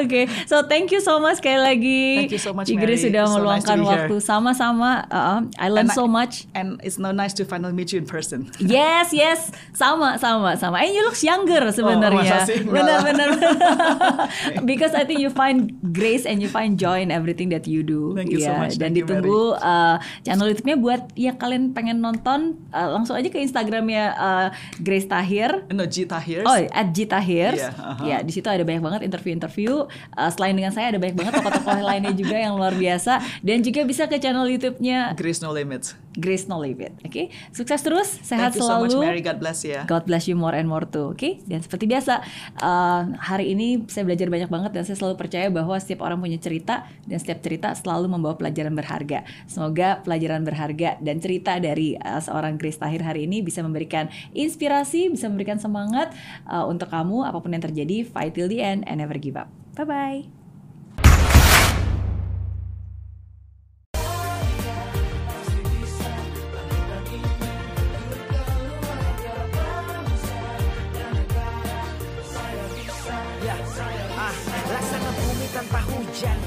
Oke, 0.01 0.25
so 0.49 0.65
thank 0.65 0.89
you 0.89 0.99
so 0.99 1.21
much 1.21 1.37
sekali 1.37 1.61
lagi. 1.61 2.01
Thank 2.25 2.33
you 2.33 2.41
so 2.41 2.49
much, 2.49 2.65
Mary. 2.73 2.97
sudah 2.97 3.29
So 3.29 3.29
nice 3.29 3.35
meluangkan 3.37 3.77
here. 3.77 3.87
waktu 4.09 4.15
sama-sama. 4.17 5.05
Uh, 5.07 5.39
I 5.61 5.69
learned 5.69 5.93
And 5.93 5.99
so 5.99 6.09
much. 6.09 6.49
And 6.57 6.81
it's 6.81 6.97
no 6.97 7.11
nice 7.11 7.35
to 7.37 7.42
finally 7.45 7.73
meet 7.73 7.91
you 7.91 7.99
in 7.99 8.07
person. 8.07 8.49
Yes, 8.73 9.13
yes, 9.13 9.51
sama, 9.75 10.17
sama, 10.17 10.55
sama. 10.57 10.81
And 10.81 10.91
you 10.95 11.03
look 11.05 11.19
younger 11.19 11.61
sebenarnya. 11.69 12.25
masa 12.25 12.37
sih? 12.49 12.63
Enggak 12.63 13.05
benar, 13.05 13.29
benar. 13.37 13.53
Because 14.69 14.95
I 14.95 15.03
think 15.05 15.19
you 15.19 15.29
find 15.29 15.75
grace 15.93 16.25
and 16.25 16.41
you 16.41 16.49
find 16.49 16.79
joy 16.79 17.03
in 17.03 17.11
everything 17.11 17.53
that 17.53 17.67
you 17.69 17.83
do. 17.83 18.15
Thank 18.15 18.33
you 18.33 18.41
so 18.41 18.51
Ya, 18.53 18.57
much. 18.57 18.75
Dan 18.79 18.95
Thank 18.95 19.05
ditunggu 19.05 19.57
uh, 19.59 19.97
channel 20.23 20.47
YouTube-nya 20.49 20.77
buat 20.79 21.01
ya 21.13 21.35
kalian 21.35 21.75
pengen 21.75 21.99
nonton 22.01 22.57
uh, 22.71 22.89
langsung 22.95 23.13
aja 23.19 23.29
ke 23.29 23.37
Instagramnya 23.39 24.03
uh, 24.15 24.47
Grace 24.81 25.05
Tahir. 25.05 25.67
No, 25.69 25.85
G 25.85 26.07
Tahirs. 26.07 26.47
Oh, 26.47 26.57
at 26.57 26.87
G 26.95 27.05
Tahir. 27.05 27.53
Iya, 27.57 27.69
aha. 27.73 28.03
Ya, 28.03 28.17
di 28.23 28.31
situ 28.31 28.47
ada 28.47 28.63
banyak 28.63 28.81
banget 28.81 29.01
interview-interview. 29.05 29.85
Uh, 30.15 30.29
selain 30.31 30.55
dengan 30.55 30.71
saya 30.71 30.93
ada 30.93 30.99
banyak 31.01 31.15
banget 31.17 31.33
tokoh-tokoh 31.41 31.83
lainnya 31.83 32.13
juga 32.15 32.35
yang 32.37 32.55
luar 32.55 32.73
biasa. 32.73 33.19
Dan 33.41 33.61
juga 33.61 33.83
bisa 33.83 34.07
ke 34.07 34.17
channel 34.17 34.45
YouTube-nya 34.47 35.13
Grace 35.17 35.41
No 35.41 35.51
Limits. 35.51 35.97
Grace 36.13 36.45
No 36.45 36.61
Limit. 36.61 36.93
Oke, 37.01 37.32
sukses 37.51 37.81
terus, 37.81 38.09
sehat 38.21 38.53
Thank 38.53 38.63
you 38.63 38.67
so 38.67 38.79
much, 38.81 38.95
Mary. 38.97 39.21
God 39.23 39.39
bless 39.39 39.63
ya. 39.63 39.83
God 39.85 40.03
bless 40.05 40.25
you 40.29 40.35
more 40.37 40.53
and 40.53 40.67
more 40.67 40.85
too, 40.87 41.13
oke? 41.13 41.29
Dan 41.45 41.59
seperti 41.63 41.85
biasa, 41.89 42.23
uh, 42.61 43.01
hari 43.19 43.53
ini 43.53 43.85
saya 43.89 44.03
belajar 44.07 44.27
banyak 44.29 44.49
banget 44.49 44.71
dan 44.75 44.83
saya 44.83 44.97
selalu 44.99 45.15
percaya 45.19 45.47
bahwa 45.49 45.75
setiap 45.77 46.05
orang 46.05 46.19
punya 46.19 46.39
cerita 46.39 46.85
dan 47.05 47.17
setiap 47.17 47.39
cerita 47.41 47.73
selalu 47.73 48.11
membawa 48.11 48.35
pelajaran 48.37 48.73
berharga. 48.73 49.25
Semoga 49.45 50.01
pelajaran 50.03 50.43
berharga 50.43 50.97
dan 51.01 51.17
cerita 51.19 51.57
dari 51.57 51.95
uh, 51.97 52.21
seorang 52.21 52.55
Grace 52.57 52.77
Tahir 52.77 53.01
hari 53.01 53.25
ini 53.25 53.41
bisa 53.41 53.63
memberikan 53.63 54.07
inspirasi, 54.35 55.11
bisa 55.13 55.27
memberikan 55.27 55.57
semangat 55.57 56.11
uh, 56.47 56.65
untuk 56.69 56.91
kamu 56.91 57.25
apa 57.25 57.37
pun 57.39 57.51
yang 57.53 57.63
terjadi, 57.63 58.05
fight 58.07 58.35
till 58.37 58.49
the 58.49 58.61
end 58.61 58.83
and 58.85 58.99
never 58.99 59.17
give 59.17 59.35
up. 59.39 59.49
Bye 59.73 59.87
bye. 59.87 60.42